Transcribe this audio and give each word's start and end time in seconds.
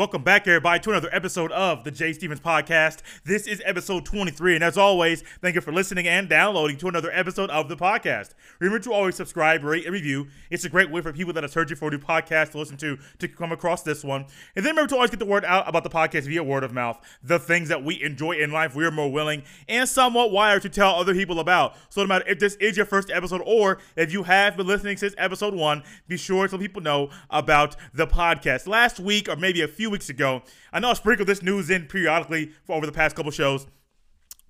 Welcome 0.00 0.22
back, 0.22 0.48
everybody, 0.48 0.80
to 0.80 0.90
another 0.92 1.10
episode 1.12 1.52
of 1.52 1.84
the 1.84 1.90
Jay 1.90 2.14
Stephens 2.14 2.40
Podcast. 2.40 3.02
This 3.26 3.46
is 3.46 3.60
episode 3.66 4.06
23, 4.06 4.54
and 4.54 4.64
as 4.64 4.78
always, 4.78 5.22
thank 5.42 5.54
you 5.54 5.60
for 5.60 5.72
listening 5.72 6.08
and 6.08 6.26
downloading 6.26 6.78
to 6.78 6.88
another 6.88 7.10
episode 7.12 7.50
of 7.50 7.68
the 7.68 7.76
podcast. 7.76 8.30
Remember 8.60 8.82
to 8.82 8.94
always 8.94 9.14
subscribe, 9.16 9.62
rate, 9.62 9.84
and 9.84 9.92
review. 9.92 10.28
It's 10.48 10.64
a 10.64 10.70
great 10.70 10.90
way 10.90 11.02
for 11.02 11.12
people 11.12 11.34
that 11.34 11.44
are 11.44 11.48
searching 11.48 11.76
for 11.76 11.88
a 11.88 11.90
new 11.90 11.98
podcast 11.98 12.52
to 12.52 12.58
listen 12.58 12.78
to 12.78 12.96
to 13.18 13.28
come 13.28 13.52
across 13.52 13.82
this 13.82 14.02
one. 14.02 14.24
And 14.56 14.64
then 14.64 14.72
remember 14.72 14.88
to 14.88 14.94
always 14.94 15.10
get 15.10 15.18
the 15.18 15.26
word 15.26 15.44
out 15.44 15.68
about 15.68 15.84
the 15.84 15.90
podcast 15.90 16.22
via 16.22 16.42
word 16.42 16.64
of 16.64 16.72
mouth. 16.72 16.98
The 17.22 17.38
things 17.38 17.68
that 17.68 17.84
we 17.84 18.02
enjoy 18.02 18.38
in 18.38 18.50
life, 18.50 18.74
we 18.74 18.86
are 18.86 18.90
more 18.90 19.12
willing 19.12 19.42
and 19.68 19.86
somewhat 19.86 20.32
wired 20.32 20.62
to 20.62 20.70
tell 20.70 20.94
other 20.94 21.12
people 21.12 21.40
about. 21.40 21.74
So 21.90 22.00
no 22.00 22.06
matter 22.06 22.24
if 22.26 22.38
this 22.38 22.54
is 22.54 22.74
your 22.74 22.86
first 22.86 23.10
episode 23.10 23.42
or 23.44 23.76
if 23.96 24.14
you 24.14 24.22
have 24.22 24.56
been 24.56 24.66
listening 24.66 24.96
since 24.96 25.14
episode 25.18 25.52
one, 25.52 25.82
be 26.08 26.16
sure 26.16 26.48
to 26.48 26.56
let 26.56 26.62
people 26.62 26.80
know 26.80 27.10
about 27.28 27.76
the 27.92 28.06
podcast. 28.06 28.66
Last 28.66 28.98
week, 28.98 29.28
or 29.28 29.36
maybe 29.36 29.60
a 29.60 29.68
few 29.68 29.89
weeks 29.90 30.08
ago, 30.08 30.42
I 30.72 30.80
know 30.80 30.90
I 30.90 30.94
sprinkled 30.94 31.28
this 31.28 31.42
news 31.42 31.70
in 31.70 31.86
periodically 31.86 32.52
for 32.64 32.76
over 32.76 32.86
the 32.86 32.92
past 32.92 33.16
couple 33.16 33.30
shows. 33.30 33.66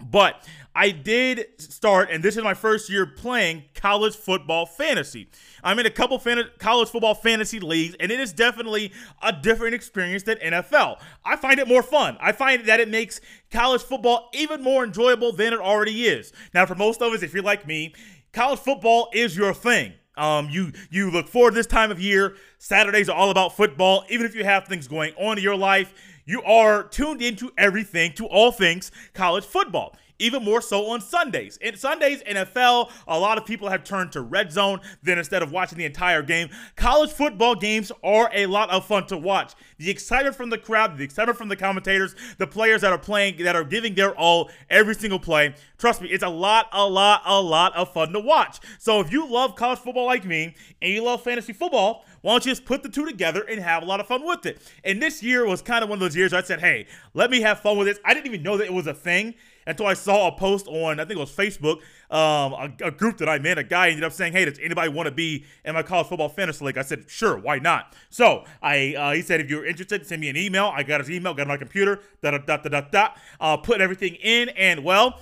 But 0.02 0.46
I 0.74 0.90
did 0.90 1.46
start, 1.58 2.08
and 2.10 2.22
this 2.22 2.36
is 2.36 2.42
my 2.42 2.54
first 2.54 2.88
year 2.88 3.06
playing 3.06 3.64
college 3.74 4.16
football 4.16 4.64
fantasy. 4.64 5.28
I'm 5.62 5.78
in 5.78 5.86
a 5.86 5.90
couple 5.90 6.18
fan- 6.18 6.48
college 6.58 6.88
football 6.88 7.14
fantasy 7.14 7.60
leagues, 7.60 7.96
and 8.00 8.10
it 8.10 8.20
is 8.20 8.32
definitely 8.32 8.92
a 9.22 9.32
different 9.32 9.74
experience 9.74 10.22
than 10.22 10.38
NFL. 10.38 11.00
I 11.24 11.36
find 11.36 11.58
it 11.58 11.68
more 11.68 11.82
fun. 11.82 12.16
I 12.20 12.32
find 12.32 12.64
that 12.66 12.80
it 12.80 12.88
makes 12.88 13.20
college 13.50 13.82
football 13.82 14.30
even 14.32 14.62
more 14.62 14.84
enjoyable 14.84 15.32
than 15.32 15.52
it 15.52 15.60
already 15.60 16.04
is. 16.04 16.32
Now, 16.54 16.66
for 16.66 16.74
most 16.74 17.02
of 17.02 17.12
us, 17.12 17.22
if 17.22 17.34
you're 17.34 17.42
like 17.42 17.66
me, 17.66 17.94
college 18.32 18.60
football 18.60 19.10
is 19.12 19.36
your 19.36 19.52
thing. 19.52 19.94
Um, 20.20 20.50
you 20.50 20.72
you 20.90 21.10
look 21.10 21.26
forward 21.26 21.52
to 21.52 21.54
this 21.54 21.66
time 21.66 21.90
of 21.90 21.98
year. 21.98 22.36
Saturdays 22.58 23.08
are 23.08 23.16
all 23.16 23.30
about 23.30 23.56
football. 23.56 24.04
Even 24.10 24.26
if 24.26 24.34
you 24.34 24.44
have 24.44 24.66
things 24.66 24.86
going 24.86 25.14
on 25.14 25.38
in 25.38 25.42
your 25.42 25.56
life, 25.56 25.94
you 26.26 26.42
are 26.42 26.82
tuned 26.84 27.22
into 27.22 27.50
everything, 27.56 28.12
to 28.12 28.26
all 28.26 28.52
things 28.52 28.92
college 29.14 29.44
football 29.44 29.96
even 30.20 30.44
more 30.44 30.60
so 30.60 30.90
on 30.90 31.00
Sundays. 31.00 31.56
In 31.58 31.76
Sundays, 31.76 32.22
NFL, 32.22 32.90
a 33.08 33.18
lot 33.18 33.38
of 33.38 33.46
people 33.46 33.68
have 33.68 33.82
turned 33.82 34.12
to 34.12 34.20
red 34.20 34.52
zone 34.52 34.80
then 35.02 35.18
instead 35.18 35.42
of 35.42 35.50
watching 35.50 35.78
the 35.78 35.84
entire 35.84 36.22
game. 36.22 36.48
College 36.76 37.10
football 37.10 37.54
games 37.54 37.90
are 38.04 38.30
a 38.32 38.46
lot 38.46 38.70
of 38.70 38.84
fun 38.84 39.06
to 39.06 39.16
watch. 39.16 39.54
The 39.78 39.90
excitement 39.90 40.36
from 40.36 40.50
the 40.50 40.58
crowd, 40.58 40.98
the 40.98 41.04
excitement 41.04 41.38
from 41.38 41.48
the 41.48 41.56
commentators, 41.56 42.14
the 42.38 42.46
players 42.46 42.82
that 42.82 42.92
are 42.92 42.98
playing, 42.98 43.42
that 43.44 43.56
are 43.56 43.64
giving 43.64 43.94
their 43.94 44.14
all 44.14 44.50
every 44.68 44.94
single 44.94 45.18
play. 45.18 45.54
Trust 45.78 46.02
me, 46.02 46.08
it's 46.08 46.22
a 46.22 46.28
lot, 46.28 46.68
a 46.72 46.86
lot, 46.86 47.22
a 47.24 47.40
lot 47.40 47.74
of 47.74 47.92
fun 47.92 48.12
to 48.12 48.20
watch. 48.20 48.60
So 48.78 49.00
if 49.00 49.10
you 49.10 49.26
love 49.26 49.56
college 49.56 49.78
football 49.78 50.06
like 50.06 50.24
me 50.24 50.54
and 50.82 50.92
you 50.92 51.02
love 51.02 51.22
fantasy 51.22 51.52
football, 51.52 52.04
why 52.20 52.32
don't 52.32 52.44
you 52.44 52.52
just 52.52 52.66
put 52.66 52.82
the 52.82 52.88
two 52.88 53.06
together 53.06 53.42
and 53.48 53.60
have 53.60 53.82
a 53.82 53.86
lot 53.86 54.00
of 54.00 54.06
fun 54.06 54.24
with 54.24 54.44
it? 54.44 54.60
And 54.84 55.00
this 55.00 55.22
year 55.22 55.46
was 55.46 55.62
kind 55.62 55.82
of 55.82 55.88
one 55.88 55.96
of 55.96 56.00
those 56.00 56.14
years 56.14 56.32
I 56.32 56.42
said, 56.42 56.60
hey, 56.60 56.86
let 57.14 57.30
me 57.30 57.40
have 57.40 57.60
fun 57.60 57.78
with 57.78 57.86
this. 57.86 57.98
I 58.04 58.12
didn't 58.12 58.26
even 58.26 58.42
know 58.42 58.58
that 58.58 58.66
it 58.66 58.72
was 58.72 58.86
a 58.86 58.94
thing 58.94 59.34
until 59.66 59.86
I 59.86 59.94
saw 59.94 60.28
a 60.28 60.32
post 60.32 60.66
on, 60.66 61.00
I 61.00 61.04
think 61.04 61.18
it 61.18 61.20
was 61.20 61.30
Facebook, 61.30 61.78
um, 62.10 62.52
a, 62.52 62.72
a, 62.84 62.90
group 62.90 63.18
that 63.18 63.28
I'm 63.28 63.44
in. 63.46 63.58
A 63.58 63.62
guy 63.62 63.88
ended 63.88 64.04
up 64.04 64.12
saying, 64.12 64.32
"Hey, 64.32 64.44
does 64.44 64.58
anybody 64.58 64.88
want 64.88 65.06
to 65.06 65.12
be 65.12 65.44
in 65.64 65.74
my 65.74 65.82
college 65.82 66.08
football 66.08 66.28
fantasy 66.28 66.64
league?" 66.64 66.78
I 66.78 66.82
said, 66.82 67.04
"Sure, 67.08 67.36
why 67.38 67.58
not?" 67.58 67.94
So 68.08 68.44
I, 68.62 68.94
uh, 68.94 69.12
he 69.12 69.22
said, 69.22 69.40
"If 69.40 69.50
you're 69.50 69.64
interested, 69.64 70.06
send 70.06 70.20
me 70.20 70.28
an 70.28 70.36
email." 70.36 70.72
I 70.74 70.82
got 70.82 71.00
his 71.00 71.10
email, 71.10 71.34
got 71.34 71.42
on 71.42 71.48
my 71.48 71.56
computer, 71.56 72.00
da 72.22 72.32
da 72.32 72.38
da 72.38 72.56
da 72.56 72.68
da 72.68 72.80
da. 72.80 73.08
Uh, 73.40 73.56
put 73.56 73.80
everything 73.80 74.14
in, 74.14 74.48
and 74.50 74.84
well. 74.84 75.20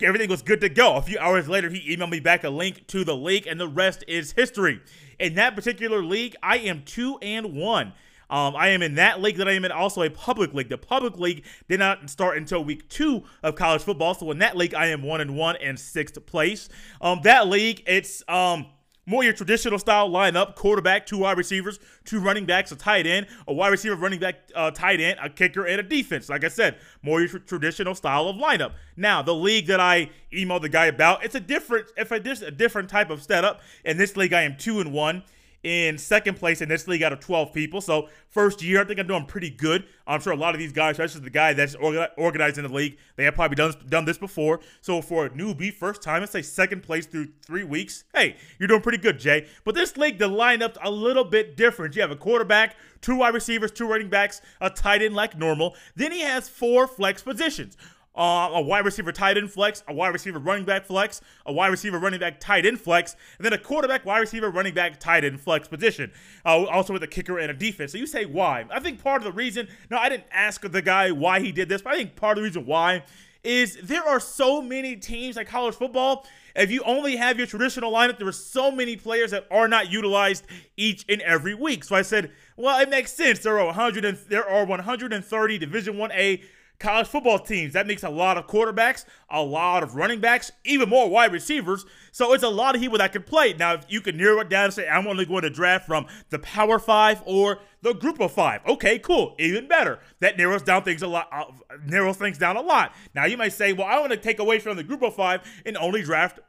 Everything 0.00 0.30
was 0.30 0.40
good 0.40 0.62
to 0.62 0.70
go. 0.70 0.96
A 0.96 1.02
few 1.02 1.18
hours 1.18 1.46
later, 1.46 1.68
he 1.68 1.94
emailed 1.94 2.10
me 2.10 2.18
back 2.18 2.42
a 2.42 2.48
link 2.48 2.86
to 2.86 3.04
the 3.04 3.14
league, 3.14 3.46
and 3.46 3.60
the 3.60 3.68
rest 3.68 4.02
is 4.08 4.32
history. 4.32 4.80
In 5.18 5.34
that 5.34 5.54
particular 5.54 6.02
league, 6.02 6.34
I 6.42 6.56
am 6.58 6.82
two 6.84 7.18
and 7.20 7.54
one. 7.54 7.92
Um, 8.30 8.56
I 8.56 8.68
am 8.68 8.82
in 8.82 8.94
that 8.96 9.20
league 9.20 9.36
that 9.36 9.48
I 9.48 9.52
am 9.52 9.64
in 9.64 9.72
also 9.72 10.02
a 10.02 10.10
public 10.10 10.54
league. 10.54 10.68
The 10.68 10.78
public 10.78 11.18
league 11.18 11.44
did 11.68 11.78
not 11.78 12.08
start 12.10 12.36
until 12.36 12.64
week 12.64 12.88
two 12.88 13.24
of 13.42 13.54
college 13.56 13.82
football. 13.82 14.14
So 14.14 14.30
in 14.30 14.38
that 14.38 14.56
league, 14.56 14.74
I 14.74 14.86
am 14.86 15.02
one 15.02 15.20
and 15.20 15.36
one 15.36 15.56
and 15.56 15.78
sixth 15.78 16.24
place. 16.26 16.68
Um, 17.00 17.20
that 17.24 17.48
league, 17.48 17.82
it's 17.86 18.22
um 18.28 18.66
more 19.06 19.22
your 19.22 19.34
traditional 19.34 19.78
style 19.78 20.08
lineup: 20.08 20.54
quarterback, 20.54 21.06
two 21.06 21.18
wide 21.18 21.36
receivers, 21.36 21.78
two 22.04 22.20
running 22.20 22.46
backs, 22.46 22.72
a 22.72 22.76
tight 22.76 23.06
end, 23.06 23.26
a 23.46 23.52
wide 23.52 23.68
receiver, 23.68 23.96
running 23.96 24.20
back, 24.20 24.36
uh, 24.54 24.70
tight 24.70 25.00
end, 25.00 25.18
a 25.22 25.28
kicker, 25.28 25.66
and 25.66 25.78
a 25.80 25.82
defense. 25.82 26.28
Like 26.28 26.44
I 26.44 26.48
said, 26.48 26.78
more 27.02 27.20
your 27.20 27.28
tr- 27.28 27.38
traditional 27.38 27.94
style 27.94 28.28
of 28.28 28.36
lineup. 28.36 28.72
Now, 28.96 29.22
the 29.22 29.34
league 29.34 29.66
that 29.66 29.80
I 29.80 30.10
emailed 30.32 30.62
the 30.62 30.68
guy 30.68 30.86
about, 30.86 31.24
it's 31.24 31.34
a 31.34 31.40
different, 31.40 31.88
if 31.96 32.10
a, 32.10 32.46
a 32.46 32.50
different 32.50 32.88
type 32.88 33.10
of 33.10 33.22
setup. 33.22 33.60
In 33.84 33.98
this 33.98 34.16
league, 34.16 34.32
I 34.32 34.42
am 34.42 34.56
two 34.56 34.80
and 34.80 34.92
one 34.92 35.22
in 35.64 35.96
second 35.96 36.36
place 36.36 36.60
in 36.60 36.68
this 36.68 36.86
league 36.86 37.02
out 37.02 37.12
of 37.12 37.20
12 37.20 37.52
people. 37.52 37.80
So 37.80 38.08
first 38.28 38.62
year, 38.62 38.82
I 38.82 38.84
think 38.84 39.00
I'm 39.00 39.06
doing 39.06 39.24
pretty 39.24 39.50
good. 39.50 39.86
I'm 40.06 40.20
sure 40.20 40.34
a 40.34 40.36
lot 40.36 40.54
of 40.54 40.58
these 40.58 40.72
guys, 40.72 40.92
especially 40.92 41.22
the 41.22 41.30
guy 41.30 41.54
that's 41.54 41.74
organized 41.74 42.58
in 42.58 42.64
the 42.64 42.72
league, 42.72 42.98
they 43.16 43.24
have 43.24 43.34
probably 43.34 43.56
done 43.56 43.74
done 43.88 44.04
this 44.04 44.18
before. 44.18 44.60
So 44.82 45.00
for 45.00 45.26
a 45.26 45.30
newbie, 45.30 45.72
first 45.72 46.02
time, 46.02 46.20
let's 46.20 46.32
say 46.32 46.42
second 46.42 46.82
place 46.82 47.06
through 47.06 47.28
three 47.44 47.64
weeks, 47.64 48.04
hey, 48.14 48.36
you're 48.58 48.68
doing 48.68 48.82
pretty 48.82 48.98
good, 48.98 49.18
Jay. 49.18 49.46
But 49.64 49.74
this 49.74 49.96
league, 49.96 50.18
the 50.18 50.28
lineup's 50.28 50.78
a 50.82 50.90
little 50.90 51.24
bit 51.24 51.56
different. 51.56 51.96
You 51.96 52.02
have 52.02 52.10
a 52.10 52.16
quarterback, 52.16 52.76
two 53.00 53.16
wide 53.16 53.32
receivers, 53.32 53.70
two 53.70 53.88
running 53.88 54.10
backs, 54.10 54.42
a 54.60 54.68
tight 54.68 55.00
end 55.00 55.14
like 55.14 55.36
normal. 55.38 55.74
Then 55.96 56.12
he 56.12 56.20
has 56.20 56.48
four 56.48 56.86
flex 56.86 57.22
positions 57.22 57.78
uh, 58.16 58.50
a 58.52 58.60
wide 58.60 58.84
receiver 58.84 59.12
tight 59.12 59.36
end 59.36 59.50
flex, 59.50 59.82
a 59.88 59.92
wide 59.92 60.12
receiver 60.12 60.38
running 60.38 60.64
back 60.64 60.86
flex, 60.86 61.20
a 61.46 61.52
wide 61.52 61.68
receiver 61.68 61.98
running 61.98 62.20
back 62.20 62.38
tight 62.40 62.64
end 62.64 62.80
flex, 62.80 63.16
and 63.38 63.44
then 63.44 63.52
a 63.52 63.58
quarterback 63.58 64.04
wide 64.04 64.20
receiver 64.20 64.50
running 64.50 64.74
back 64.74 65.00
tight 65.00 65.24
end 65.24 65.40
flex 65.40 65.66
position. 65.66 66.12
Uh, 66.44 66.64
also 66.66 66.92
with 66.92 67.02
a 67.02 67.08
kicker 67.08 67.38
and 67.38 67.50
a 67.50 67.54
defense. 67.54 67.92
So 67.92 67.98
you 67.98 68.06
say 68.06 68.24
why? 68.24 68.64
I 68.70 68.80
think 68.80 69.02
part 69.02 69.22
of 69.22 69.24
the 69.24 69.32
reason, 69.32 69.68
no, 69.90 69.98
I 69.98 70.08
didn't 70.08 70.26
ask 70.30 70.60
the 70.60 70.82
guy 70.82 71.10
why 71.10 71.40
he 71.40 71.52
did 71.52 71.68
this, 71.68 71.82
but 71.82 71.94
I 71.94 71.96
think 71.96 72.16
part 72.16 72.38
of 72.38 72.42
the 72.42 72.48
reason 72.48 72.66
why 72.66 73.02
is 73.44 73.76
there 73.82 74.02
are 74.02 74.18
so 74.18 74.62
many 74.62 74.96
teams 74.96 75.36
like 75.36 75.46
college 75.46 75.74
football. 75.74 76.26
If 76.56 76.70
you 76.70 76.82
only 76.84 77.16
have 77.16 77.36
your 77.36 77.46
traditional 77.46 77.92
lineup, 77.92 78.18
there 78.18 78.26
are 78.28 78.32
so 78.32 78.70
many 78.70 78.96
players 78.96 79.32
that 79.32 79.46
are 79.50 79.68
not 79.68 79.90
utilized 79.90 80.46
each 80.76 81.04
and 81.08 81.20
every 81.20 81.54
week. 81.54 81.84
So 81.84 81.94
I 81.94 82.02
said, 82.02 82.30
well, 82.56 82.80
it 82.80 82.88
makes 82.88 83.12
sense. 83.12 83.40
There 83.40 83.58
are 83.58 83.66
100 83.66 84.04
and, 84.04 84.18
there 84.28 84.48
are 84.48 84.64
130 84.64 85.58
Division 85.58 85.94
1A 85.96 86.42
college 86.78 87.06
football 87.06 87.38
teams. 87.38 87.72
That 87.72 87.86
makes 87.86 88.02
a 88.02 88.08
lot 88.10 88.36
of 88.36 88.46
quarterbacks, 88.46 89.04
a 89.30 89.42
lot 89.42 89.82
of 89.82 89.94
running 89.94 90.20
backs, 90.20 90.52
even 90.64 90.88
more 90.88 91.08
wide 91.08 91.32
receivers. 91.32 91.86
So 92.12 92.32
it's 92.32 92.44
a 92.44 92.48
lot 92.48 92.74
of 92.74 92.80
people 92.80 92.98
that 92.98 93.12
can 93.12 93.22
play. 93.22 93.52
Now, 93.54 93.74
if 93.74 93.84
you 93.88 94.00
can 94.00 94.16
narrow 94.16 94.40
it 94.40 94.48
down 94.48 94.66
and 94.66 94.74
say, 94.74 94.88
I'm 94.88 95.06
only 95.06 95.24
going 95.24 95.42
to 95.42 95.50
draft 95.50 95.86
from 95.86 96.06
the 96.30 96.38
Power 96.38 96.78
Five 96.78 97.22
or 97.26 97.60
the 97.82 97.94
Group 97.94 98.20
of 98.20 98.32
Five, 98.32 98.60
okay, 98.66 98.98
cool, 98.98 99.34
even 99.38 99.68
better. 99.68 100.00
That 100.20 100.36
narrows 100.36 100.62
down 100.62 100.82
things 100.82 101.02
a 101.02 101.08
lot. 101.08 101.28
Uh, 101.32 101.44
narrows 101.86 102.16
things 102.16 102.38
down 102.38 102.56
a 102.56 102.62
lot. 102.62 102.94
Now, 103.14 103.24
you 103.26 103.36
might 103.36 103.52
say, 103.52 103.72
well, 103.72 103.86
I 103.86 103.98
want 103.98 104.12
to 104.12 104.18
take 104.18 104.38
away 104.38 104.58
from 104.58 104.76
the 104.76 104.84
Group 104.84 105.02
of 105.02 105.14
Five 105.14 105.42
and 105.64 105.76
only 105.76 106.02
draft 106.02 106.40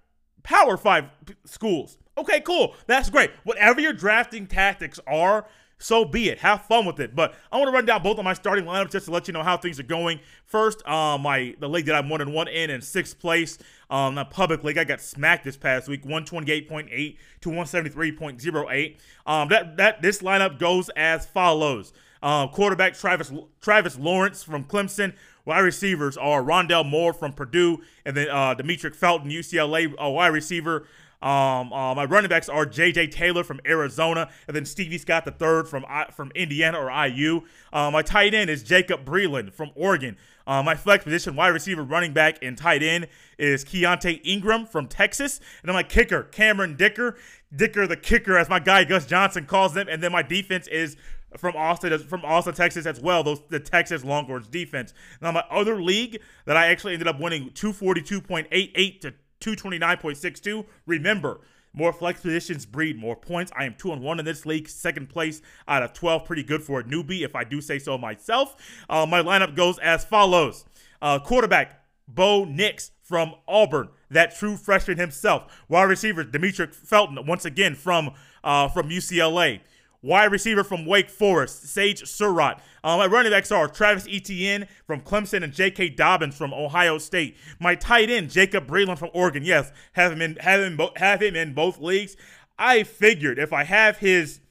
Power 0.43 0.77
Five 0.77 1.05
schools. 1.45 1.97
Okay, 2.17 2.39
cool. 2.41 2.75
That's 2.87 3.09
great. 3.09 3.31
Whatever 3.43 3.81
your 3.81 3.91
drafting 3.91 4.47
tactics 4.47 4.99
are, 5.05 5.45
so 5.77 6.05
be 6.05 6.29
it. 6.29 6.39
Have 6.39 6.65
fun 6.65 6.85
with 6.85 6.99
it. 6.99 7.15
But 7.15 7.35
I 7.51 7.57
want 7.57 7.67
to 7.67 7.73
run 7.73 7.85
down 7.85 8.01
both 8.01 8.17
of 8.17 8.23
my 8.23 8.33
starting 8.33 8.65
lineups 8.65 8.91
just 8.91 9.05
to 9.05 9.11
let 9.11 9.27
you 9.27 9.33
know 9.33 9.43
how 9.43 9.57
things 9.57 9.79
are 9.79 9.83
going. 9.83 10.19
First, 10.45 10.87
uh, 10.87 11.17
my 11.17 11.55
the 11.59 11.67
league 11.67 11.85
that 11.85 11.95
I'm 11.95 12.09
one 12.09 12.21
and 12.21 12.33
one 12.33 12.47
in 12.47 12.69
in 12.69 12.81
sixth 12.81 13.19
place. 13.19 13.57
Um, 13.89 14.15
the 14.15 14.25
public 14.25 14.63
league, 14.63 14.77
I 14.77 14.83
got 14.83 15.01
smacked 15.01 15.43
this 15.43 15.57
past 15.57 15.87
week, 15.87 16.03
128.8 16.03 17.17
to 17.41 17.49
173.08. 17.49 18.97
Um, 19.25 19.49
that 19.49 19.77
that 19.77 20.01
this 20.01 20.21
lineup 20.21 20.59
goes 20.59 20.89
as 20.95 21.25
follows. 21.25 21.93
Uh, 22.23 22.47
quarterback 22.47 22.95
Travis 22.95 23.31
Travis 23.61 23.99
Lawrence 23.99 24.43
from 24.43 24.63
Clemson. 24.63 25.13
Wide 25.45 25.59
receivers 25.59 26.17
are 26.17 26.41
Rondale 26.41 26.83
Moore 26.89 27.13
from 27.13 27.33
Purdue, 27.33 27.83
and 28.03 28.17
then 28.17 28.29
uh, 28.29 28.55
Demetric 28.55 28.95
Felton, 28.95 29.29
UCLA, 29.29 29.93
a 29.97 30.09
wide 30.09 30.33
receiver. 30.33 30.87
Um, 31.21 31.73
uh, 31.73 31.95
my 31.95 32.05
running 32.05 32.29
backs 32.29 32.49
are 32.49 32.65
J.J. 32.65 33.07
Taylor 33.07 33.43
from 33.43 33.59
Arizona, 33.65 34.29
and 34.47 34.55
then 34.55 34.65
Stevie 34.65 34.97
Scott 34.97 35.25
the 35.25 35.31
third 35.31 35.67
from 35.67 35.85
from 36.11 36.31
Indiana 36.35 36.79
or 36.79 36.91
IU. 37.07 37.41
Uh, 37.73 37.89
my 37.91 38.01
tight 38.01 38.33
end 38.33 38.49
is 38.49 38.63
Jacob 38.63 39.05
Breeland 39.05 39.53
from 39.53 39.71
Oregon. 39.75 40.17
Uh, 40.47 40.61
my 40.61 40.75
flex 40.75 41.03
position, 41.03 41.35
wide 41.35 41.49
receiver, 41.49 41.83
running 41.83 42.13
back, 42.13 42.37
and 42.43 42.57
tight 42.57 42.83
end 42.83 43.07
is 43.39 43.65
Keaontay 43.65 44.21
Ingram 44.23 44.67
from 44.67 44.87
Texas. 44.87 45.39
And 45.61 45.69
then 45.69 45.73
my 45.73 45.83
kicker, 45.83 46.23
Cameron 46.23 46.75
Dicker. 46.75 47.17
Dicker 47.55 47.87
the 47.87 47.95
kicker, 47.95 48.37
as 48.37 48.49
my 48.49 48.59
guy 48.59 48.83
Gus 48.83 49.05
Johnson 49.05 49.45
calls 49.45 49.73
them. 49.73 49.87
And 49.89 50.03
then 50.03 50.11
my 50.11 50.21
defense 50.21 50.67
is 50.67 50.97
from 51.37 51.55
Austin, 51.55 51.97
from 51.99 52.23
Austin, 52.23 52.53
Texas 52.53 52.85
as 52.85 52.99
well. 52.99 53.23
Those 53.23 53.41
the 53.49 53.59
Texas 53.59 54.03
Longhorns 54.03 54.47
defense. 54.47 54.93
Now 55.21 55.31
my 55.31 55.43
other 55.49 55.81
league 55.81 56.19
that 56.45 56.57
I 56.57 56.67
actually 56.67 56.93
ended 56.93 57.07
up 57.07 57.19
winning 57.19 57.51
242.88 57.51 59.01
to 59.01 59.13
229.62. 59.41 60.65
Remember, 60.85 61.41
more 61.73 61.91
flex 61.91 62.21
positions 62.21 62.65
breed 62.65 62.97
more 62.97 63.15
points. 63.15 63.51
I 63.55 63.65
am 63.65 63.75
two 63.77 63.91
and 63.91 64.01
one 64.01 64.19
in 64.19 64.25
this 64.25 64.45
league, 64.45 64.69
second 64.69 65.09
place 65.09 65.41
out 65.67 65.83
of 65.83 65.93
12. 65.93 66.25
Pretty 66.25 66.43
good 66.43 66.63
for 66.63 66.79
a 66.79 66.83
newbie, 66.83 67.23
if 67.23 67.35
I 67.35 67.43
do 67.43 67.59
say 67.61 67.79
so 67.79 67.97
myself. 67.97 68.55
Uh, 68.89 69.05
my 69.05 69.21
lineup 69.21 69.55
goes 69.55 69.77
as 69.79 70.05
follows 70.05 70.65
uh, 71.01 71.19
quarterback, 71.19 71.83
Bo 72.07 72.45
Nix 72.45 72.91
from 73.01 73.35
Auburn, 73.47 73.89
that 74.09 74.35
true 74.35 74.55
freshman 74.57 74.97
himself. 74.97 75.63
Wide 75.67 75.83
receiver, 75.83 76.23
Demetric 76.23 76.73
Felton, 76.73 77.25
once 77.25 77.45
again 77.45 77.75
from, 77.75 78.11
uh, 78.43 78.67
from 78.69 78.89
UCLA. 78.89 79.59
Wide 80.05 80.31
receiver 80.31 80.63
from 80.63 80.85
Wake 80.85 81.09
Forest, 81.09 81.63
Sage 81.63 82.05
Surratt. 82.05 82.61
Um, 82.83 82.99
my 82.99 83.07
running 83.07 83.31
backs 83.31 83.51
are 83.51 83.67
Travis 83.67 84.07
Etienne 84.07 84.67
from 84.85 85.01
Clemson 85.01 85.43
and 85.43 85.51
J.K. 85.51 85.89
Dobbins 85.89 86.37
from 86.37 86.53
Ohio 86.53 86.99
State. 86.99 87.35
My 87.59 87.73
tight 87.73 88.11
end, 88.11 88.29
Jacob 88.29 88.67
Breeland 88.67 88.99
from 88.99 89.09
Oregon. 89.15 89.43
Yes, 89.43 89.71
have 89.93 90.11
him 90.11 90.21
in 90.21 90.35
have 90.35 90.61
him 90.61 90.79
have 90.97 91.23
him 91.23 91.35
in 91.35 91.55
both 91.55 91.79
leagues. 91.79 92.15
I 92.59 92.83
figured 92.83 93.39
if 93.39 93.51
I 93.51 93.63
have 93.63 93.97
his 93.97 94.41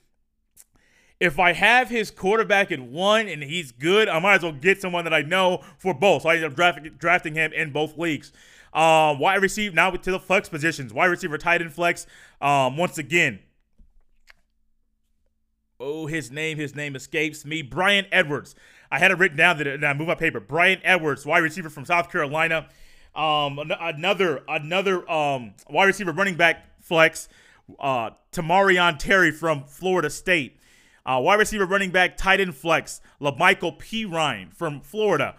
if 1.20 1.38
I 1.38 1.52
have 1.52 1.88
his 1.88 2.10
quarterback 2.10 2.72
in 2.72 2.90
one 2.90 3.28
and 3.28 3.40
he's 3.44 3.70
good, 3.70 4.08
I 4.08 4.18
might 4.18 4.34
as 4.34 4.42
well 4.42 4.50
get 4.50 4.80
someone 4.80 5.04
that 5.04 5.14
I 5.14 5.22
know 5.22 5.62
for 5.78 5.94
both. 5.94 6.22
So 6.22 6.30
I 6.30 6.34
ended 6.34 6.50
up 6.50 6.56
drafting, 6.56 6.94
drafting 6.98 7.34
him 7.36 7.52
in 7.52 7.70
both 7.70 7.96
leagues. 7.96 8.32
Um, 8.72 9.20
wide 9.20 9.40
receiver 9.40 9.72
now 9.72 9.92
to 9.92 10.10
the 10.10 10.18
flex 10.18 10.48
positions. 10.48 10.92
Wide 10.92 11.06
receiver, 11.06 11.38
tight 11.38 11.62
end 11.62 11.72
flex. 11.72 12.08
Um, 12.40 12.76
once 12.76 12.98
again, 12.98 13.38
oh, 15.80 16.06
his 16.06 16.30
name, 16.30 16.58
his 16.58 16.74
name 16.74 16.96
escapes 16.96 17.44
me. 17.44 17.62
Bryan 17.62 18.06
Edwards. 18.12 18.54
I 18.90 18.98
had 18.98 19.10
it 19.10 19.18
written 19.18 19.36
down 19.36 19.58
that 19.58 19.84
I 19.84 19.94
moved 19.94 20.08
my 20.08 20.14
paper. 20.14 20.40
Bryan 20.40 20.80
Edwards, 20.84 21.26
wide 21.26 21.38
receiver 21.42 21.70
from 21.70 21.84
South 21.84 22.10
Carolina. 22.10 22.68
Um, 23.14 23.58
another 23.58 24.42
another 24.48 25.08
um 25.10 25.54
wide 25.68 25.86
receiver, 25.86 26.12
running 26.12 26.36
back 26.36 26.64
flex. 26.80 27.28
Uh, 27.80 28.10
Tamorrion 28.32 28.98
Terry 28.98 29.30
from 29.30 29.64
Florida 29.64 30.10
State. 30.10 30.58
Uh, 31.06 31.20
wide 31.22 31.38
receiver, 31.38 31.66
running 31.66 31.90
back, 31.90 32.16
tight 32.16 32.40
end 32.40 32.54
flex, 32.54 33.00
Lamical 33.20 33.78
Perine 33.78 34.52
from 34.54 34.80
Florida. 34.80 35.36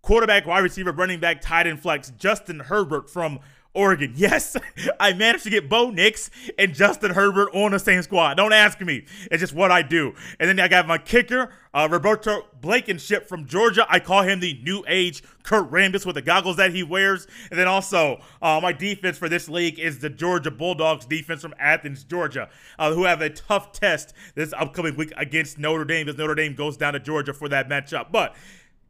Quarterback, 0.00 0.46
wide 0.46 0.60
receiver, 0.60 0.92
running 0.92 1.18
back, 1.18 1.40
tight 1.40 1.66
end 1.66 1.80
flex, 1.80 2.10
Justin 2.10 2.60
Herbert 2.60 3.10
from 3.10 3.40
Oregon. 3.78 4.14
Yes, 4.18 4.56
I 4.98 5.12
managed 5.12 5.44
to 5.44 5.50
get 5.50 5.68
Bo 5.68 5.90
Nix 5.90 6.28
and 6.58 6.74
Justin 6.74 7.12
Herbert 7.12 7.50
on 7.54 7.70
the 7.70 7.78
same 7.78 8.02
squad. 8.02 8.34
Don't 8.34 8.52
ask 8.52 8.80
me. 8.80 9.04
It's 9.30 9.40
just 9.40 9.54
what 9.54 9.70
I 9.70 9.82
do. 9.82 10.12
And 10.40 10.48
then 10.48 10.58
I 10.58 10.66
got 10.66 10.88
my 10.88 10.98
kicker, 10.98 11.52
uh, 11.72 11.88
Roberto 11.90 12.46
Blankenship 12.60 13.28
from 13.28 13.46
Georgia. 13.46 13.86
I 13.88 14.00
call 14.00 14.22
him 14.22 14.40
the 14.40 14.60
new 14.64 14.82
age 14.88 15.22
Kurt 15.44 15.70
Rambis 15.70 16.04
with 16.04 16.16
the 16.16 16.22
goggles 16.22 16.56
that 16.56 16.74
he 16.74 16.82
wears. 16.82 17.26
And 17.50 17.58
then 17.58 17.68
also, 17.68 18.20
uh, 18.42 18.58
my 18.62 18.72
defense 18.72 19.16
for 19.16 19.28
this 19.28 19.48
league 19.48 19.78
is 19.78 20.00
the 20.00 20.10
Georgia 20.10 20.50
Bulldogs 20.50 21.06
defense 21.06 21.42
from 21.42 21.54
Athens, 21.58 22.02
Georgia, 22.02 22.48
uh, 22.78 22.92
who 22.92 23.04
have 23.04 23.20
a 23.20 23.30
tough 23.30 23.72
test 23.72 24.12
this 24.34 24.52
upcoming 24.52 24.96
week 24.96 25.12
against 25.16 25.58
Notre 25.58 25.84
Dame 25.84 26.08
as 26.08 26.18
Notre 26.18 26.34
Dame 26.34 26.54
goes 26.54 26.76
down 26.76 26.94
to 26.94 27.00
Georgia 27.00 27.32
for 27.32 27.48
that 27.48 27.68
matchup. 27.68 28.10
But 28.10 28.34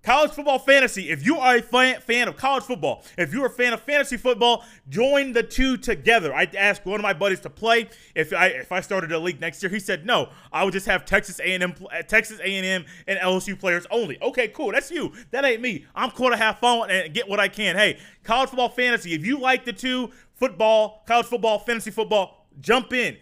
College 0.03 0.31
football 0.31 0.59
fantasy. 0.59 1.11
If 1.11 1.27
you 1.27 1.39
are 1.39 1.57
a 1.57 1.63
fan, 1.63 2.01
fan 2.01 2.29
of 2.29 2.37
college 2.37 2.63
football, 2.65 3.05
if 3.17 3.33
you're 3.33 3.47
a 3.47 3.51
fan 3.51 3.73
of 3.73 3.83
fantasy 3.83 4.17
football, 4.17 4.65
join 4.89 5.33
the 5.33 5.43
two 5.43 5.77
together. 5.77 6.33
I 6.33 6.49
asked 6.57 6.87
one 6.87 7.01
of 7.01 7.03
my 7.03 7.13
buddies 7.13 7.41
to 7.41 7.51
play. 7.51 7.89
If 8.15 8.33
I 8.33 8.47
if 8.47 8.71
I 8.71 8.81
started 8.81 9.11
a 9.11 9.19
league 9.19 9.41
next 9.41 9.63
year, 9.63 9.71
he 9.71 9.81
said 9.81 10.07
no. 10.07 10.31
I 10.53 10.65
would 10.65 10.73
just 10.73 10.87
have 10.87 11.05
Texas 11.05 11.41
A&M, 11.41 11.75
uh, 11.93 12.03
Texas 12.03 12.39
A&M, 12.39 12.85
and 13.07 13.19
LSU 13.19 13.59
players 13.59 13.87
only. 13.91 14.23
Okay, 14.23 14.49
cool. 14.49 14.71
That's 14.73 14.91
you. 14.91 15.13
That 15.33 15.45
ain't 15.45 15.61
me. 15.61 15.85
I'm 15.95 16.11
cool 16.13 16.31
to 16.31 16.37
have 16.37 16.59
fun 16.59 16.91
and 16.91 17.13
get 17.13 17.29
what 17.29 17.41
I 17.41 17.49
can. 17.49 17.77
Hey, 17.77 17.99
college 18.23 18.51
football 18.51 18.69
fantasy. 18.69 19.15
If 19.15 19.27
you 19.27 19.41
like 19.41 19.65
the 19.65 19.73
two, 19.73 20.13
football, 20.37 21.03
college 21.07 21.27
football, 21.27 21.59
fantasy 21.59 21.91
football, 21.91 22.47
jump 22.61 22.93
in. 22.93 23.17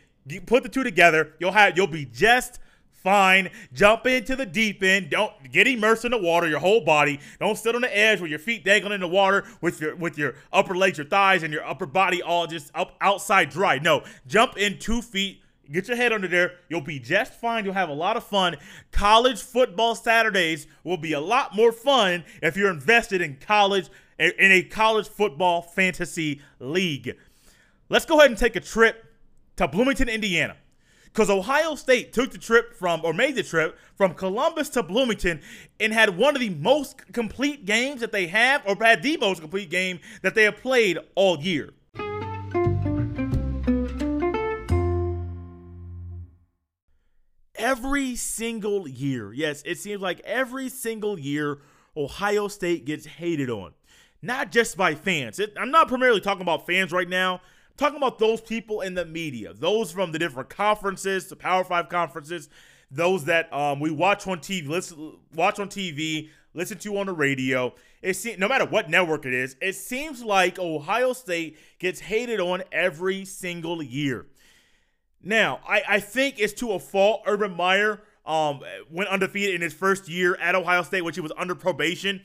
Put 0.44 0.62
the 0.62 0.68
two 0.68 0.84
together. 0.84 1.34
You'll 1.38 1.52
have 1.52 1.76
you'll 1.76 1.86
be 1.86 2.04
just 2.04 2.60
fine. 3.06 3.48
Jump 3.72 4.04
into 4.04 4.34
the 4.34 4.44
deep 4.44 4.82
end. 4.82 5.10
Don't 5.10 5.32
get 5.52 5.68
immersed 5.68 6.04
in 6.04 6.10
the 6.10 6.18
water, 6.18 6.48
your 6.48 6.58
whole 6.58 6.80
body. 6.80 7.20
Don't 7.38 7.56
sit 7.56 7.76
on 7.76 7.82
the 7.82 7.96
edge 7.96 8.20
with 8.20 8.30
your 8.30 8.40
feet 8.40 8.64
dangling 8.64 8.94
in 8.94 9.00
the 9.00 9.06
water 9.06 9.44
with 9.60 9.80
your 9.80 9.94
with 9.94 10.18
your 10.18 10.34
upper 10.52 10.74
legs, 10.74 10.98
your 10.98 11.06
thighs, 11.06 11.44
and 11.44 11.52
your 11.52 11.64
upper 11.64 11.86
body 11.86 12.20
all 12.20 12.48
just 12.48 12.72
up 12.74 12.96
outside 13.00 13.50
dry. 13.50 13.78
No, 13.78 14.02
jump 14.26 14.56
in 14.56 14.80
two 14.80 15.02
feet. 15.02 15.40
Get 15.70 15.86
your 15.86 15.96
head 15.96 16.12
under 16.12 16.26
there. 16.26 16.54
You'll 16.68 16.80
be 16.80 16.98
just 16.98 17.34
fine. 17.34 17.64
You'll 17.64 17.74
have 17.74 17.90
a 17.90 17.94
lot 17.94 18.16
of 18.16 18.24
fun. 18.24 18.56
College 18.90 19.40
football 19.40 19.94
Saturdays 19.94 20.66
will 20.82 20.96
be 20.96 21.12
a 21.12 21.20
lot 21.20 21.54
more 21.54 21.70
fun 21.70 22.24
if 22.42 22.56
you're 22.56 22.72
invested 22.72 23.20
in 23.20 23.36
college 23.36 23.88
in 24.18 24.32
a 24.38 24.64
college 24.64 25.06
football 25.06 25.62
fantasy 25.62 26.40
league. 26.58 27.16
Let's 27.88 28.04
go 28.04 28.18
ahead 28.18 28.32
and 28.32 28.38
take 28.38 28.56
a 28.56 28.60
trip 28.60 29.04
to 29.58 29.68
Bloomington, 29.68 30.08
Indiana 30.08 30.56
because 31.16 31.30
Ohio 31.30 31.74
State 31.76 32.12
took 32.12 32.30
the 32.30 32.36
trip 32.36 32.74
from, 32.74 33.00
or 33.02 33.14
made 33.14 33.36
the 33.36 33.42
trip 33.42 33.78
from 33.94 34.12
Columbus 34.12 34.68
to 34.68 34.82
Bloomington 34.82 35.40
and 35.80 35.90
had 35.90 36.18
one 36.18 36.36
of 36.36 36.40
the 36.40 36.50
most 36.50 37.10
complete 37.14 37.64
games 37.64 38.02
that 38.02 38.12
they 38.12 38.26
have, 38.26 38.60
or 38.66 38.76
had 38.78 39.02
the 39.02 39.16
most 39.16 39.40
complete 39.40 39.70
game 39.70 39.98
that 40.20 40.34
they 40.34 40.42
have 40.42 40.58
played 40.58 40.98
all 41.14 41.40
year. 41.40 41.72
Every 47.54 48.14
single 48.14 48.86
year, 48.86 49.32
yes, 49.32 49.62
it 49.64 49.78
seems 49.78 50.02
like 50.02 50.20
every 50.20 50.68
single 50.68 51.18
year, 51.18 51.60
Ohio 51.96 52.46
State 52.46 52.84
gets 52.84 53.06
hated 53.06 53.48
on. 53.48 53.72
Not 54.20 54.52
just 54.52 54.76
by 54.76 54.94
fans. 54.94 55.38
It, 55.38 55.54
I'm 55.58 55.70
not 55.70 55.88
primarily 55.88 56.20
talking 56.20 56.42
about 56.42 56.66
fans 56.66 56.92
right 56.92 57.08
now 57.08 57.40
talking 57.76 57.96
about 57.96 58.18
those 58.18 58.40
people 58.40 58.80
in 58.80 58.94
the 58.94 59.04
media, 59.04 59.52
those 59.54 59.92
from 59.92 60.12
the 60.12 60.18
different 60.18 60.48
conferences, 60.48 61.28
the 61.28 61.36
Power 61.36 61.64
Five 61.64 61.88
conferences, 61.88 62.48
those 62.90 63.24
that 63.24 63.52
um, 63.52 63.80
we 63.80 63.90
watch 63.90 64.26
on 64.26 64.38
TV, 64.38 64.68
listen, 64.68 65.18
watch 65.34 65.58
on 65.58 65.68
TV, 65.68 66.28
listen 66.54 66.78
to 66.78 66.98
on 66.98 67.06
the 67.06 67.12
radio. 67.12 67.74
It 68.02 68.38
no 68.38 68.48
matter 68.48 68.64
what 68.64 68.88
network 68.88 69.26
it 69.26 69.34
is, 69.34 69.56
it 69.60 69.74
seems 69.74 70.22
like 70.22 70.58
Ohio 70.58 71.12
State 71.12 71.58
gets 71.78 72.00
hated 72.00 72.40
on 72.40 72.62
every 72.70 73.24
single 73.24 73.82
year. 73.82 74.26
Now, 75.22 75.60
I, 75.66 75.82
I 75.88 76.00
think 76.00 76.36
it's 76.38 76.52
to 76.54 76.72
a 76.72 76.78
fault. 76.78 77.22
Urban 77.26 77.56
Meyer 77.56 78.00
um, 78.24 78.60
went 78.90 79.08
undefeated 79.08 79.56
in 79.56 79.60
his 79.60 79.74
first 79.74 80.08
year 80.08 80.36
at 80.36 80.54
Ohio 80.54 80.82
State, 80.82 81.02
which 81.02 81.16
he 81.16 81.20
was 81.20 81.32
under 81.36 81.54
probation. 81.54 82.22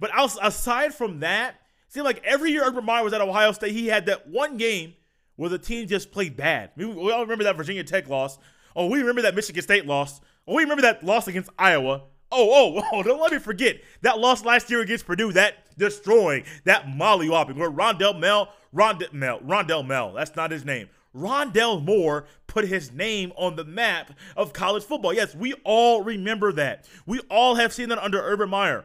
But 0.00 0.10
aside 0.42 0.94
from 0.94 1.20
that, 1.20 1.56
Seemed 1.88 2.04
like 2.04 2.22
every 2.24 2.52
year 2.52 2.64
Urban 2.64 2.84
Meyer 2.84 3.02
was 3.02 3.12
at 3.12 3.20
Ohio 3.20 3.52
State, 3.52 3.72
he 3.72 3.86
had 3.86 4.06
that 4.06 4.28
one 4.28 4.56
game 4.56 4.94
where 5.36 5.48
the 5.48 5.58
team 5.58 5.86
just 5.86 6.12
played 6.12 6.36
bad. 6.36 6.70
We, 6.76 6.84
we 6.84 7.12
all 7.12 7.22
remember 7.22 7.44
that 7.44 7.56
Virginia 7.56 7.84
Tech 7.84 8.08
loss. 8.08 8.38
Oh, 8.76 8.86
we 8.86 8.98
remember 8.98 9.22
that 9.22 9.34
Michigan 9.34 9.62
State 9.62 9.86
loss. 9.86 10.20
Oh, 10.46 10.54
we 10.54 10.62
remember 10.62 10.82
that 10.82 11.02
loss 11.02 11.28
against 11.28 11.50
Iowa. 11.58 12.02
Oh, 12.30 12.76
oh, 12.80 12.82
oh, 12.92 13.02
don't 13.02 13.20
let 13.20 13.32
me 13.32 13.38
forget 13.38 13.80
that 14.02 14.18
loss 14.18 14.44
last 14.44 14.68
year 14.70 14.80
against 14.80 15.06
Purdue, 15.06 15.32
that 15.32 15.54
destroying, 15.78 16.44
that 16.64 16.86
mollywhopping, 16.86 17.56
where 17.56 17.70
Rondale 17.70 18.18
Mel, 18.18 18.52
Rondale 18.74 19.12
Mel, 19.12 19.40
Rondale 19.40 19.86
Mel, 19.86 20.12
that's 20.12 20.36
not 20.36 20.50
his 20.50 20.64
name. 20.64 20.88
Rondale 21.14 21.82
Moore 21.82 22.26
put 22.46 22.66
his 22.66 22.92
name 22.92 23.32
on 23.36 23.56
the 23.56 23.64
map 23.64 24.12
of 24.36 24.52
college 24.52 24.84
football. 24.84 25.14
Yes, 25.14 25.34
we 25.34 25.54
all 25.64 26.02
remember 26.02 26.52
that. 26.52 26.86
We 27.06 27.20
all 27.30 27.54
have 27.54 27.72
seen 27.72 27.88
that 27.88 27.98
under 27.98 28.20
Urban 28.20 28.50
Meyer. 28.50 28.84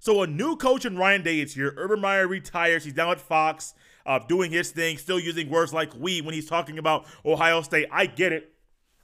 So 0.00 0.22
a 0.22 0.26
new 0.26 0.56
coach 0.56 0.86
in 0.86 0.96
Ryan 0.96 1.22
Day 1.22 1.40
is 1.40 1.54
here. 1.54 1.74
Urban 1.76 2.00
Meyer 2.00 2.26
retires. 2.26 2.84
He's 2.84 2.96
now 2.96 3.12
at 3.12 3.20
Fox, 3.20 3.74
uh, 4.06 4.18
doing 4.18 4.50
his 4.50 4.70
thing, 4.70 4.96
still 4.96 5.20
using 5.20 5.50
words 5.50 5.74
like 5.74 5.94
we 5.94 6.22
when 6.22 6.32
he's 6.32 6.48
talking 6.48 6.78
about 6.78 7.04
Ohio 7.22 7.60
State. 7.60 7.86
I 7.92 8.06
get 8.06 8.32
it. 8.32 8.50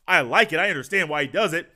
I 0.08 0.22
like 0.22 0.54
it. 0.54 0.58
I 0.58 0.70
understand 0.70 1.10
why 1.10 1.22
he 1.22 1.28
does 1.28 1.52
it. 1.52 1.70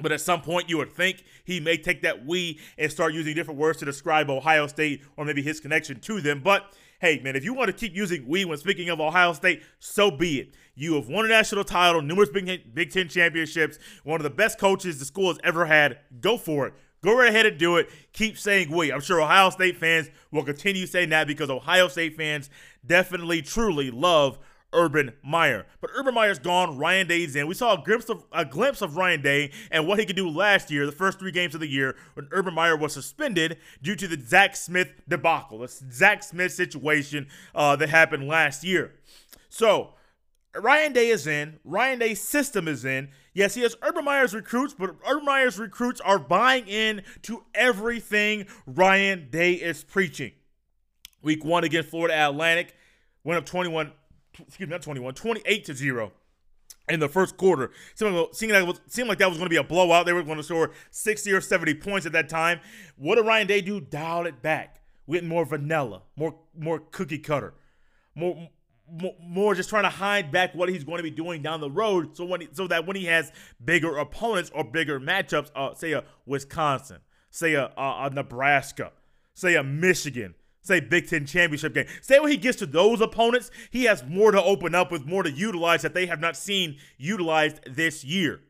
But 0.00 0.12
at 0.12 0.20
some 0.20 0.40
point, 0.40 0.68
you 0.68 0.78
would 0.78 0.92
think 0.92 1.24
he 1.44 1.58
may 1.58 1.76
take 1.76 2.02
that 2.02 2.26
we 2.26 2.60
and 2.78 2.92
start 2.92 3.12
using 3.12 3.34
different 3.34 3.58
words 3.58 3.78
to 3.80 3.84
describe 3.84 4.30
Ohio 4.30 4.68
State 4.68 5.02
or 5.16 5.24
maybe 5.24 5.42
his 5.42 5.58
connection 5.58 5.98
to 6.00 6.20
them. 6.20 6.40
But 6.40 6.72
hey, 7.00 7.20
man, 7.24 7.34
if 7.34 7.44
you 7.44 7.54
want 7.54 7.68
to 7.68 7.72
keep 7.72 7.94
using 7.94 8.24
we 8.28 8.44
when 8.44 8.58
speaking 8.58 8.88
of 8.88 9.00
Ohio 9.00 9.32
State, 9.32 9.62
so 9.80 10.12
be 10.12 10.38
it. 10.38 10.54
You 10.76 10.94
have 10.94 11.08
won 11.08 11.24
a 11.24 11.28
national 11.28 11.64
title, 11.64 12.02
numerous 12.02 12.30
Big, 12.30 12.72
Big 12.72 12.90
Ten 12.90 13.08
championships, 13.08 13.78
one 14.04 14.20
of 14.20 14.24
the 14.24 14.30
best 14.30 14.60
coaches 14.60 15.00
the 15.00 15.04
school 15.04 15.28
has 15.28 15.38
ever 15.42 15.66
had. 15.66 15.98
Go 16.20 16.36
for 16.36 16.68
it. 16.68 16.74
Go 17.04 17.14
right 17.18 17.28
ahead 17.28 17.44
and 17.44 17.58
do 17.58 17.76
it. 17.76 17.90
Keep 18.14 18.38
saying 18.38 18.70
we. 18.74 18.90
I'm 18.90 19.02
sure 19.02 19.20
Ohio 19.20 19.50
State 19.50 19.76
fans 19.76 20.08
will 20.32 20.42
continue 20.42 20.86
saying 20.86 21.10
that 21.10 21.26
because 21.26 21.50
Ohio 21.50 21.86
State 21.88 22.16
fans 22.16 22.48
definitely, 22.86 23.42
truly 23.42 23.90
love 23.90 24.38
Urban 24.72 25.12
Meyer. 25.22 25.66
But 25.82 25.90
Urban 25.94 26.14
Meyer's 26.14 26.38
gone. 26.38 26.78
Ryan 26.78 27.06
Day's 27.06 27.36
in. 27.36 27.46
We 27.46 27.52
saw 27.52 27.74
a 27.74 27.84
glimpse 27.84 28.08
of 28.08 28.24
a 28.32 28.46
glimpse 28.46 28.80
of 28.80 28.96
Ryan 28.96 29.20
Day 29.20 29.52
and 29.70 29.86
what 29.86 29.98
he 29.98 30.06
could 30.06 30.16
do 30.16 30.30
last 30.30 30.70
year, 30.70 30.86
the 30.86 30.92
first 30.92 31.18
three 31.18 31.30
games 31.30 31.54
of 31.54 31.60
the 31.60 31.68
year, 31.68 31.94
when 32.14 32.26
Urban 32.32 32.54
Meyer 32.54 32.74
was 32.74 32.94
suspended 32.94 33.58
due 33.82 33.96
to 33.96 34.08
the 34.08 34.18
Zach 34.18 34.56
Smith 34.56 34.88
debacle, 35.06 35.58
the 35.58 35.68
Zach 35.68 36.22
Smith 36.22 36.52
situation 36.52 37.28
uh, 37.54 37.76
that 37.76 37.90
happened 37.90 38.26
last 38.26 38.64
year. 38.64 38.94
So 39.50 39.92
Ryan 40.56 40.94
Day 40.94 41.08
is 41.08 41.26
in. 41.26 41.58
Ryan 41.64 41.98
Day's 41.98 42.22
system 42.22 42.66
is 42.66 42.86
in. 42.86 43.10
Yes, 43.34 43.54
he 43.54 43.62
has 43.62 43.76
Urban 43.82 44.04
Meyer's 44.04 44.32
recruits, 44.32 44.74
but 44.78 44.94
Urban 45.06 45.24
Meyer's 45.24 45.58
recruits 45.58 46.00
are 46.00 46.20
buying 46.20 46.68
in 46.68 47.02
to 47.22 47.44
everything 47.52 48.46
Ryan 48.64 49.28
Day 49.30 49.54
is 49.54 49.82
preaching. 49.82 50.32
Week 51.20 51.44
one 51.44 51.64
against 51.64 51.90
Florida 51.90 52.14
Atlantic 52.14 52.74
went 53.24 53.38
up 53.38 53.44
21, 53.44 53.90
excuse 54.46 54.68
me, 54.68 54.72
not 54.72 54.82
21, 54.82 55.14
28 55.14 55.64
to 55.64 55.74
0 55.74 56.12
in 56.88 57.00
the 57.00 57.08
first 57.08 57.36
quarter. 57.36 57.72
Seemed 57.94 58.14
like, 58.14 58.28
seemed 58.32 58.52
like, 58.52 59.08
like 59.08 59.18
that 59.18 59.28
was 59.28 59.38
going 59.38 59.46
to 59.46 59.50
be 59.50 59.56
a 59.56 59.64
blowout. 59.64 60.06
They 60.06 60.12
were 60.12 60.22
going 60.22 60.36
to 60.36 60.42
score 60.44 60.70
60 60.90 61.32
or 61.32 61.40
70 61.40 61.74
points 61.74 62.06
at 62.06 62.12
that 62.12 62.28
time. 62.28 62.60
What 62.96 63.16
did 63.16 63.26
Ryan 63.26 63.46
Day 63.46 63.60
do? 63.60 63.80
Dialed 63.80 64.26
it 64.26 64.42
back. 64.42 64.80
Went 65.06 65.24
more 65.24 65.44
vanilla, 65.44 66.02
more 66.16 66.36
more 66.56 66.78
cookie 66.78 67.18
cutter, 67.18 67.52
more 68.14 68.48
more 69.20 69.54
just 69.54 69.68
trying 69.68 69.84
to 69.84 69.90
hide 69.90 70.30
back 70.30 70.54
what 70.54 70.68
he's 70.68 70.84
going 70.84 70.98
to 70.98 71.02
be 71.02 71.10
doing 71.10 71.42
down 71.42 71.60
the 71.60 71.70
road, 71.70 72.16
so 72.16 72.24
when 72.24 72.42
he, 72.42 72.48
so 72.52 72.66
that 72.68 72.86
when 72.86 72.96
he 72.96 73.06
has 73.06 73.32
bigger 73.64 73.96
opponents 73.96 74.50
or 74.54 74.64
bigger 74.64 75.00
matchups, 75.00 75.50
uh, 75.56 75.74
say 75.74 75.92
a 75.92 76.04
Wisconsin, 76.26 76.98
say 77.30 77.54
a, 77.54 77.72
a, 77.76 78.06
a 78.06 78.10
Nebraska, 78.10 78.92
say 79.34 79.56
a 79.56 79.62
Michigan, 79.62 80.34
say 80.60 80.80
Big 80.80 81.08
Ten 81.08 81.26
championship 81.26 81.74
game. 81.74 81.86
Say 82.02 82.20
when 82.20 82.30
he 82.30 82.36
gets 82.36 82.58
to 82.58 82.66
those 82.66 83.00
opponents, 83.00 83.50
he 83.70 83.84
has 83.84 84.04
more 84.04 84.32
to 84.32 84.42
open 84.42 84.74
up 84.74 84.92
with, 84.92 85.06
more 85.06 85.22
to 85.22 85.30
utilize 85.30 85.82
that 85.82 85.94
they 85.94 86.06
have 86.06 86.20
not 86.20 86.36
seen 86.36 86.76
utilized 86.98 87.60
this 87.74 88.04
year. 88.04 88.40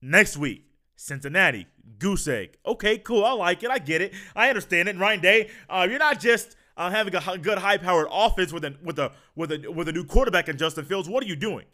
Next 0.00 0.36
week, 0.36 0.64
Cincinnati, 0.96 1.66
goose 1.98 2.26
egg. 2.26 2.58
Okay, 2.66 2.98
cool. 2.98 3.24
I 3.24 3.32
like 3.32 3.62
it. 3.62 3.70
I 3.70 3.78
get 3.78 4.02
it. 4.02 4.12
I 4.34 4.48
understand 4.48 4.88
it. 4.88 4.92
And 4.92 5.00
Ryan 5.00 5.20
Day, 5.20 5.50
uh, 5.68 5.86
you're 5.88 5.98
not 5.98 6.20
just 6.20 6.56
uh, 6.76 6.90
having 6.90 7.14
a 7.14 7.38
good 7.38 7.58
high-powered 7.58 8.08
offense 8.10 8.52
with 8.52 8.64
a 8.64 8.74
with 8.82 8.98
a 8.98 9.12
with 9.34 9.52
a 9.52 9.70
with 9.70 9.88
a 9.88 9.92
new 9.92 10.04
quarterback 10.04 10.48
in 10.48 10.56
Justin 10.56 10.84
Fields. 10.84 11.08
What 11.08 11.22
are 11.22 11.26
you 11.26 11.36
doing? 11.36 11.66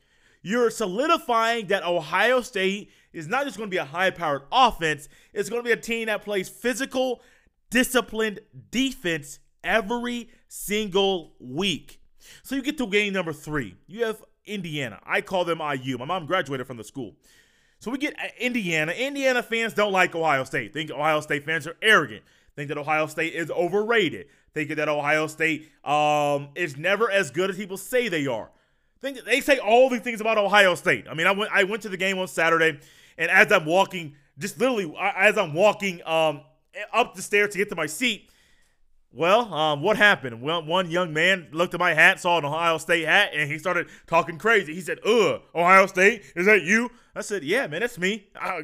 You're 0.43 0.71
solidifying 0.71 1.67
that 1.69 1.85
Ohio 1.85 2.41
State 2.43 2.91
is 3.13 3.27
not 3.27 3.45
just 3.45 3.57
going 3.57 3.69
to 3.69 3.75
be 3.75 3.79
a 3.79 3.85
high-powered 3.85 4.43
offense. 4.53 5.09
It's 5.33 5.49
going 5.49 5.63
to 5.63 5.67
be 5.67 5.73
a 5.73 5.77
team 5.77 6.07
that 6.07 6.23
plays 6.23 6.49
physical, 6.49 7.21
disciplined 7.71 8.41
defense 8.71 9.41
every 9.65 10.31
single 10.47 11.35
week. 11.41 12.01
So 12.43 12.55
you 12.55 12.63
get 12.63 12.79
to 12.79 12.87
game 12.87 13.13
number 13.13 13.33
three. 13.33 13.75
You 13.87 14.05
have 14.05 14.23
Indiana. 14.45 15.01
I 15.05 15.21
call 15.21 15.45
them 15.45 15.61
IU. 15.61 15.99
My 15.99 16.05
mom 16.05 16.27
graduated 16.27 16.67
from 16.67 16.77
the 16.77 16.85
school. 16.85 17.15
So 17.81 17.91
we 17.91 17.99
get 17.99 18.15
Indiana. 18.39 18.93
Indiana 18.93 19.43
fans 19.43 19.73
don't 19.73 19.93
like 19.93 20.15
Ohio 20.15 20.45
State. 20.45 20.73
Think 20.73 20.91
Ohio 20.91 21.21
State 21.21 21.45
fans 21.45 21.67
are 21.67 21.77
arrogant. 21.81 22.23
Think 22.59 22.71
that 22.71 22.79
Ohio 22.79 23.07
State 23.07 23.35
is 23.35 23.53
overrated. 23.53 24.27
Think 24.53 24.75
that 24.75 24.89
Ohio 24.89 25.29
State 25.29 25.71
um, 25.85 26.49
is 26.57 26.77
never 26.77 27.09
as 27.09 27.31
good 27.31 27.51
as 27.51 27.57
people 27.57 27.77
say 27.77 28.09
they 28.09 28.27
are. 28.27 28.51
Think 29.01 29.25
they 29.25 29.41
say 29.41 29.59
all 29.59 29.89
these 29.89 30.01
things 30.01 30.21
about 30.21 30.39
Ohio 30.39 30.75
State. 30.75 31.07
I 31.09 31.15
mean, 31.15 31.29
I 31.29 31.31
went 31.31 31.53
I 31.55 31.63
went 31.63 31.83
to 31.83 31.89
the 31.89 31.97
game 31.97 32.19
on 32.19 32.27
Saturday, 32.27 32.81
and 33.17 33.31
as 33.31 33.53
I'm 33.53 33.65
walking, 33.65 34.17
just 34.41 34.59
literally 34.59 34.93
as 34.99 35.39
I'm 35.39 35.55
walking 35.55 36.05
um, 36.05 36.41
up 36.93 37.15
the 37.15 37.23
stairs 37.23 37.53
to 37.53 37.59
get 37.59 37.69
to 37.69 37.77
my 37.77 37.87
seat, 37.87 38.29
well, 39.11 39.53
um, 39.55 39.81
what 39.81 39.97
happened? 39.97 40.43
Well, 40.43 40.63
one 40.63 40.91
young 40.91 41.15
man 41.15 41.49
looked 41.51 41.73
at 41.73 41.81
my 41.81 41.95
hat, 41.95 42.21
saw 42.21 42.37
an 42.39 42.45
Ohio 42.45 42.77
State 42.77 43.07
hat, 43.07 43.31
and 43.35 43.51
he 43.51 43.59
started 43.59 43.89
talking 44.07 44.37
crazy. 44.37 44.75
He 44.75 44.83
said, 44.83 44.99
"Ugh, 45.05 45.41
Ohio 45.55 45.87
State, 45.87 46.25
is 46.37 46.45
that 46.45 46.63
you?" 46.63 46.91
I 47.15 47.23
said, 47.23 47.43
"Yeah, 47.43 47.67
man, 47.69 47.83
it's 47.83 47.99
me." 47.99 48.29
I, 48.39 48.61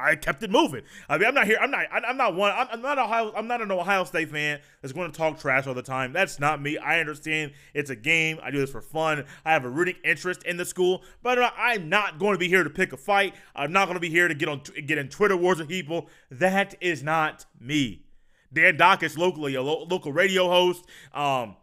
I, 0.00 0.14
kept 0.14 0.44
it 0.44 0.50
moving. 0.50 0.82
I 1.08 1.18
mean, 1.18 1.26
I'm 1.26 1.34
not 1.34 1.46
here. 1.46 1.58
I'm 1.60 1.72
not. 1.72 1.86
I, 1.90 2.10
am 2.10 2.16
not 2.16 2.36
one. 2.36 2.52
I'm, 2.52 2.68
I'm, 2.70 2.80
not 2.80 2.98
Ohio. 3.00 3.32
I'm 3.36 3.48
not 3.48 3.60
an 3.60 3.72
Ohio 3.72 4.04
State 4.04 4.30
fan 4.30 4.60
that's 4.80 4.92
going 4.92 5.10
to 5.10 5.18
talk 5.18 5.40
trash 5.40 5.66
all 5.66 5.74
the 5.74 5.82
time. 5.82 6.12
That's 6.12 6.38
not 6.38 6.62
me. 6.62 6.78
I 6.78 7.00
understand 7.00 7.52
it's 7.74 7.90
a 7.90 7.96
game. 7.96 8.38
I 8.40 8.52
do 8.52 8.58
this 8.58 8.70
for 8.70 8.80
fun. 8.80 9.24
I 9.44 9.52
have 9.52 9.64
a 9.64 9.68
rooting 9.68 9.96
interest 10.04 10.44
in 10.44 10.56
the 10.58 10.64
school, 10.64 11.02
but 11.24 11.38
I'm 11.58 11.88
not 11.88 12.20
going 12.20 12.34
to 12.34 12.38
be 12.38 12.48
here 12.48 12.62
to 12.62 12.70
pick 12.70 12.92
a 12.92 12.96
fight. 12.96 13.34
I'm 13.56 13.72
not 13.72 13.86
going 13.86 13.96
to 13.96 14.00
be 14.00 14.10
here 14.10 14.28
to 14.28 14.34
get 14.34 14.48
on 14.48 14.62
get 14.86 14.96
in 14.96 15.08
Twitter 15.08 15.36
wars 15.36 15.58
with 15.58 15.68
people. 15.68 16.08
That 16.30 16.76
is 16.80 17.02
not 17.02 17.46
me. 17.60 18.04
Dan 18.52 18.76
Dakich, 18.76 19.16
locally, 19.16 19.54
a 19.54 19.62
lo- 19.62 19.86
local 19.88 20.12
radio 20.12 20.48
host. 20.48 20.84
Um, 21.12 21.56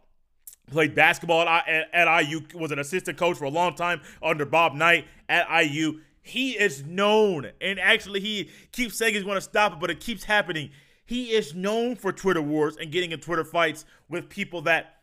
played 0.70 0.94
basketball 0.94 1.48
at, 1.48 1.68
at, 1.68 1.94
at, 1.94 2.22
IU, 2.22 2.40
was 2.54 2.72
an 2.72 2.78
assistant 2.78 3.16
coach 3.18 3.36
for 3.38 3.44
a 3.44 3.50
long 3.50 3.74
time 3.74 4.00
under 4.22 4.44
Bob 4.44 4.74
Knight 4.74 5.06
at 5.28 5.46
IU. 5.64 6.00
He 6.22 6.52
is 6.52 6.84
known, 6.84 7.50
and 7.60 7.78
actually, 7.78 8.20
he 8.20 8.50
keeps 8.72 8.98
saying 8.98 9.14
he's 9.14 9.22
going 9.22 9.36
to 9.36 9.40
stop 9.40 9.74
it, 9.74 9.80
but 9.80 9.90
it 9.90 10.00
keeps 10.00 10.24
happening. 10.24 10.70
He 11.04 11.30
is 11.30 11.54
known 11.54 11.94
for 11.94 12.12
Twitter 12.12 12.42
wars 12.42 12.76
and 12.76 12.90
getting 12.90 13.12
in 13.12 13.20
Twitter 13.20 13.44
fights 13.44 13.84
with 14.08 14.28
people 14.28 14.62
that 14.62 14.96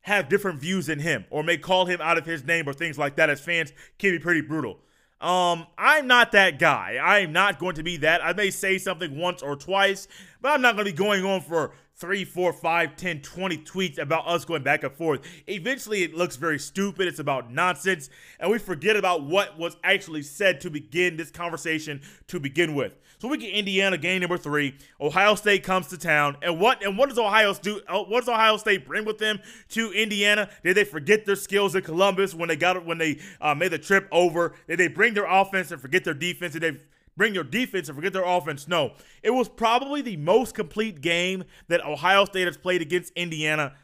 have 0.00 0.28
different 0.28 0.60
views 0.60 0.86
than 0.86 1.00
him 1.00 1.26
or 1.30 1.42
may 1.42 1.58
call 1.58 1.84
him 1.84 2.00
out 2.00 2.16
of 2.16 2.24
his 2.24 2.44
name 2.44 2.66
or 2.66 2.72
things 2.72 2.96
like 2.96 3.16
that 3.16 3.28
as 3.28 3.40
fans 3.40 3.72
can 3.98 4.12
be 4.12 4.18
pretty 4.18 4.40
brutal. 4.40 4.78
Um, 5.20 5.66
I'm 5.78 6.06
not 6.06 6.32
that 6.32 6.58
guy. 6.58 6.98
I'm 7.02 7.32
not 7.32 7.58
going 7.58 7.76
to 7.76 7.82
be 7.82 7.96
that. 7.98 8.24
I 8.24 8.32
may 8.34 8.50
say 8.50 8.76
something 8.76 9.18
once 9.18 9.42
or 9.42 9.56
twice, 9.56 10.08
but 10.42 10.52
I'm 10.52 10.60
not 10.60 10.74
going 10.74 10.86
to 10.86 10.92
be 10.92 10.96
going 10.96 11.24
on 11.24 11.40
for 11.40 11.72
three, 11.98 12.24
four, 12.24 12.52
five, 12.52 12.94
10, 12.96 13.22
20 13.22 13.58
tweets 13.58 13.98
about 13.98 14.26
us 14.26 14.44
going 14.44 14.62
back 14.62 14.84
and 14.84 14.92
forth. 14.92 15.20
Eventually, 15.46 16.02
it 16.02 16.14
looks 16.14 16.36
very 16.36 16.58
stupid. 16.58 17.08
It's 17.08 17.18
about 17.18 17.50
nonsense, 17.50 18.10
and 18.38 18.50
we 18.50 18.58
forget 18.58 18.96
about 18.96 19.24
what 19.24 19.58
was 19.58 19.76
actually 19.82 20.22
said 20.22 20.60
to 20.62 20.70
begin 20.70 21.16
this 21.16 21.30
conversation 21.30 22.02
to 22.28 22.38
begin 22.38 22.74
with. 22.74 22.92
So 23.18 23.28
we 23.28 23.38
get 23.38 23.54
Indiana 23.54 23.96
game 23.96 24.20
number 24.20 24.36
three. 24.36 24.76
Ohio 25.00 25.36
State 25.36 25.62
comes 25.62 25.86
to 25.88 25.96
town, 25.96 26.36
and 26.42 26.60
what 26.60 26.84
and 26.84 26.98
what 26.98 27.08
does 27.08 27.18
Ohio 27.18 27.54
do? 27.54 27.80
Uh, 27.88 28.02
what 28.02 28.20
does 28.20 28.28
Ohio 28.28 28.58
State 28.58 28.86
bring 28.86 29.06
with 29.06 29.16
them 29.16 29.40
to 29.70 29.90
Indiana? 29.92 30.50
Did 30.62 30.76
they 30.76 30.84
forget 30.84 31.24
their 31.24 31.36
skills 31.36 31.74
in 31.74 31.82
Columbus 31.82 32.34
when 32.34 32.48
they 32.48 32.56
got 32.56 32.84
when 32.84 32.98
they 32.98 33.18
uh, 33.40 33.54
made 33.54 33.68
the 33.68 33.78
trip 33.78 34.06
over? 34.12 34.54
Did 34.68 34.78
they 34.78 34.88
bring 34.88 35.14
their 35.14 35.24
offense 35.24 35.70
and 35.70 35.80
forget 35.80 36.04
their 36.04 36.12
defense? 36.12 36.52
Did 36.52 36.62
they 36.62 36.80
bring 37.16 37.34
your 37.34 37.44
defense 37.44 37.88
and 37.88 37.96
forget 37.96 38.12
their 38.12 38.24
offense. 38.24 38.68
No, 38.68 38.92
it 39.22 39.30
was 39.30 39.48
probably 39.48 40.02
the 40.02 40.16
most 40.16 40.54
complete 40.54 41.00
game 41.00 41.44
that 41.68 41.84
Ohio 41.84 42.24
State 42.24 42.46
has 42.46 42.56
played 42.56 42.82
against 42.82 43.12
Indiana 43.14 43.74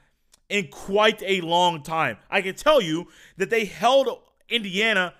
in 0.49 0.69
quite 0.69 1.23
a 1.25 1.41
long 1.41 1.83
time. 1.83 2.19
I 2.31 2.43
can 2.43 2.55
tell 2.55 2.81
you 2.81 3.09
that 3.39 3.51
they 3.51 3.65
held 3.65 4.09
Indiana 4.49 5.15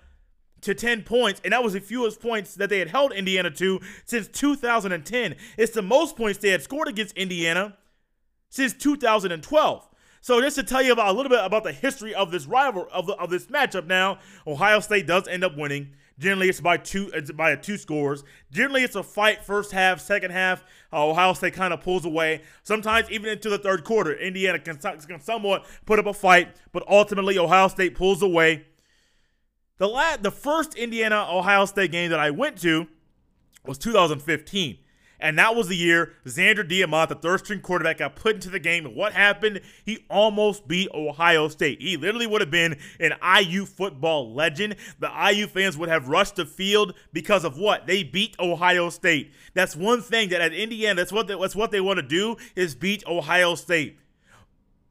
to 0.61 0.73
10 0.73 1.03
points, 1.03 1.41
and 1.43 1.51
that 1.53 1.63
was 1.63 1.73
the 1.73 1.81
fewest 1.81 2.21
points 2.21 2.55
that 2.55 2.69
they 2.69 2.79
had 2.79 2.89
held 2.89 3.11
Indiana 3.11 3.49
to 3.51 3.79
since 4.05 4.27
2010. 4.27 5.35
It's 5.57 5.73
the 5.73 5.81
most 5.81 6.15
points 6.15 6.39
they 6.39 6.49
had 6.49 6.61
scored 6.61 6.87
against 6.87 7.17
Indiana 7.17 7.75
since 8.49 8.73
2012. 8.73 9.89
So 10.21 10.39
just 10.39 10.55
to 10.55 10.63
tell 10.63 10.81
you 10.81 10.93
about 10.93 11.09
a 11.09 11.11
little 11.11 11.29
bit 11.29 11.43
about 11.43 11.65
the 11.65 11.73
history 11.73 12.15
of 12.15 12.31
this 12.31 12.45
rival 12.45 12.87
of, 12.93 13.07
the, 13.07 13.13
of 13.15 13.29
this 13.29 13.47
matchup 13.47 13.87
now, 13.87 14.19
Ohio 14.47 14.79
State 14.79 15.05
does 15.05 15.27
end 15.27 15.43
up 15.43 15.57
winning. 15.57 15.95
Generally, 16.19 16.49
it's 16.49 16.61
by 16.61 16.77
two. 16.77 17.09
It's 17.13 17.31
by 17.31 17.55
two 17.55 17.77
scores. 17.77 18.23
Generally, 18.51 18.83
it's 18.83 18.95
a 18.95 19.03
fight 19.03 19.43
first 19.43 19.71
half, 19.71 19.99
second 19.99 20.31
half. 20.31 20.63
Uh, 20.91 21.07
Ohio 21.07 21.33
State 21.33 21.53
kind 21.53 21.73
of 21.73 21.81
pulls 21.81 22.05
away. 22.05 22.41
Sometimes 22.61 23.09
even 23.09 23.29
into 23.29 23.49
the 23.49 23.57
third 23.57 23.83
quarter, 23.83 24.13
Indiana 24.13 24.59
can, 24.59 24.77
can 24.77 25.19
somewhat 25.19 25.65
put 25.85 25.97
up 25.97 26.05
a 26.05 26.13
fight, 26.13 26.55
but 26.71 26.83
ultimately 26.87 27.37
Ohio 27.39 27.67
State 27.67 27.95
pulls 27.95 28.21
away. 28.21 28.65
The 29.77 29.87
la- 29.87 30.17
the 30.17 30.31
first 30.31 30.75
Indiana 30.75 31.27
Ohio 31.29 31.65
State 31.65 31.91
game 31.91 32.11
that 32.11 32.19
I 32.19 32.29
went 32.29 32.61
to 32.61 32.87
was 33.65 33.77
2015. 33.79 34.77
And 35.23 35.39
that 35.39 35.55
was 35.55 35.69
the 35.69 35.77
year 35.77 36.11
Zander 36.25 36.69
Diamont, 36.69 37.07
the 37.07 37.15
third 37.15 37.39
string 37.39 37.61
quarterback, 37.61 37.99
got 37.99 38.17
put 38.17 38.35
into 38.35 38.49
the 38.49 38.59
game. 38.59 38.85
And 38.85 38.93
what 38.93 39.13
happened? 39.13 39.61
He 39.85 40.05
almost 40.09 40.67
beat 40.67 40.89
Ohio 40.93 41.47
State. 41.47 41.81
He 41.81 41.95
literally 41.95 42.27
would 42.27 42.41
have 42.41 42.51
been 42.51 42.77
an 42.99 43.13
IU 43.23 43.65
football 43.65 44.33
legend. 44.33 44.75
The 44.99 45.09
IU 45.09 45.47
fans 45.47 45.77
would 45.77 45.87
have 45.87 46.09
rushed 46.09 46.35
the 46.35 46.45
field 46.45 46.93
because 47.13 47.45
of 47.45 47.57
what? 47.57 47.87
They 47.87 48.03
beat 48.03 48.35
Ohio 48.37 48.89
State. 48.89 49.31
That's 49.53 49.77
one 49.77 50.01
thing 50.01 50.27
that 50.29 50.41
at 50.41 50.53
Indiana, 50.53 50.95
that's 50.95 51.13
what 51.13 51.27
they, 51.27 51.39
that's 51.39 51.55
what 51.55 51.71
they 51.71 51.79
want 51.79 51.97
to 51.97 52.03
do 52.03 52.35
is 52.57 52.75
beat 52.75 53.07
Ohio 53.07 53.55
State 53.55 53.97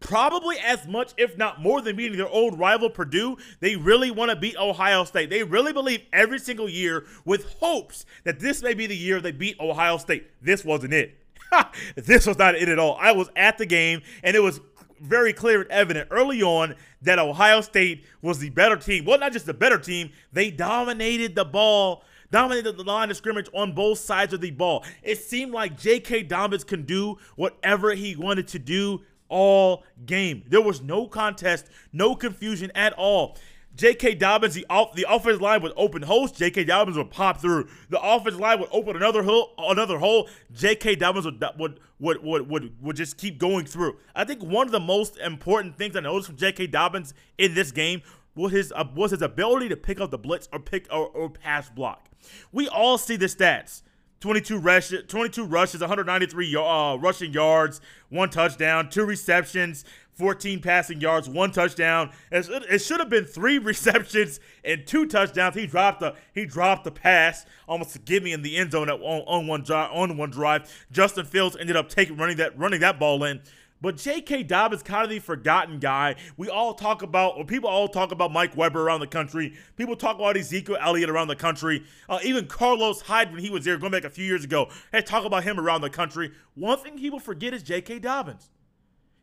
probably 0.02 0.56
as 0.58 0.86
much, 0.86 1.12
if 1.16 1.36
not 1.38 1.60
more, 1.60 1.80
than 1.80 1.96
beating 1.96 2.18
their 2.18 2.28
old 2.28 2.58
rival 2.58 2.90
Purdue. 2.90 3.36
They 3.60 3.76
really 3.76 4.10
want 4.10 4.30
to 4.30 4.36
beat 4.36 4.56
Ohio 4.56 5.04
State. 5.04 5.30
They 5.30 5.42
really 5.42 5.72
believe 5.72 6.02
every 6.12 6.38
single 6.38 6.68
year 6.68 7.06
with 7.24 7.54
hopes 7.60 8.04
that 8.24 8.40
this 8.40 8.62
may 8.62 8.74
be 8.74 8.86
the 8.86 8.96
year 8.96 9.20
they 9.20 9.32
beat 9.32 9.58
Ohio 9.60 9.96
State. 9.96 10.26
This 10.40 10.64
wasn't 10.64 10.94
it. 10.94 11.16
this 11.96 12.26
was 12.26 12.38
not 12.38 12.54
it 12.54 12.68
at 12.68 12.78
all. 12.78 12.96
I 13.00 13.12
was 13.12 13.30
at 13.36 13.58
the 13.58 13.66
game, 13.66 14.02
and 14.22 14.36
it 14.36 14.40
was 14.40 14.60
very 15.00 15.32
clear 15.32 15.62
and 15.62 15.70
evident 15.70 16.08
early 16.10 16.42
on 16.42 16.74
that 17.02 17.18
Ohio 17.18 17.60
State 17.60 18.04
was 18.20 18.38
the 18.38 18.50
better 18.50 18.76
team. 18.76 19.04
Well, 19.04 19.18
not 19.18 19.32
just 19.32 19.46
the 19.46 19.54
better 19.54 19.78
team, 19.78 20.10
they 20.32 20.50
dominated 20.50 21.34
the 21.34 21.44
ball 21.44 22.04
dominated 22.32 22.78
the 22.78 22.82
line 22.82 23.10
of 23.10 23.16
scrimmage 23.16 23.48
on 23.54 23.74
both 23.74 23.98
sides 23.98 24.32
of 24.32 24.40
the 24.40 24.50
ball. 24.50 24.84
It 25.02 25.18
seemed 25.18 25.52
like 25.52 25.78
J.K. 25.78 26.24
Dobbins 26.24 26.64
can 26.64 26.84
do 26.84 27.18
whatever 27.36 27.94
he 27.94 28.16
wanted 28.16 28.48
to 28.48 28.58
do 28.58 29.02
all 29.32 29.82
game. 30.04 30.44
There 30.46 30.60
was 30.60 30.82
no 30.82 31.08
contest, 31.08 31.66
no 31.92 32.14
confusion 32.14 32.70
at 32.74 32.92
all. 32.92 33.38
J.K. 33.74 34.16
Dobbins, 34.16 34.52
the 34.52 34.66
off, 34.68 34.94
the 34.94 35.06
offensive 35.08 35.40
line 35.40 35.62
would 35.62 35.72
open 35.76 36.02
holes. 36.02 36.30
J.K. 36.32 36.64
Dobbins 36.64 36.98
would 36.98 37.10
pop 37.10 37.40
through. 37.40 37.68
The 37.88 37.98
offensive 38.00 38.38
line 38.38 38.60
would 38.60 38.68
open 38.70 38.96
another 38.96 39.22
hole. 39.22 39.54
Another 39.56 39.98
hole. 39.98 40.28
J.K. 40.52 40.96
Dobbins 40.96 41.24
would 41.24 41.42
would, 41.56 41.80
would 41.98 42.22
would 42.22 42.50
would 42.50 42.82
would 42.82 42.96
just 42.96 43.16
keep 43.16 43.38
going 43.38 43.64
through. 43.64 43.96
I 44.14 44.24
think 44.24 44.42
one 44.42 44.66
of 44.66 44.72
the 44.72 44.80
most 44.80 45.16
important 45.16 45.78
things 45.78 45.96
I 45.96 46.00
noticed 46.00 46.28
from 46.28 46.36
J.K. 46.36 46.66
Dobbins 46.66 47.14
in 47.38 47.54
this 47.54 47.72
game 47.72 48.02
was 48.34 48.52
his 48.52 48.72
uh, 48.76 48.84
was 48.94 49.12
his 49.12 49.22
ability 49.22 49.70
to 49.70 49.76
pick 49.76 50.00
up 50.00 50.10
the 50.10 50.18
blitz 50.18 50.50
or 50.52 50.58
pick 50.58 50.86
or, 50.92 51.06
or 51.06 51.30
pass 51.30 51.70
block. 51.70 52.10
We 52.52 52.68
all 52.68 52.98
see 52.98 53.16
the 53.16 53.26
stats. 53.26 53.80
22 54.22 54.58
rushes, 54.58 55.02
22 55.08 55.44
rushes, 55.44 55.80
193 55.80 56.56
uh, 56.56 56.94
rushing 56.94 57.32
yards, 57.32 57.80
one 58.08 58.30
touchdown, 58.30 58.88
two 58.88 59.04
receptions, 59.04 59.84
14 60.12 60.60
passing 60.60 61.00
yards, 61.00 61.28
one 61.28 61.50
touchdown. 61.50 62.12
It 62.30 62.78
should 62.80 63.00
have 63.00 63.10
been 63.10 63.24
three 63.24 63.58
receptions 63.58 64.38
and 64.64 64.86
two 64.86 65.06
touchdowns. 65.06 65.56
He 65.56 65.66
dropped 65.66 65.98
the 65.98 66.14
he 66.32 66.46
dropped 66.46 66.84
the 66.84 66.92
pass 66.92 67.44
almost 67.66 67.94
to 67.94 67.98
give 67.98 68.22
me 68.22 68.32
in 68.32 68.42
the 68.42 68.56
end 68.56 68.70
zone 68.70 68.88
on, 68.88 69.00
on 69.00 69.48
one 69.48 69.64
drive. 69.64 69.90
On 69.92 70.16
one 70.16 70.30
drive, 70.30 70.72
Justin 70.92 71.26
Fields 71.26 71.56
ended 71.58 71.74
up 71.74 71.88
taking 71.88 72.16
running 72.16 72.36
that 72.36 72.56
running 72.56 72.80
that 72.80 73.00
ball 73.00 73.24
in. 73.24 73.40
But 73.82 73.96
J.K. 73.96 74.44
Dobbins 74.44 74.84
kind 74.84 75.02
of 75.02 75.10
the 75.10 75.18
forgotten 75.18 75.80
guy. 75.80 76.14
We 76.36 76.48
all 76.48 76.72
talk 76.72 77.02
about, 77.02 77.36
or 77.36 77.44
people 77.44 77.68
all 77.68 77.88
talk 77.88 78.12
about 78.12 78.32
Mike 78.32 78.56
Weber 78.56 78.80
around 78.80 79.00
the 79.00 79.08
country. 79.08 79.54
People 79.76 79.96
talk 79.96 80.16
about 80.16 80.36
Ezekiel 80.36 80.78
Elliott 80.80 81.10
around 81.10 81.26
the 81.26 81.36
country. 81.36 81.82
Uh, 82.08 82.20
even 82.22 82.46
Carlos 82.46 83.02
Hyde, 83.02 83.32
when 83.32 83.40
he 83.40 83.50
was 83.50 83.64
there, 83.64 83.76
going 83.76 83.90
back 83.90 84.04
a 84.04 84.10
few 84.10 84.24
years 84.24 84.44
ago, 84.44 84.70
had 84.92 85.04
talk 85.04 85.24
about 85.24 85.42
him 85.42 85.58
around 85.58 85.80
the 85.80 85.90
country. 85.90 86.30
One 86.54 86.78
thing 86.78 86.96
people 86.96 87.18
forget 87.18 87.52
is 87.52 87.64
J.K. 87.64 87.98
Dobbins. 87.98 88.50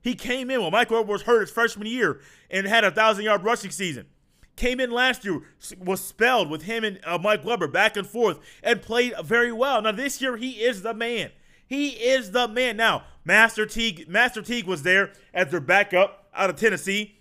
He 0.01 0.13
came 0.13 0.51
in 0.51 0.61
when 0.61 0.73
Mike 0.73 0.91
Weber 0.91 1.09
was 1.09 1.21
hurt 1.21 1.41
his 1.41 1.51
freshman 1.51 1.87
year 1.87 2.19
and 2.51 2.67
had 2.67 2.83
a 2.83 2.91
thousand 2.91 3.23
yard 3.23 3.45
rushing 3.45 3.71
season. 3.71 4.07
Came 4.57 4.81
in 4.81 4.91
last 4.91 5.23
year, 5.23 5.41
was 5.77 6.01
spelled 6.01 6.49
with 6.49 6.63
him 6.63 6.83
and 6.83 6.99
uh, 7.05 7.17
Mike 7.17 7.45
Weber 7.45 7.69
back 7.69 7.95
and 7.95 8.05
forth, 8.05 8.39
and 8.61 8.81
played 8.81 9.13
very 9.23 9.53
well. 9.53 9.81
Now 9.81 9.93
this 9.93 10.21
year 10.21 10.35
he 10.35 10.51
is 10.61 10.81
the 10.81 10.93
man. 10.93 11.31
He 11.69 11.89
is 11.89 12.31
the 12.31 12.47
man. 12.47 12.75
Now 12.75 13.03
Master 13.23 13.67
Teague, 13.67 14.09
Master 14.09 14.41
Teague 14.41 14.65
was 14.65 14.81
there 14.81 15.13
as 15.35 15.51
their 15.51 15.59
backup 15.59 16.25
out 16.33 16.49
of 16.49 16.55
Tennessee. 16.55 17.15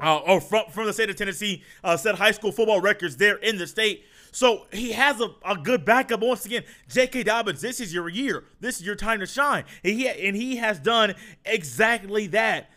Uh, 0.00 0.18
or 0.18 0.40
from, 0.40 0.64
from 0.70 0.86
the 0.86 0.92
state 0.92 1.10
of 1.10 1.16
Tennessee, 1.16 1.62
uh, 1.82 1.96
set 1.96 2.16
high 2.16 2.30
school 2.30 2.52
football 2.52 2.80
records 2.80 3.16
there 3.16 3.36
in 3.36 3.56
the 3.58 3.66
state. 3.66 4.04
So 4.30 4.66
he 4.72 4.92
has 4.92 5.20
a, 5.20 5.30
a 5.44 5.56
good 5.56 5.84
backup. 5.84 6.20
Once 6.20 6.44
again, 6.44 6.62
J.K. 6.88 7.24
Dobbins, 7.24 7.60
this 7.60 7.80
is 7.80 7.92
your 7.92 8.08
year. 8.08 8.44
This 8.60 8.78
is 8.80 8.86
your 8.86 8.94
time 8.94 9.20
to 9.20 9.26
shine. 9.26 9.64
And 9.82 9.94
he, 9.94 10.08
and 10.08 10.36
he 10.36 10.56
has 10.56 10.78
done 10.78 11.14
exactly 11.44 12.28
that. 12.28 12.70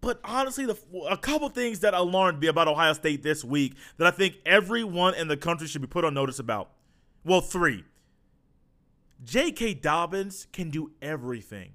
But 0.00 0.20
honestly, 0.24 0.64
the, 0.64 0.78
a 1.10 1.16
couple 1.16 1.48
things 1.48 1.80
that 1.80 1.92
alarmed 1.92 2.40
me 2.40 2.46
about 2.46 2.68
Ohio 2.68 2.92
State 2.92 3.22
this 3.22 3.44
week 3.44 3.74
that 3.96 4.06
I 4.06 4.10
think 4.10 4.36
everyone 4.46 5.14
in 5.14 5.28
the 5.28 5.36
country 5.36 5.66
should 5.66 5.82
be 5.82 5.88
put 5.88 6.04
on 6.04 6.14
notice 6.14 6.38
about. 6.38 6.70
Well, 7.24 7.40
three. 7.40 7.84
J.K. 9.28 9.74
Dobbins 9.74 10.46
can 10.54 10.70
do 10.70 10.92
everything. 11.02 11.72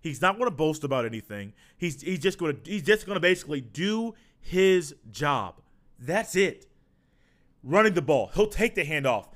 He's 0.00 0.22
not 0.22 0.38
going 0.38 0.48
to 0.48 0.54
boast 0.54 0.84
about 0.84 1.04
anything. 1.04 1.52
He's 1.76 2.00
he's 2.00 2.20
just 2.20 2.38
going 2.38 2.60
to 2.60 2.70
he's 2.70 2.82
just 2.82 3.06
going 3.06 3.16
to 3.16 3.20
basically 3.20 3.60
do 3.60 4.14
his 4.40 4.94
job. 5.10 5.60
That's 5.98 6.36
it. 6.36 6.66
Running 7.64 7.94
the 7.94 8.02
ball, 8.02 8.30
he'll 8.34 8.46
take 8.46 8.76
the 8.76 8.84
handoff. 8.84 9.26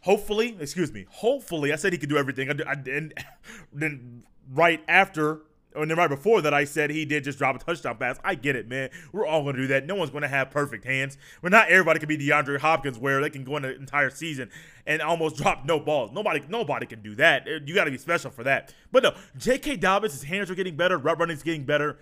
Hopefully, 0.00 0.56
excuse 0.60 0.92
me. 0.92 1.06
Hopefully, 1.08 1.72
I 1.72 1.76
said 1.76 1.92
he 1.92 1.98
could 1.98 2.08
do 2.08 2.16
everything. 2.16 2.48
I, 2.48 2.70
I, 2.70 2.74
and 2.74 3.12
then 3.72 4.22
right 4.52 4.84
after 4.86 5.42
and 5.76 5.90
then 5.90 5.98
right 5.98 6.08
before 6.08 6.40
that, 6.42 6.54
I 6.54 6.64
said 6.64 6.90
he 6.90 7.04
did 7.04 7.24
just 7.24 7.38
drop 7.38 7.56
a 7.56 7.58
touchdown 7.58 7.96
pass. 7.96 8.18
I 8.24 8.34
get 8.34 8.56
it, 8.56 8.68
man. 8.68 8.90
We're 9.12 9.26
all 9.26 9.42
going 9.42 9.56
to 9.56 9.62
do 9.62 9.68
that. 9.68 9.86
No 9.86 9.94
one's 9.94 10.10
going 10.10 10.22
to 10.22 10.28
have 10.28 10.50
perfect 10.50 10.84
hands. 10.84 11.18
But 11.42 11.52
not 11.52 11.68
everybody 11.68 12.00
can 12.00 12.08
be 12.08 12.18
DeAndre 12.18 12.58
Hopkins, 12.58 12.98
where 12.98 13.20
they 13.20 13.30
can 13.30 13.44
go 13.44 13.58
the 13.58 13.76
entire 13.76 14.10
season 14.10 14.50
and 14.86 15.02
almost 15.02 15.36
drop 15.42 15.64
no 15.64 15.78
balls. 15.78 16.10
Nobody, 16.12 16.42
nobody 16.48 16.86
can 16.86 17.02
do 17.02 17.14
that. 17.16 17.46
Uh, 17.46 17.60
you 17.64 17.74
got 17.74 17.84
to 17.84 17.90
be 17.90 17.98
special 17.98 18.30
for 18.30 18.44
that. 18.44 18.72
But 18.90 19.02
no, 19.02 19.14
J.K. 19.36 19.76
Dobbins, 19.76 20.12
his 20.12 20.24
hands 20.24 20.50
are 20.50 20.54
getting 20.54 20.76
better. 20.76 20.98
Route 20.98 21.18
running's 21.18 21.42
getting 21.42 21.64
better. 21.64 21.98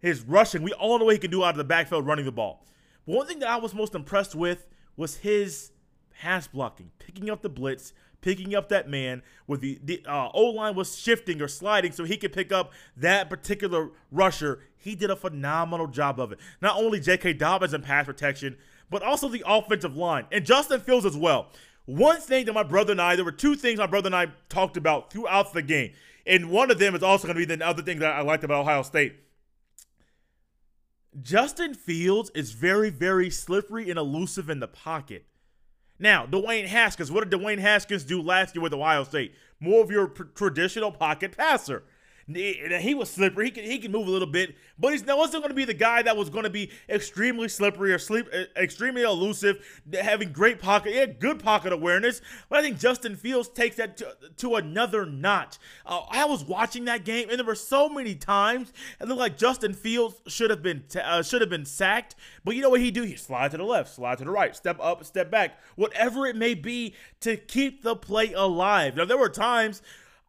His 0.00 0.22
rushing, 0.22 0.62
we 0.62 0.72
all 0.72 0.98
know 0.98 1.06
what 1.06 1.14
he 1.14 1.18
can 1.18 1.30
do 1.30 1.42
out 1.42 1.50
of 1.50 1.56
the 1.56 1.64
backfield 1.64 2.06
running 2.06 2.24
the 2.24 2.32
ball. 2.32 2.64
But 3.06 3.16
one 3.16 3.26
thing 3.26 3.38
that 3.40 3.48
I 3.48 3.56
was 3.56 3.74
most 3.74 3.94
impressed 3.94 4.34
with 4.34 4.66
was 4.96 5.16
his 5.16 5.72
pass 6.20 6.46
blocking, 6.46 6.90
picking 6.98 7.30
up 7.30 7.42
the 7.42 7.48
blitz, 7.48 7.92
picking 8.20 8.54
up 8.54 8.68
that 8.68 8.88
man 8.88 9.22
with 9.46 9.60
the, 9.60 9.78
the 9.82 10.02
uh, 10.06 10.28
O 10.34 10.46
line 10.46 10.74
was 10.74 10.98
shifting 10.98 11.40
or 11.40 11.48
sliding 11.48 11.92
so 11.92 12.04
he 12.04 12.16
could 12.16 12.32
pick 12.32 12.52
up 12.52 12.72
that 12.96 13.30
particular 13.30 13.90
rusher. 14.10 14.60
He 14.76 14.94
did 14.94 15.10
a 15.10 15.16
phenomenal 15.16 15.86
job 15.86 16.20
of 16.20 16.32
it. 16.32 16.38
Not 16.60 16.76
only 16.76 17.00
J.K. 17.00 17.34
Dobbins 17.34 17.74
in 17.74 17.82
pass 17.82 18.06
protection, 18.06 18.56
but 18.90 19.02
also 19.02 19.28
the 19.28 19.44
offensive 19.46 19.96
line 19.96 20.26
and 20.30 20.44
Justin 20.44 20.80
Fields 20.80 21.06
as 21.06 21.16
well. 21.16 21.48
One 21.86 22.20
thing 22.20 22.46
that 22.46 22.52
my 22.52 22.64
brother 22.64 22.92
and 22.92 23.00
I, 23.00 23.14
there 23.14 23.24
were 23.24 23.32
two 23.32 23.54
things 23.54 23.78
my 23.78 23.86
brother 23.86 24.08
and 24.08 24.16
I 24.16 24.26
talked 24.48 24.76
about 24.76 25.12
throughout 25.12 25.52
the 25.52 25.62
game. 25.62 25.92
And 26.26 26.50
one 26.50 26.72
of 26.72 26.80
them 26.80 26.96
is 26.96 27.02
also 27.02 27.28
going 27.28 27.40
to 27.40 27.46
be 27.46 27.54
the 27.54 27.64
other 27.64 27.82
thing 27.82 28.00
that 28.00 28.12
I 28.12 28.22
liked 28.22 28.42
about 28.42 28.62
Ohio 28.62 28.82
State. 28.82 29.14
Justin 31.22 31.74
Fields 31.74 32.30
is 32.34 32.52
very, 32.52 32.90
very 32.90 33.30
slippery 33.30 33.88
and 33.88 33.98
elusive 33.98 34.50
in 34.50 34.60
the 34.60 34.68
pocket. 34.68 35.24
Now, 35.98 36.26
Dwayne 36.26 36.66
Haskins, 36.66 37.10
what 37.10 37.28
did 37.28 37.40
Dwayne 37.40 37.58
Haskins 37.58 38.04
do 38.04 38.20
last 38.20 38.54
year 38.54 38.62
with 38.62 38.74
Ohio 38.74 39.04
State? 39.04 39.34
More 39.60 39.82
of 39.82 39.90
your 39.90 40.08
pr- 40.08 40.24
traditional 40.24 40.92
pocket 40.92 41.36
passer. 41.36 41.84
He 42.28 42.94
was 42.94 43.08
slippery. 43.08 43.46
He 43.46 43.50
can 43.52 43.64
he 43.64 43.78
can 43.78 43.92
move 43.92 44.08
a 44.08 44.10
little 44.10 44.26
bit, 44.26 44.56
but 44.76 44.90
he's 44.90 45.04
wasn't 45.04 45.44
going 45.44 45.50
to 45.50 45.54
be 45.54 45.64
the 45.64 45.72
guy 45.74 46.02
that 46.02 46.16
was 46.16 46.28
going 46.28 46.42
to 46.42 46.50
be 46.50 46.70
extremely 46.88 47.48
slippery 47.48 47.92
or 47.92 48.00
sleep 48.00 48.28
extremely 48.56 49.02
elusive, 49.02 49.64
having 49.92 50.32
great 50.32 50.60
pocket, 50.60 50.92
he 50.92 50.98
had 50.98 51.20
good 51.20 51.38
pocket 51.40 51.72
awareness. 51.72 52.20
But 52.48 52.58
I 52.58 52.62
think 52.62 52.80
Justin 52.80 53.14
Fields 53.14 53.48
takes 53.48 53.76
that 53.76 53.96
to, 53.98 54.16
to 54.38 54.56
another 54.56 55.06
notch. 55.06 55.58
Uh, 55.84 56.00
I 56.10 56.24
was 56.24 56.44
watching 56.44 56.86
that 56.86 57.04
game, 57.04 57.28
and 57.30 57.38
there 57.38 57.46
were 57.46 57.54
so 57.54 57.88
many 57.88 58.16
times 58.16 58.72
it 59.00 59.06
looked 59.06 59.20
like 59.20 59.38
Justin 59.38 59.72
Fields 59.72 60.20
should 60.26 60.50
have 60.50 60.64
been 60.64 60.82
t- 60.88 60.98
uh, 60.98 61.22
should 61.22 61.42
have 61.42 61.50
been 61.50 61.64
sacked. 61.64 62.16
But 62.44 62.56
you 62.56 62.62
know 62.62 62.70
what 62.70 62.80
he 62.80 62.90
do? 62.90 63.04
He 63.04 63.14
slide 63.14 63.52
to 63.52 63.56
the 63.56 63.62
left, 63.62 63.94
slide 63.94 64.18
to 64.18 64.24
the 64.24 64.30
right, 64.32 64.56
step 64.56 64.78
up, 64.80 65.04
step 65.04 65.30
back, 65.30 65.60
whatever 65.76 66.26
it 66.26 66.34
may 66.34 66.54
be 66.54 66.96
to 67.20 67.36
keep 67.36 67.84
the 67.84 67.94
play 67.94 68.32
alive. 68.32 68.96
Now 68.96 69.04
there 69.04 69.16
were 69.16 69.28
times 69.28 69.80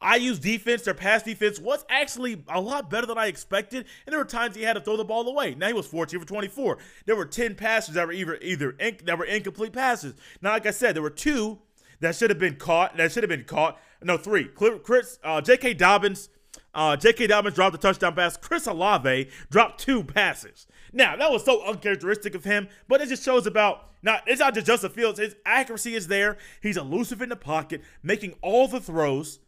IU's 0.02 0.40
defense, 0.40 0.84
their 0.84 0.94
pass 0.94 1.24
defense 1.24 1.60
was 1.60 1.84
actually 1.90 2.44
a 2.48 2.62
lot 2.62 2.90
better 2.90 3.08
than 3.08 3.18
I 3.18 3.28
expected, 3.28 3.86
and 4.06 4.14
there 4.14 4.20
were 4.20 4.26
times 4.26 4.56
he 4.56 4.62
had 4.64 4.74
to 4.74 4.82
throw 4.82 4.96
the 4.96 5.04
ball 5.04 5.28
away. 5.28 5.56
Now 5.56 5.68
he 5.68 5.74
was 5.74 5.88
14 5.88 6.20
for 6.20 6.26
24. 6.26 6.78
There 7.06 7.16
were 7.16 7.26
10 7.26 7.56
passes 7.56 7.96
that 7.96 8.06
were 8.06 8.14
either 8.14 8.38
either 8.42 8.74
inc- 8.74 9.06
that 9.06 9.18
were 9.18 9.26
incomplete 9.26 9.74
passes. 9.74 10.14
Now, 10.42 10.52
like 10.52 10.66
I 10.66 10.72
said, 10.72 10.96
there 10.96 11.02
were 11.02 11.10
two 11.10 11.60
that 12.00 12.16
should 12.16 12.30
have 12.30 12.40
been 12.40 12.58
caught. 12.58 12.96
That 12.98 13.12
should 13.12 13.24
have 13.24 13.30
been 13.30 13.46
caught. 13.46 13.80
No, 14.04 14.18
three. 14.18 14.46
Chris, 14.46 15.18
uh, 15.24 15.42
J.K. 15.42 15.74
Dobbins, 15.74 16.30
uh, 16.76 16.96
J.K. 16.96 17.28
Dobbins 17.28 17.56
dropped 17.56 17.76
a 17.76 17.80
touchdown 17.80 18.14
pass. 18.14 18.38
Chris 18.38 18.68
Olave 18.68 19.30
dropped 19.50 19.80
two 19.80 20.04
passes. 20.04 20.68
Now 20.94 21.16
that 21.16 21.32
was 21.32 21.44
so 21.44 21.66
uncharacteristic 21.66 22.36
of 22.36 22.44
him, 22.44 22.70
but 22.88 23.02
it 23.02 23.10
just 23.10 23.24
shows 23.24 23.48
about 23.48 23.90
not. 24.04 24.24
It's 24.28 24.40
not 24.40 24.54
just 24.54 24.68
Justin 24.68 24.92
Fields. 24.92 25.20
His 25.20 25.36
accuracy 25.46 25.96
is 25.96 26.08
there. 26.08 26.38
He's 26.62 26.78
elusive 26.78 27.22
in 27.22 27.30
the 27.30 27.36
pocket, 27.36 27.82
making 28.04 28.36
all 28.42 28.68
the 28.68 28.80
throws 28.80 29.40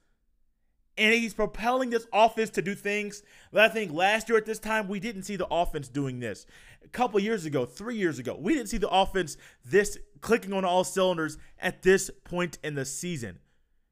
and 1.00 1.14
he's 1.14 1.34
propelling 1.34 1.90
this 1.90 2.06
offense 2.12 2.50
to 2.52 2.62
do 2.62 2.76
things 2.76 3.24
that 3.54 3.64
I 3.64 3.74
think 3.74 3.94
last 3.94 4.28
year 4.28 4.38
at 4.38 4.46
this 4.46 4.60
time 4.60 4.88
we 4.88 5.00
didn't 5.00 5.24
see 5.24 5.38
the 5.38 5.48
offense 5.50 5.88
doing 5.88 6.20
this. 6.20 6.46
A 6.84 6.88
couple 6.90 7.20
years 7.20 7.46
ago, 7.46 7.66
three 7.66 7.96
years 7.96 8.20
ago, 8.20 8.38
we 8.40 8.54
didn't 8.54 8.68
see 8.68 8.78
the 8.78 8.90
offense 8.90 9.38
this 9.66 9.98
clicking 10.22 10.54
on 10.54 10.66
all 10.66 10.84
cylinders 10.84 11.38
at 11.58 11.82
this 11.84 12.12
point 12.26 12.60
in 12.64 12.76
the 12.76 12.86
season. 12.86 13.40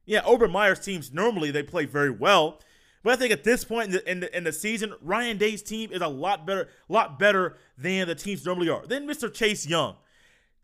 Yeah, 0.06 0.22
Urban 0.30 0.52
Meyer's 0.52 0.80
teams 0.80 1.14
normally 1.14 1.50
they 1.50 1.64
play 1.64 1.86
very 1.86 2.12
well, 2.12 2.62
but 3.04 3.14
I 3.14 3.16
think 3.16 3.32
at 3.32 3.46
this 3.46 3.64
point 3.64 3.88
in 3.88 3.92
the, 3.94 4.12
in 4.12 4.20
the, 4.20 4.38
in 4.38 4.44
the 4.44 4.54
season, 4.54 4.94
Ryan 5.02 5.38
Day's 5.38 5.62
team 5.62 5.92
is 5.92 6.02
a 6.02 6.08
lot 6.08 6.46
better, 6.46 6.68
lot 6.90 7.18
better 7.18 7.58
than 7.78 8.08
the 8.08 8.16
teams 8.16 8.46
normally 8.46 8.70
are. 8.70 8.86
Then 8.86 9.08
Mr. 9.08 9.34
Chase 9.34 9.66
Young. 9.66 9.96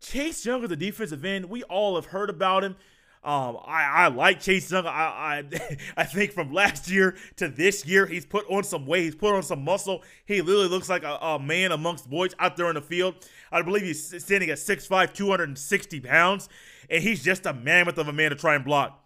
Chase 0.00 0.44
Young 0.44 0.62
is 0.62 0.68
the 0.68 0.76
defensive 0.76 1.24
end. 1.24 1.46
We 1.46 1.62
all 1.64 1.94
have 1.94 2.06
heard 2.06 2.28
about 2.28 2.64
him. 2.64 2.76
Um, 3.24 3.56
I, 3.64 3.84
I 3.84 4.08
like 4.08 4.40
Chase 4.40 4.70
Young. 4.70 4.86
I, 4.86 4.90
I 4.90 5.76
I 5.96 6.04
think 6.04 6.32
from 6.32 6.52
last 6.52 6.90
year 6.90 7.16
to 7.36 7.48
this 7.48 7.86
year, 7.86 8.04
he's 8.04 8.26
put 8.26 8.44
on 8.50 8.64
some 8.64 8.86
weight. 8.86 9.04
He's 9.04 9.14
put 9.14 9.34
on 9.34 9.42
some 9.42 9.64
muscle. 9.64 10.02
He 10.26 10.42
literally 10.42 10.68
looks 10.68 10.90
like 10.90 11.04
a, 11.04 11.14
a 11.14 11.38
man 11.38 11.72
amongst 11.72 12.10
boys 12.10 12.34
out 12.38 12.56
there 12.58 12.68
in 12.68 12.74
the 12.74 12.82
field. 12.82 13.14
I 13.50 13.62
believe 13.62 13.82
he's 13.82 14.22
standing 14.22 14.50
at 14.50 14.58
6'5", 14.58 15.14
260 15.14 16.00
pounds, 16.00 16.48
and 16.90 17.02
he's 17.02 17.24
just 17.24 17.46
a 17.46 17.54
mammoth 17.54 17.96
of 17.96 18.08
a 18.08 18.12
man 18.12 18.30
to 18.30 18.36
try 18.36 18.56
and 18.56 18.64
block. 18.64 19.02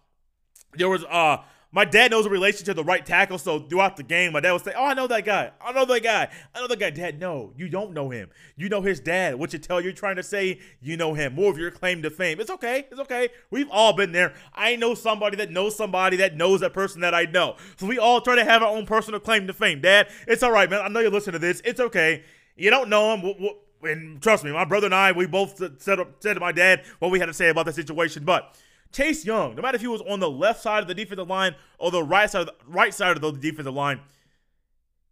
There 0.75 0.89
was 0.89 1.05
uh 1.05 1.37
my 1.71 1.85
dad 1.85 2.09
knows 2.09 2.25
a 2.25 2.29
relation 2.29 2.65
to 2.65 2.73
the 2.73 2.83
right 2.83 3.05
tackle, 3.05 3.37
so 3.37 3.59
throughout 3.59 3.95
the 3.95 4.01
game, 4.01 4.33
my 4.33 4.39
dad 4.39 4.53
would 4.53 4.63
say, 4.63 4.73
"Oh, 4.75 4.85
I 4.85 4.95
know 4.95 5.05
that 5.05 5.23
guy. 5.23 5.51
I 5.63 5.71
know 5.71 5.85
that 5.85 6.01
guy. 6.01 6.27
I 6.55 6.59
know 6.59 6.67
that 6.67 6.79
guy." 6.79 6.89
Dad, 6.89 7.19
no, 7.19 7.53
you 7.55 7.69
don't 7.69 7.93
know 7.93 8.09
him. 8.09 8.29
You 8.55 8.69
know 8.69 8.81
his 8.81 8.99
dad. 8.99 9.35
What 9.35 9.53
you 9.53 9.59
tell 9.59 9.79
you're 9.79 9.91
trying 9.91 10.15
to 10.15 10.23
say, 10.23 10.59
you 10.81 10.97
know 10.97 11.13
him. 11.13 11.35
More 11.35 11.51
of 11.51 11.59
your 11.59 11.69
claim 11.69 12.01
to 12.01 12.09
fame. 12.09 12.39
It's 12.39 12.49
okay. 12.49 12.87
It's 12.89 12.99
okay. 13.01 13.29
We've 13.51 13.69
all 13.69 13.93
been 13.93 14.11
there. 14.11 14.33
I 14.55 14.77
know 14.77 14.95
somebody 14.95 15.37
that 15.37 15.51
knows 15.51 15.75
somebody 15.75 16.17
that 16.17 16.35
knows 16.35 16.61
that 16.61 16.73
person 16.73 17.01
that 17.01 17.13
I 17.13 17.25
know. 17.25 17.55
So 17.77 17.85
we 17.85 17.99
all 17.99 18.19
try 18.21 18.35
to 18.35 18.43
have 18.43 18.63
our 18.63 18.69
own 18.69 18.87
personal 18.87 19.19
claim 19.19 19.45
to 19.45 19.53
fame. 19.53 19.81
Dad, 19.81 20.09
it's 20.27 20.41
all 20.41 20.51
right, 20.51 20.69
man. 20.69 20.81
I 20.81 20.87
know 20.87 21.01
you're 21.01 21.11
listening 21.11 21.33
to 21.33 21.39
this. 21.39 21.61
It's 21.63 21.79
okay. 21.79 22.23
You 22.55 22.71
don't 22.71 22.89
know 22.89 23.15
him. 23.15 23.49
And 23.83 24.21
trust 24.21 24.43
me, 24.43 24.51
my 24.51 24.65
brother 24.65 24.87
and 24.87 24.95
I, 24.95 25.11
we 25.11 25.27
both 25.27 25.57
said, 25.79 26.03
said 26.19 26.33
to 26.33 26.39
my 26.39 26.51
dad 26.51 26.83
what 26.97 27.11
we 27.11 27.19
had 27.19 27.27
to 27.27 27.33
say 27.33 27.49
about 27.49 27.67
the 27.67 27.73
situation, 27.73 28.23
but. 28.25 28.57
Chase 28.91 29.25
Young, 29.25 29.55
no 29.55 29.61
matter 29.61 29.75
if 29.75 29.81
he 29.81 29.87
was 29.87 30.01
on 30.01 30.19
the 30.19 30.29
left 30.29 30.61
side 30.61 30.81
of 30.81 30.87
the 30.87 30.95
defensive 30.95 31.27
line 31.27 31.55
or 31.77 31.91
the 31.91 32.03
right 32.03 32.29
side 32.29 32.41
of 32.41 32.47
the 32.47 32.55
right 32.67 32.93
side 32.93 33.15
of 33.15 33.21
the 33.21 33.31
defensive 33.31 33.73
line, 33.73 33.99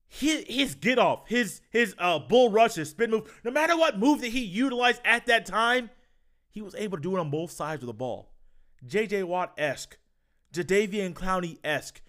his, 0.07 0.45
his 0.47 0.75
get 0.75 0.97
off, 0.97 1.27
his 1.27 1.61
his 1.69 1.93
uh, 1.99 2.19
bull 2.19 2.49
rush, 2.49 2.75
his 2.75 2.89
spin 2.89 3.11
move, 3.11 3.39
no 3.43 3.51
matter 3.51 3.77
what 3.77 3.99
move 3.99 4.21
that 4.21 4.29
he 4.29 4.39
utilized 4.39 5.01
at 5.05 5.25
that 5.27 5.45
time, 5.45 5.89
he 6.49 6.61
was 6.61 6.75
able 6.75 6.97
to 6.97 7.03
do 7.03 7.15
it 7.15 7.19
on 7.19 7.29
both 7.29 7.51
sides 7.51 7.83
of 7.83 7.87
the 7.87 7.93
ball. 7.93 8.31
J.J. 8.85 9.23
Watt 9.23 9.53
esque, 9.57 9.97
Jadeveon 10.53 11.13
Clowney 11.13 11.57
esque. 11.63 12.01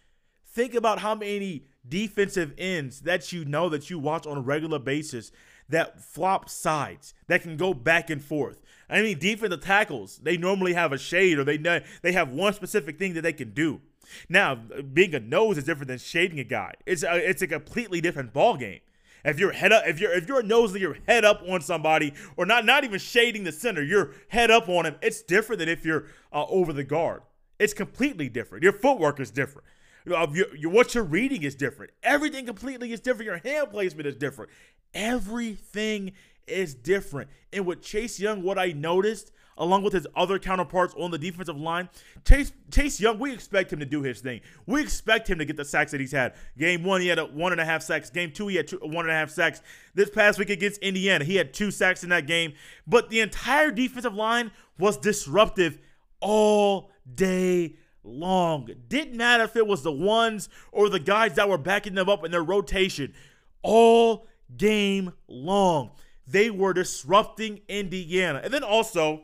Think 0.47 0.75
about 0.75 1.01
how 1.01 1.15
many 1.15 1.67
defensive 1.87 2.55
ends 2.57 3.01
that 3.03 3.33
you 3.33 3.45
know 3.45 3.69
that 3.69 3.91
you 3.91 3.99
watch 3.99 4.27
on 4.27 4.39
a 4.39 4.41
regular 4.41 4.79
basis 4.79 5.31
that 5.69 6.01
flop 6.01 6.49
sides, 6.49 7.15
that 7.27 7.43
can 7.43 7.57
go 7.57 7.75
back 7.75 8.11
and 8.11 8.23
forth. 8.23 8.61
I 8.89 9.03
mean, 9.03 9.19
defensive 9.19 9.61
tackles, 9.61 10.19
they 10.23 10.37
normally 10.37 10.73
have 10.73 10.93
a 10.93 10.99
shade 10.99 11.39
or 11.39 11.45
they 11.45 11.59
they 12.03 12.13
have 12.13 12.31
one 12.31 12.55
specific 12.55 12.99
thing 12.99 13.15
that 13.15 13.23
they 13.23 13.33
can 13.33 13.51
do. 13.51 13.81
Now, 14.29 14.55
being 14.55 15.15
a 15.15 15.21
nose 15.21 15.59
is 15.59 15.65
different 15.65 15.89
than 15.89 15.99
shading 15.99 16.41
a 16.41 16.45
guy. 16.45 16.73
It's 16.87 17.03
a, 17.03 17.17
it's 17.17 17.43
a 17.43 17.47
completely 17.47 18.01
different 18.01 18.33
ball 18.33 18.57
game. 18.57 18.81
If 19.25 19.39
you're 19.39 19.53
head 19.53 19.73
up, 19.73 19.85
if 19.87 20.01
you're 20.01 20.13
if 20.13 20.29
you're 20.29 20.41
a 20.41 20.45
nose 20.45 20.75
you're 20.77 20.97
head 21.07 21.25
up 21.25 21.43
on 21.47 21.61
somebody, 21.61 22.15
or 22.37 22.47
not 22.47 22.65
not 22.65 22.85
even 22.85 22.99
shading 22.99 23.45
the 23.45 23.53
center, 23.53 23.83
you're 23.83 24.13
head 24.29 24.51
up 24.51 24.69
on 24.69 24.87
him. 24.87 24.97
It's 25.03 25.23
different 25.23 25.59
than 25.59 25.69
if 25.69 25.85
you're 25.85 26.07
uh, 26.33 26.47
over 26.47 26.73
the 26.73 26.85
guard. 26.85 27.23
It's 27.59 27.75
completely 27.75 28.29
different. 28.29 28.63
Your 28.63 28.73
footwork 28.73 29.19
is 29.19 29.31
different. 29.31 29.67
Uh, 30.11 30.27
your, 30.33 30.57
your, 30.57 30.71
what 30.71 30.95
you're 30.95 31.05
reading 31.05 31.43
is 31.43 31.55
different. 31.55 31.93
Everything 32.03 32.47
completely 32.47 32.93
is 32.93 33.01
different. 33.01 33.27
Your 33.27 33.39
hand 33.39 33.71
placement 33.71 34.07
is 34.07 34.17
different. 34.17 34.51
Everything 34.95 36.13
is 36.47 36.75
different. 36.75 37.31
And 37.53 37.67
with 37.67 37.83
Chase 37.83 38.19
Young, 38.19 38.43
what 38.43 38.59
I 38.59 38.73
noticed 38.73 39.33
along 39.59 39.83
with 39.83 39.93
his 39.93 40.07
other 40.17 40.39
counterparts 40.39 40.95
on 40.97 41.11
the 41.11 41.19
defensive 41.19 41.59
line. 41.59 41.89
Chase 42.25 42.53
Chase 42.71 43.01
Young, 43.01 43.19
we 43.19 43.33
expect 43.33 43.73
him 43.73 43.81
to 43.81 43.87
do 43.87 44.03
his 44.03 44.21
thing. 44.21 44.41
We 44.67 44.81
expect 44.81 45.29
him 45.29 45.39
to 45.39 45.45
get 45.45 45.57
the 45.57 45.65
sacks 45.65 45.91
that 45.91 46.01
he's 46.01 46.13
had. 46.13 46.35
Game 46.57 46.85
one, 46.85 47.01
he 47.01 47.09
had 47.09 47.19
a 47.19 47.27
one 47.27 47.53
and 47.53 47.61
a 47.61 47.65
half 47.65 47.83
sacks. 47.83 48.09
Game 48.09 48.33
two, 48.33 48.49
he 48.49 48.57
had 48.57 48.69
two, 48.69 48.79
one 48.79 49.05
and 49.05 49.11
a 49.11 49.15
half 49.15 49.31
sacks. 49.31 49.61
This 49.95 50.09
past 50.09 50.39
week 50.39 50.51
against 50.51 50.81
Indiana, 50.81 51.25
he 51.25 51.37
had 51.37 51.53
two 51.53 51.71
sacks 51.71 52.03
in 52.03 52.11
that 52.11 52.27
game. 52.27 52.55
But 52.87 53.11
the 53.11 53.21
entire 53.21 53.71
defensive 53.71 54.15
line 54.15 54.53
was 54.79 54.97
disruptive 54.97 55.79
all 56.21 56.91
day 57.13 57.77
long. 58.09 58.69
Didn't 58.89 59.17
matter 59.17 59.45
if 59.45 59.57
it 59.57 59.67
was 59.67 59.83
the 59.83 59.93
ones 59.93 60.49
or 60.73 60.89
the 60.89 60.99
guys 60.99 61.35
that 61.35 61.49
were 61.49 61.59
backing 61.59 61.95
them 61.95 62.09
up 62.09 62.25
in 62.25 62.31
their 62.31 62.43
rotation. 62.43 63.15
All 63.63 64.27
game 64.57 65.13
long. 65.29 65.91
They 66.27 66.51
were 66.51 66.73
disrupting 66.73 67.61
Indiana. 67.69 68.41
And 68.43 68.53
then 68.53 68.63
also, 68.63 69.23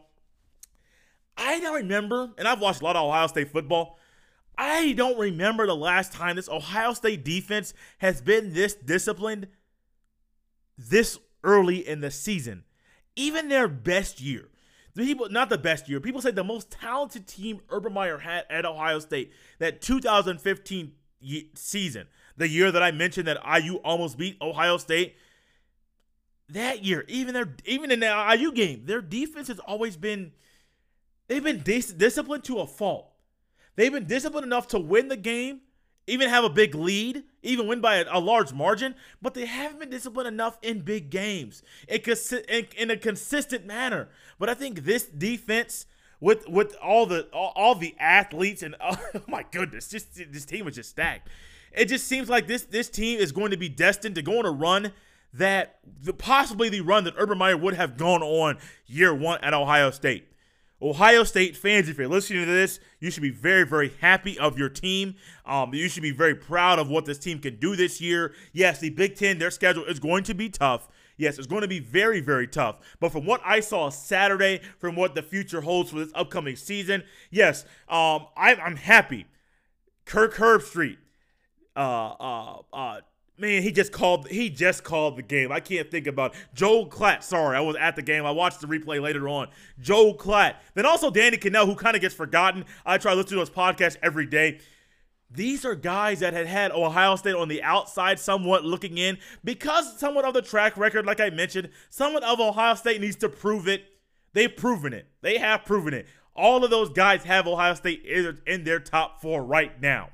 I 1.36 1.60
don't 1.60 1.74
remember, 1.74 2.32
and 2.38 2.46
I've 2.48 2.60
watched 2.60 2.80
a 2.80 2.84
lot 2.84 2.96
of 2.96 3.04
Ohio 3.04 3.26
State 3.26 3.50
football. 3.50 3.98
I 4.56 4.92
don't 4.92 5.18
remember 5.18 5.66
the 5.66 5.76
last 5.76 6.12
time 6.12 6.36
this 6.36 6.48
Ohio 6.48 6.92
State 6.94 7.24
defense 7.24 7.74
has 7.98 8.20
been 8.22 8.54
this 8.54 8.74
disciplined 8.74 9.48
this 10.78 11.18
early 11.42 11.86
in 11.86 12.00
the 12.00 12.10
season. 12.10 12.64
Even 13.16 13.48
their 13.48 13.68
best 13.68 14.20
year. 14.20 14.48
The 14.94 15.04
people, 15.04 15.28
not 15.28 15.48
the 15.48 15.58
best 15.58 15.88
year. 15.88 16.00
People 16.00 16.20
say 16.20 16.30
the 16.30 16.44
most 16.44 16.70
talented 16.70 17.26
team 17.26 17.60
Urban 17.68 17.92
Meyer 17.92 18.18
had 18.18 18.44
at 18.48 18.64
Ohio 18.64 19.00
State, 19.00 19.32
that 19.58 19.80
2015 19.80 20.92
season, 21.54 22.06
the 22.36 22.48
year 22.48 22.70
that 22.70 22.82
I 22.82 22.92
mentioned 22.92 23.26
that 23.26 23.38
IU 23.44 23.76
almost 23.76 24.18
beat 24.18 24.36
Ohio 24.40 24.76
State. 24.76 25.16
That 26.50 26.84
year, 26.84 27.04
even 27.08 27.34
their 27.34 27.54
even 27.64 27.90
in 27.90 28.00
the 28.00 28.36
IU 28.38 28.52
game, 28.52 28.84
their 28.84 29.00
defense 29.00 29.48
has 29.48 29.58
always 29.60 29.96
been 29.96 30.32
They've 31.26 31.42
been 31.42 31.62
dis- 31.62 31.92
disciplined 31.92 32.44
to 32.44 32.58
a 32.58 32.66
fault. 32.66 33.10
They've 33.76 33.92
been 33.92 34.06
disciplined 34.06 34.46
enough 34.46 34.68
to 34.68 34.78
win 34.78 35.08
the 35.08 35.16
game, 35.16 35.60
even 36.06 36.28
have 36.28 36.44
a 36.44 36.50
big 36.50 36.74
lead, 36.74 37.24
even 37.42 37.66
win 37.66 37.80
by 37.80 37.96
a, 37.96 38.04
a 38.10 38.20
large 38.20 38.52
margin, 38.52 38.94
but 39.22 39.34
they 39.34 39.46
haven't 39.46 39.80
been 39.80 39.90
disciplined 39.90 40.28
enough 40.28 40.58
in 40.62 40.80
big 40.80 41.10
games 41.10 41.62
in, 41.88 42.00
in, 42.48 42.66
in 42.76 42.90
a 42.90 42.96
consistent 42.96 43.66
manner. 43.66 44.08
But 44.38 44.48
I 44.48 44.54
think 44.54 44.84
this 44.84 45.06
defense 45.06 45.86
with 46.20 46.48
with 46.48 46.74
all 46.82 47.06
the 47.06 47.28
all, 47.32 47.52
all 47.56 47.74
the 47.74 47.94
athletes 47.98 48.62
and 48.62 48.74
oh 48.80 48.96
my 49.26 49.44
goodness, 49.50 49.88
just 49.88 50.14
this 50.32 50.44
team 50.44 50.66
is 50.68 50.76
just 50.76 50.90
stacked. 50.90 51.28
It 51.72 51.86
just 51.86 52.06
seems 52.06 52.28
like 52.28 52.46
this 52.46 52.62
this 52.62 52.88
team 52.88 53.18
is 53.18 53.32
going 53.32 53.50
to 53.50 53.56
be 53.56 53.68
destined 53.68 54.14
to 54.14 54.22
go 54.22 54.38
on 54.38 54.46
a 54.46 54.50
run 54.50 54.92
that 55.32 55.78
the, 56.02 56.12
possibly 56.12 56.68
the 56.68 56.80
run 56.80 57.04
that 57.04 57.14
Urban 57.16 57.38
Meyer 57.38 57.56
would 57.56 57.74
have 57.74 57.96
gone 57.96 58.22
on 58.22 58.58
year 58.86 59.14
one 59.14 59.40
at 59.42 59.52
Ohio 59.52 59.90
State. 59.90 60.28
Ohio 60.84 61.24
State 61.24 61.56
fans, 61.56 61.88
if 61.88 61.96
you're 61.96 62.08
listening 62.08 62.44
to 62.44 62.52
this, 62.52 62.78
you 63.00 63.10
should 63.10 63.22
be 63.22 63.30
very, 63.30 63.64
very 63.64 63.94
happy 64.02 64.38
of 64.38 64.58
your 64.58 64.68
team. 64.68 65.14
Um, 65.46 65.72
you 65.72 65.88
should 65.88 66.02
be 66.02 66.10
very 66.10 66.34
proud 66.34 66.78
of 66.78 66.90
what 66.90 67.06
this 67.06 67.18
team 67.18 67.38
can 67.38 67.56
do 67.56 67.74
this 67.74 68.02
year. 68.02 68.34
Yes, 68.52 68.80
the 68.80 68.90
Big 68.90 69.16
Ten, 69.16 69.38
their 69.38 69.50
schedule 69.50 69.84
is 69.86 69.98
going 69.98 70.24
to 70.24 70.34
be 70.34 70.50
tough. 70.50 70.88
Yes, 71.16 71.38
it's 71.38 71.46
going 71.46 71.62
to 71.62 71.68
be 71.68 71.78
very, 71.78 72.20
very 72.20 72.46
tough. 72.46 72.80
But 73.00 73.12
from 73.12 73.24
what 73.24 73.40
I 73.46 73.60
saw 73.60 73.88
Saturday, 73.88 74.60
from 74.78 74.94
what 74.94 75.14
the 75.14 75.22
future 75.22 75.62
holds 75.62 75.90
for 75.90 76.00
this 76.00 76.12
upcoming 76.14 76.56
season, 76.56 77.02
yes, 77.30 77.64
um, 77.88 78.26
I, 78.36 78.54
I'm 78.62 78.76
happy. 78.76 79.24
Kirk 80.04 80.34
Herbstreit, 80.34 80.98
uh, 81.74 81.78
uh, 81.78 82.58
uh, 82.74 83.00
Man, 83.36 83.62
he 83.62 83.72
just 83.72 83.90
called. 83.90 84.28
He 84.28 84.48
just 84.48 84.84
called 84.84 85.16
the 85.16 85.22
game. 85.22 85.50
I 85.50 85.58
can't 85.58 85.90
think 85.90 86.06
about 86.06 86.34
Joel 86.54 86.88
Klatt. 86.88 87.24
Sorry, 87.24 87.56
I 87.56 87.60
was 87.60 87.74
at 87.74 87.96
the 87.96 88.02
game. 88.02 88.24
I 88.24 88.30
watched 88.30 88.60
the 88.60 88.68
replay 88.68 89.02
later 89.02 89.28
on. 89.28 89.48
Joel 89.80 90.16
Klatt. 90.16 90.54
Then 90.74 90.86
also 90.86 91.10
Danny 91.10 91.36
Kanell, 91.36 91.66
who 91.66 91.74
kind 91.74 91.96
of 91.96 92.00
gets 92.00 92.14
forgotten. 92.14 92.64
I 92.86 92.96
try 92.96 93.12
to 93.12 93.16
listen 93.16 93.34
to 93.36 93.40
his 93.40 93.50
podcast 93.50 93.96
every 94.02 94.26
day. 94.26 94.60
These 95.28 95.64
are 95.64 95.74
guys 95.74 96.20
that 96.20 96.32
had 96.32 96.46
had 96.46 96.70
Ohio 96.70 97.16
State 97.16 97.34
on 97.34 97.48
the 97.48 97.60
outside, 97.60 98.20
somewhat 98.20 98.64
looking 98.64 98.98
in, 98.98 99.18
because 99.42 99.98
somewhat 99.98 100.24
of 100.24 100.32
the 100.32 100.42
track 100.42 100.76
record, 100.76 101.04
like 101.04 101.18
I 101.18 101.30
mentioned, 101.30 101.70
somewhat 101.90 102.22
of 102.22 102.38
Ohio 102.38 102.76
State 102.76 103.00
needs 103.00 103.16
to 103.16 103.28
prove 103.28 103.66
it. 103.66 103.84
They've 104.32 104.54
proven 104.54 104.92
it. 104.92 105.08
They 105.22 105.38
have 105.38 105.64
proven 105.64 105.92
it. 105.92 106.06
All 106.36 106.64
of 106.64 106.70
those 106.70 106.90
guys 106.90 107.24
have 107.24 107.48
Ohio 107.48 107.74
State 107.74 108.04
in 108.46 108.62
their 108.62 108.78
top 108.78 109.20
four 109.20 109.42
right 109.42 109.80
now. 109.80 110.10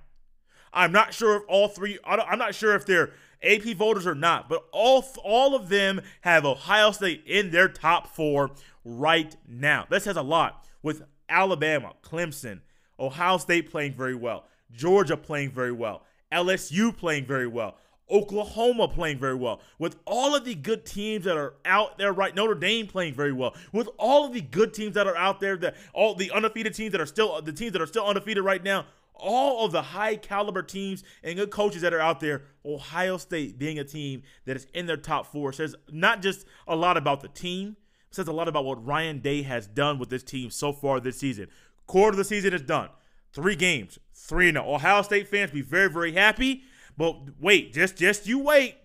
I'm 0.73 0.93
not 0.93 1.15
sure 1.15 1.37
if 1.37 1.43
all 1.49 1.69
three. 1.69 1.99
I'm 2.05 2.39
not 2.39 2.55
sure 2.55 2.75
if 2.75 2.87
they're 2.87 3.11
AP 3.43 3.63
voters 3.77 4.07
or 4.07 4.15
not, 4.15 4.49
but 4.49 4.65
all 4.73 5.05
all 5.25 5.55
of 5.55 5.69
them 5.69 6.01
have 6.23 6.45
Ohio 6.45 6.91
State 6.93 7.25
in 7.27 7.51
their 7.51 7.69
top 7.69 8.15
four 8.15 8.51
right 8.85 9.37
now. 9.49 9.87
This 9.91 10.05
has 10.05 10.17
a 10.17 10.23
lot 10.23 10.67
with 10.83 11.03
Alabama, 11.29 11.95
Clemson, 12.03 12.61
Ohio 12.99 13.39
State 13.39 13.71
playing 13.71 13.95
very 13.95 14.15
well, 14.15 14.45
Georgia 14.73 15.17
playing 15.17 15.51
very 15.51 15.73
well, 15.73 16.05
LSU 16.33 16.97
playing 16.97 17.27
very 17.27 17.47
well. 17.47 17.77
Oklahoma 18.13 18.89
playing 18.89 19.21
very 19.21 19.37
well, 19.37 19.61
with 19.79 19.97
all 20.05 20.35
of 20.35 20.45
the 20.45 20.57
good 20.57 20.85
teams 20.85 21.25
that 21.27 21.37
are 21.37 21.55
out 21.65 21.97
there 21.97 22.13
right. 22.13 22.35
Notre 22.35 22.57
Dame 22.57 22.89
playing 22.89 23.15
very 23.15 23.33
well, 23.33 23.55
with 23.73 23.89
all 23.99 24.27
of 24.27 24.33
the 24.33 24.41
good 24.41 24.75
teams 24.75 24.95
that 24.95 25.07
are 25.07 25.17
out 25.17 25.39
there, 25.39 25.57
that 25.59 25.77
all 25.95 26.17
the 26.17 26.29
undefeated 26.33 26.75
teams 26.75 26.91
that 26.91 27.01
are 27.01 27.07
still 27.07 27.41
the 27.41 27.53
teams 27.53 27.73
that 27.73 27.81
are 27.81 27.87
still 27.87 28.05
undefeated 28.05 28.43
right 28.43 28.65
now 28.65 28.85
all 29.21 29.65
of 29.65 29.73
the 29.73 29.83
high 29.83 30.17
caliber 30.17 30.63
teams 30.63 31.05
and 31.23 31.37
good 31.37 31.51
coaches 31.51 31.83
that 31.83 31.95
are 31.95 32.01
out 32.01 32.21
there, 32.21 32.43
Ohio 32.65 33.17
State 33.17 33.59
being 33.59 33.79
a 33.79 33.85
team 33.85 34.23
that 34.47 34.57
is 34.57 34.67
in 34.75 34.87
their 34.87 34.97
top 34.97 35.27
four 35.27 35.53
says 35.53 35.75
not 35.91 36.23
just 36.23 36.47
a 36.67 36.77
lot 36.77 36.97
about 36.97 37.21
the 37.21 37.29
team, 37.29 37.77
says 38.11 38.29
a 38.29 38.33
lot 38.33 38.49
about 38.49 38.65
what 38.65 38.85
Ryan 38.85 39.21
Day 39.21 39.43
has 39.43 39.67
done 39.67 39.99
with 39.99 40.11
this 40.11 40.23
team 40.23 40.51
so 40.51 40.73
far 40.73 41.01
this 41.01 41.19
season. 41.19 41.49
Quarter 41.87 42.13
of 42.13 42.17
the 42.19 42.25
season 42.25 42.53
is 42.53 42.63
done. 42.63 42.89
Three 43.33 43.57
games, 43.57 43.99
three 44.13 44.49
and 44.49 44.59
oh. 44.59 44.75
Ohio 44.75 45.03
State 45.03 45.29
fans 45.29 45.53
be 45.53 45.63
very, 45.63 45.89
very 45.89 46.13
happy. 46.13 46.63
But 46.97 47.17
wait, 47.41 47.73
just 47.73 47.97
just 47.97 48.27
you 48.27 48.41
wait. 48.41 48.77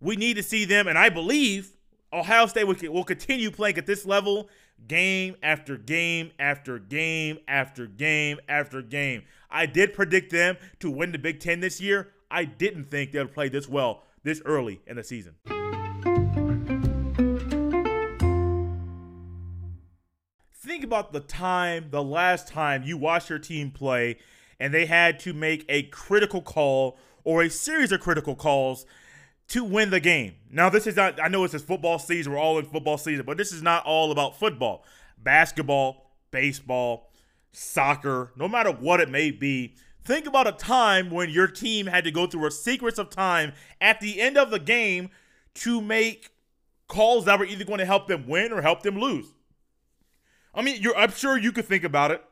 We 0.00 0.16
need 0.16 0.36
to 0.36 0.42
see 0.42 0.64
them, 0.64 0.86
and 0.86 0.96
I 0.96 1.08
believe 1.08 1.76
Ohio 2.12 2.46
State 2.46 2.66
will, 2.66 2.76
will 2.92 3.04
continue 3.04 3.50
playing 3.50 3.78
at 3.78 3.86
this 3.86 4.06
level 4.06 4.48
game 4.88 5.36
after 5.42 5.76
game 5.76 6.30
after 6.38 6.78
game 6.78 7.38
after 7.46 7.86
game 7.86 8.38
after 8.48 8.82
game. 8.82 9.22
I 9.50 9.66
did 9.66 9.94
predict 9.94 10.30
them 10.32 10.56
to 10.80 10.90
win 10.90 11.12
the 11.12 11.18
Big 11.18 11.40
Ten 11.40 11.60
this 11.60 11.80
year. 11.80 12.12
I 12.30 12.44
didn't 12.44 12.90
think 12.90 13.12
they 13.12 13.18
would 13.18 13.34
play 13.34 13.48
this 13.48 13.68
well 13.68 14.04
this 14.22 14.40
early 14.44 14.80
in 14.86 14.96
the 14.96 15.04
season. 15.04 15.34
Think 20.54 20.84
about 20.84 21.12
the 21.12 21.20
time, 21.20 21.88
the 21.90 22.02
last 22.02 22.48
time 22.48 22.82
you 22.84 22.96
watched 22.96 23.30
your 23.30 23.38
team 23.38 23.70
play 23.70 24.18
and 24.60 24.72
they 24.72 24.86
had 24.86 25.18
to 25.20 25.32
make 25.32 25.64
a 25.68 25.84
critical 25.84 26.42
call 26.42 26.98
or 27.24 27.42
a 27.42 27.50
series 27.50 27.92
of 27.92 28.00
critical 28.00 28.36
calls 28.36 28.86
to 29.50 29.64
win 29.64 29.90
the 29.90 30.00
game. 30.00 30.34
Now, 30.50 30.70
this 30.70 30.86
is 30.86 30.96
not, 30.96 31.20
I 31.22 31.28
know 31.28 31.44
it's 31.44 31.60
football 31.62 31.98
season, 31.98 32.32
we're 32.32 32.38
all 32.38 32.58
in 32.58 32.64
football 32.64 32.98
season, 32.98 33.26
but 33.26 33.36
this 33.36 33.52
is 33.52 33.62
not 33.62 33.84
all 33.84 34.10
about 34.12 34.38
football. 34.38 34.84
Basketball, 35.18 36.12
baseball, 36.30 37.10
soccer, 37.52 38.32
no 38.36 38.48
matter 38.48 38.70
what 38.70 39.00
it 39.00 39.10
may 39.10 39.30
be, 39.30 39.74
think 40.04 40.26
about 40.26 40.46
a 40.46 40.52
time 40.52 41.10
when 41.10 41.30
your 41.30 41.48
team 41.48 41.86
had 41.86 42.04
to 42.04 42.12
go 42.12 42.26
through 42.26 42.46
a 42.46 42.50
sequence 42.50 42.98
of 42.98 43.10
time 43.10 43.52
at 43.80 44.00
the 44.00 44.20
end 44.20 44.38
of 44.38 44.50
the 44.50 44.58
game 44.58 45.10
to 45.54 45.80
make 45.80 46.30
calls 46.86 47.24
that 47.24 47.38
were 47.38 47.44
either 47.44 47.64
going 47.64 47.78
to 47.80 47.84
help 47.84 48.06
them 48.06 48.28
win 48.28 48.52
or 48.52 48.62
help 48.62 48.82
them 48.82 48.98
lose. 48.98 49.26
I 50.54 50.62
mean, 50.62 50.82
I'm 50.96 51.12
sure 51.12 51.36
you 51.36 51.52
could 51.52 51.66
think 51.66 51.84
about 51.84 52.12
it. 52.12 52.24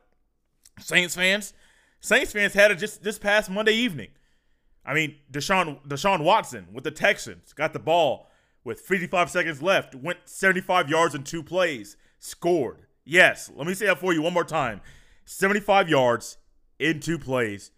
Saints 0.80 1.16
fans, 1.16 1.52
Saints 2.00 2.32
fans 2.32 2.54
had 2.54 2.70
it 2.70 2.76
just 2.76 3.02
this 3.02 3.18
past 3.18 3.50
Monday 3.50 3.74
evening. 3.74 4.08
I 4.84 4.94
mean, 4.94 5.16
Deshaun 5.30 5.86
Deshaun 5.86 6.24
Watson 6.24 6.68
with 6.72 6.84
the 6.84 6.90
Texans 6.90 7.52
got 7.52 7.72
the 7.72 7.78
ball 7.78 8.28
with 8.64 8.80
55 8.80 9.30
seconds 9.30 9.62
left, 9.62 9.94
went 9.94 10.18
75 10.24 10.88
yards 10.88 11.14
in 11.14 11.24
two 11.24 11.42
plays, 11.42 11.96
scored. 12.18 12.86
Yes, 13.04 13.50
let 13.54 13.66
me 13.66 13.74
say 13.74 13.86
that 13.86 13.98
for 13.98 14.12
you 14.12 14.22
one 14.22 14.34
more 14.34 14.44
time. 14.44 14.80
75 15.24 15.88
yards 15.88 16.38
in 16.78 17.00
two 17.00 17.18
plays. 17.18 17.70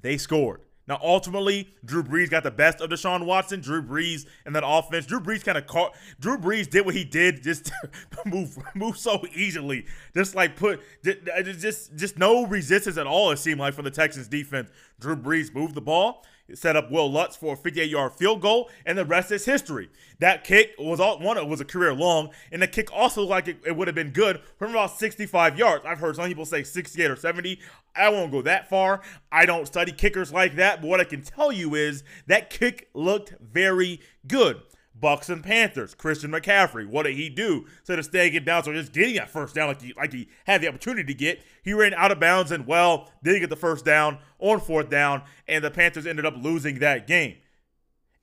They 0.00 0.16
scored. 0.16 0.62
Now, 0.88 0.98
ultimately, 1.02 1.68
Drew 1.84 2.02
Brees 2.02 2.30
got 2.30 2.44
the 2.44 2.50
best 2.50 2.80
of 2.80 2.88
Deshaun 2.88 3.26
Watson. 3.26 3.60
Drew 3.60 3.82
Brees 3.82 4.24
and 4.46 4.56
that 4.56 4.62
offense. 4.66 5.04
Drew 5.04 5.20
Brees 5.20 5.44
kind 5.44 5.58
of 5.58 5.66
caught. 5.66 5.94
Drew 6.18 6.38
Brees 6.38 6.68
did 6.68 6.86
what 6.86 6.94
he 6.94 7.04
did, 7.04 7.42
just 7.42 7.70
move 8.24 8.56
move 8.74 8.96
so 8.96 9.22
easily, 9.34 9.84
just 10.14 10.34
like 10.34 10.56
put 10.56 10.80
just 11.04 11.94
just 11.94 12.16
no 12.16 12.46
resistance 12.46 12.96
at 12.96 13.06
all. 13.06 13.30
It 13.30 13.38
seemed 13.38 13.60
like 13.60 13.74
from 13.74 13.84
the 13.84 13.90
Texans 13.90 14.28
defense. 14.28 14.70
Drew 14.98 15.14
Brees 15.14 15.54
moved 15.54 15.74
the 15.74 15.82
ball 15.82 16.24
set 16.54 16.76
up 16.76 16.90
Wil 16.90 17.10
Lutz 17.10 17.36
for 17.36 17.54
a 17.54 17.56
58-yard 17.56 18.12
field 18.12 18.40
goal, 18.40 18.70
and 18.86 18.96
the 18.96 19.04
rest 19.04 19.30
is 19.30 19.44
history. 19.44 19.90
That 20.18 20.44
kick 20.44 20.74
was 20.78 21.00
all 21.00 21.18
one. 21.18 21.36
It 21.36 21.46
was 21.46 21.60
a 21.60 21.64
career 21.64 21.94
long, 21.94 22.30
and 22.50 22.62
the 22.62 22.66
kick 22.66 22.92
also 22.92 23.22
like 23.22 23.48
it, 23.48 23.58
it 23.64 23.76
would 23.76 23.88
have 23.88 23.94
been 23.94 24.10
good 24.10 24.40
from 24.58 24.70
about 24.70 24.98
65 24.98 25.58
yards. 25.58 25.84
I've 25.86 25.98
heard 25.98 26.16
some 26.16 26.26
people 26.26 26.46
say 26.46 26.62
68 26.62 27.10
or 27.10 27.16
70. 27.16 27.60
I 27.94 28.08
won't 28.10 28.32
go 28.32 28.42
that 28.42 28.68
far. 28.68 29.02
I 29.30 29.46
don't 29.46 29.66
study 29.66 29.92
kickers 29.92 30.32
like 30.32 30.56
that, 30.56 30.80
but 30.80 30.88
what 30.88 31.00
I 31.00 31.04
can 31.04 31.22
tell 31.22 31.52
you 31.52 31.74
is 31.74 32.04
that 32.26 32.50
kick 32.50 32.88
looked 32.94 33.34
very 33.40 34.00
good. 34.26 34.62
Bucs 35.00 35.28
and 35.28 35.42
Panthers. 35.42 35.94
Christian 35.94 36.30
McCaffrey. 36.30 36.86
What 36.86 37.04
did 37.04 37.16
he 37.16 37.28
do? 37.28 37.66
Instead 37.78 37.98
of 37.98 38.04
staying 38.04 38.34
it 38.34 38.44
bounds 38.44 38.66
so 38.66 38.72
just 38.72 38.92
getting 38.92 39.16
that 39.16 39.30
first 39.30 39.54
down 39.54 39.68
like 39.68 39.82
he 39.82 39.92
like 39.96 40.12
he 40.12 40.28
had 40.44 40.60
the 40.60 40.68
opportunity 40.68 41.04
to 41.04 41.14
get, 41.14 41.42
he 41.62 41.72
ran 41.72 41.94
out 41.94 42.12
of 42.12 42.20
bounds 42.20 42.50
and 42.50 42.66
well 42.66 43.10
didn't 43.22 43.40
get 43.40 43.50
the 43.50 43.56
first 43.56 43.84
down 43.84 44.18
on 44.38 44.60
fourth 44.60 44.88
down, 44.88 45.22
and 45.46 45.64
the 45.64 45.70
Panthers 45.70 46.06
ended 46.06 46.26
up 46.26 46.34
losing 46.36 46.78
that 46.78 47.06
game. 47.06 47.36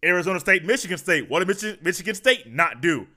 Arizona 0.04 0.40
State, 0.40 0.64
Michigan 0.64 0.98
State. 0.98 1.30
What 1.30 1.46
did 1.46 1.84
Michigan 1.84 2.16
State 2.16 2.52
not 2.52 2.82
do? 2.82 3.08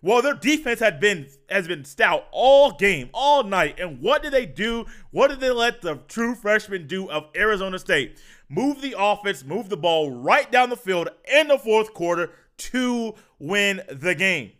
Well, 0.00 0.22
their 0.22 0.34
defense 0.34 0.80
had 0.80 1.00
been 1.00 1.28
has 1.48 1.66
been 1.66 1.84
stout 1.84 2.26
all 2.30 2.72
game, 2.72 3.10
all 3.12 3.42
night. 3.42 3.80
And 3.80 4.00
what 4.00 4.22
did 4.22 4.32
they 4.32 4.46
do? 4.46 4.86
What 5.10 5.28
did 5.28 5.40
they 5.40 5.50
let 5.50 5.80
the 5.82 5.96
true 6.08 6.34
freshman 6.34 6.86
do 6.86 7.10
of 7.10 7.26
Arizona 7.36 7.78
State? 7.78 8.20
Move 8.48 8.80
the 8.80 8.94
offense, 8.96 9.44
move 9.44 9.68
the 9.68 9.76
ball 9.76 10.10
right 10.10 10.50
down 10.50 10.70
the 10.70 10.76
field 10.76 11.08
in 11.30 11.48
the 11.48 11.58
fourth 11.58 11.92
quarter 11.94 12.30
to 12.58 13.14
win 13.38 13.82
the 13.88 14.14
game. 14.14 14.52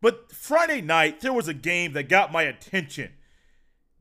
But 0.00 0.32
Friday 0.32 0.80
night, 0.80 1.20
there 1.20 1.32
was 1.32 1.46
a 1.46 1.54
game 1.54 1.92
that 1.92 2.08
got 2.08 2.32
my 2.32 2.42
attention. 2.42 3.12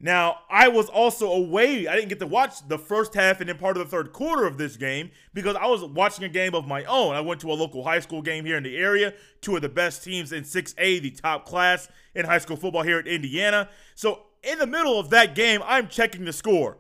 Now, 0.04 0.40
I 0.50 0.68
was 0.68 0.90
also 0.90 1.32
away. 1.32 1.88
I 1.88 1.96
didn't 1.96 2.10
get 2.10 2.20
to 2.20 2.28
watch 2.28 2.68
the 2.68 2.80
first 2.80 3.14
half 3.14 3.40
and 3.40 3.48
then 3.48 3.60
part 3.60 3.78
of 3.78 3.84
the 3.84 3.90
third 3.90 4.12
quarter 4.12 4.48
of 4.48 4.58
this 4.58 4.76
game 4.76 5.12
because 5.32 5.56
I 5.56 5.68
was 5.68 5.84
watching 5.84 6.26
a 6.26 6.30
game 6.30 6.56
of 6.56 6.66
my 6.66 6.84
own. 6.86 7.14
I 7.14 7.22
went 7.22 7.40
to 7.42 7.52
a 7.52 7.54
local 7.54 7.84
high 7.84 8.00
school 8.00 8.24
game 8.24 8.44
here 8.44 8.58
in 8.58 8.64
the 8.64 8.76
area, 8.76 9.14
two 9.42 9.56
of 9.56 9.62
the 9.62 9.70
best 9.70 10.04
teams 10.04 10.32
in 10.32 10.44
6A, 10.44 11.02
the 11.02 11.12
top 11.12 11.46
class 11.46 11.88
in 12.16 12.26
high 12.26 12.40
school 12.40 12.58
football 12.58 12.82
here 12.82 12.98
at 12.98 13.08
Indiana. 13.08 13.70
So, 13.94 14.24
in 14.42 14.58
the 14.58 14.66
middle 14.66 15.00
of 15.00 15.12
that 15.12 15.36
game, 15.36 15.62
I'm 15.64 15.88
checking 15.88 16.26
the 16.26 16.34
score. 16.34 16.80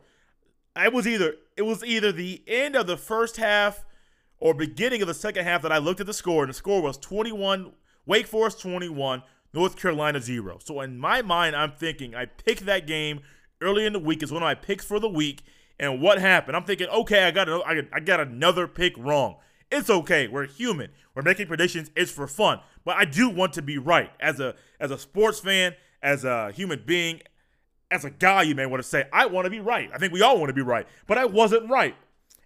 I 0.75 0.87
was 0.87 1.05
either 1.05 1.35
it 1.55 1.61
was 1.61 1.83
either 1.83 2.11
the 2.11 2.41
end 2.47 2.75
of 2.75 2.87
the 2.87 2.97
first 2.97 3.37
half 3.37 3.85
or 4.39 4.55
beginning 4.55 5.03
of 5.03 5.07
the 5.07 5.13
second 5.13 5.45
half 5.45 5.61
that 5.61 5.71
I 5.71 5.77
looked 5.77 5.99
at 5.99 6.07
the 6.07 6.13
score, 6.13 6.41
and 6.41 6.49
the 6.49 6.55
score 6.55 6.81
was 6.81 6.97
21, 6.97 7.71
Wake 8.07 8.25
Forest 8.25 8.61
21, 8.61 9.21
North 9.53 9.75
Carolina 9.75 10.21
0. 10.21 10.59
So 10.63 10.81
in 10.81 10.97
my 10.97 11.21
mind, 11.21 11.55
I'm 11.55 11.71
thinking 11.71 12.15
I 12.15 12.25
picked 12.25 12.65
that 12.65 12.87
game 12.87 13.21
early 13.61 13.85
in 13.85 13.93
the 13.93 13.99
week 13.99 14.23
as 14.23 14.31
one 14.31 14.41
of 14.41 14.47
my 14.47 14.55
picks 14.55 14.85
for 14.85 14.99
the 14.99 15.09
week. 15.09 15.43
And 15.79 16.01
what 16.01 16.19
happened? 16.19 16.55
I'm 16.55 16.63
thinking, 16.63 16.87
okay, 16.87 17.23
I 17.23 17.31
got 17.31 17.49
a, 17.49 17.87
I 17.91 17.99
got 17.99 18.19
another 18.19 18.67
pick 18.67 18.95
wrong. 18.97 19.37
It's 19.71 19.89
okay. 19.89 20.27
We're 20.27 20.47
human. 20.47 20.91
We're 21.15 21.23
making 21.23 21.47
predictions. 21.47 21.89
It's 21.95 22.11
for 22.11 22.27
fun. 22.27 22.59
But 22.83 22.97
I 22.97 23.05
do 23.05 23.29
want 23.29 23.53
to 23.53 23.61
be 23.61 23.77
right 23.77 24.11
as 24.19 24.39
a 24.39 24.55
as 24.79 24.91
a 24.91 24.97
sports 24.97 25.39
fan, 25.39 25.75
as 26.03 26.23
a 26.23 26.51
human 26.51 26.83
being, 26.85 27.21
as 27.89 28.05
a 28.05 28.09
guy. 28.09 28.43
You 28.43 28.53
may 28.53 28.65
want 28.65 28.83
to 28.83 28.87
say 28.87 29.05
I 29.13 29.25
want 29.27 29.45
to 29.45 29.49
be 29.49 29.59
right. 29.59 29.89
I 29.93 29.97
think 29.97 30.13
we 30.13 30.21
all 30.21 30.37
want 30.37 30.49
to 30.49 30.53
be 30.53 30.61
right. 30.61 30.87
But 31.07 31.17
I 31.17 31.25
wasn't 31.25 31.69
right 31.69 31.95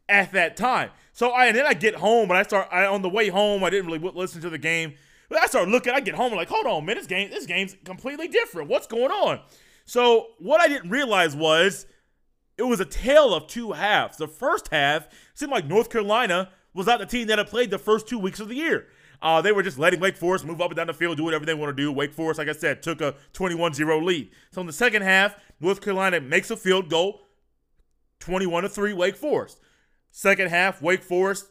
at 0.07 0.31
that 0.33 0.55
time. 0.55 0.91
So 1.13 1.29
I 1.29 1.47
and 1.47 1.57
then 1.57 1.65
I 1.65 1.73
get 1.73 1.95
home 1.95 2.29
and 2.29 2.37
I 2.37 2.43
start 2.43 2.67
I, 2.71 2.85
on 2.85 3.01
the 3.01 3.09
way 3.09 3.29
home. 3.29 3.63
I 3.63 3.69
didn't 3.69 3.87
really 3.91 4.11
listen 4.13 4.41
to 4.41 4.49
the 4.49 4.57
game. 4.57 4.93
I 5.31 5.47
start 5.47 5.67
looking. 5.67 5.93
I 5.93 5.99
get 5.99 6.15
home 6.15 6.33
like, 6.33 6.49
hold 6.49 6.65
on, 6.65 6.85
man, 6.85 6.95
this 6.97 7.07
game 7.07 7.29
this 7.29 7.45
game's 7.45 7.75
completely 7.83 8.27
different. 8.27 8.69
What's 8.69 8.87
going 8.87 9.11
on? 9.11 9.39
So 9.85 10.27
what 10.39 10.61
I 10.61 10.67
didn't 10.67 10.89
realize 10.89 11.35
was 11.35 11.85
it 12.57 12.63
was 12.63 12.79
a 12.79 12.85
tale 12.85 13.33
of 13.33 13.47
two 13.47 13.73
halves. 13.73 14.17
The 14.17 14.27
first 14.27 14.69
half 14.69 15.07
seemed 15.33 15.51
like 15.51 15.65
North 15.65 15.89
Carolina 15.89 16.49
was 16.73 16.87
not 16.87 16.99
the 16.99 17.05
team 17.05 17.27
that 17.27 17.37
had 17.37 17.47
played 17.47 17.71
the 17.71 17.79
first 17.79 18.07
two 18.07 18.19
weeks 18.19 18.39
of 18.39 18.49
the 18.49 18.55
year. 18.55 18.87
Uh, 19.21 19.41
they 19.41 19.51
were 19.51 19.63
just 19.63 19.79
letting 19.79 19.99
Wake 19.99 20.17
Forest 20.17 20.45
move 20.45 20.61
up 20.61 20.69
and 20.69 20.75
down 20.75 20.87
the 20.87 20.93
field, 20.93 21.17
do 21.17 21.23
whatever 21.23 21.45
they 21.45 21.53
want 21.53 21.75
to 21.75 21.81
do. 21.81 21.91
Wake 21.91 22.13
Forest, 22.13 22.37
like 22.37 22.49
I 22.49 22.53
said, 22.53 22.83
took 22.83 23.01
a 23.01 23.15
21 23.33 23.73
0 23.73 24.01
lead. 24.01 24.29
So 24.51 24.61
in 24.61 24.67
the 24.67 24.73
second 24.73 25.03
half, 25.03 25.35
North 25.59 25.81
Carolina 25.81 26.19
makes 26.19 26.51
a 26.51 26.57
field 26.57 26.89
goal, 26.89 27.21
21 28.19 28.67
3 28.67 28.93
Wake 28.93 29.15
Forest. 29.15 29.59
Second 30.11 30.49
half, 30.49 30.81
Wake 30.81 31.03
Forest, 31.03 31.47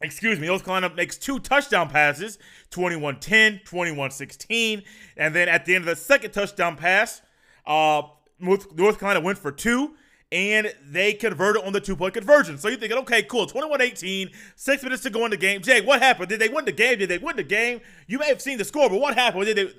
excuse 0.00 0.38
me, 0.38 0.46
North 0.46 0.64
Carolina 0.64 0.94
makes 0.94 1.16
two 1.16 1.38
touchdown 1.38 1.88
passes 1.88 2.38
21 2.70 3.20
10, 3.20 3.60
21 3.64 4.10
16. 4.10 4.82
And 5.16 5.34
then 5.34 5.48
at 5.48 5.64
the 5.64 5.74
end 5.74 5.82
of 5.82 5.86
the 5.86 5.96
second 5.96 6.32
touchdown 6.32 6.76
pass, 6.76 7.22
uh, 7.66 8.02
North, 8.38 8.98
Carolina 8.98 9.20
went 9.20 9.38
for 9.38 9.52
two 9.52 9.94
and 10.32 10.74
they 10.84 11.12
converted 11.12 11.62
on 11.64 11.72
the 11.72 11.80
two 11.80 11.96
point 11.96 12.14
conversion. 12.14 12.58
So 12.58 12.68
you're 12.68 12.78
thinking, 12.78 12.98
okay, 12.98 13.22
cool, 13.22 13.46
21 13.46 13.80
18, 13.80 14.30
six 14.56 14.82
minutes 14.82 15.02
to 15.04 15.10
go 15.10 15.24
in 15.24 15.30
the 15.30 15.36
game. 15.36 15.62
Jay, 15.62 15.80
what 15.80 16.02
happened? 16.02 16.28
Did 16.28 16.40
they 16.40 16.48
win 16.48 16.64
the 16.64 16.72
game? 16.72 16.98
Did 16.98 17.08
they 17.08 17.18
win 17.18 17.36
the 17.36 17.44
game? 17.44 17.80
You 18.06 18.18
may 18.18 18.28
have 18.28 18.42
seen 18.42 18.58
the 18.58 18.64
score, 18.64 18.90
but 18.90 19.00
what 19.00 19.14
happened? 19.14 19.46
Did 19.46 19.56
they 19.56 19.72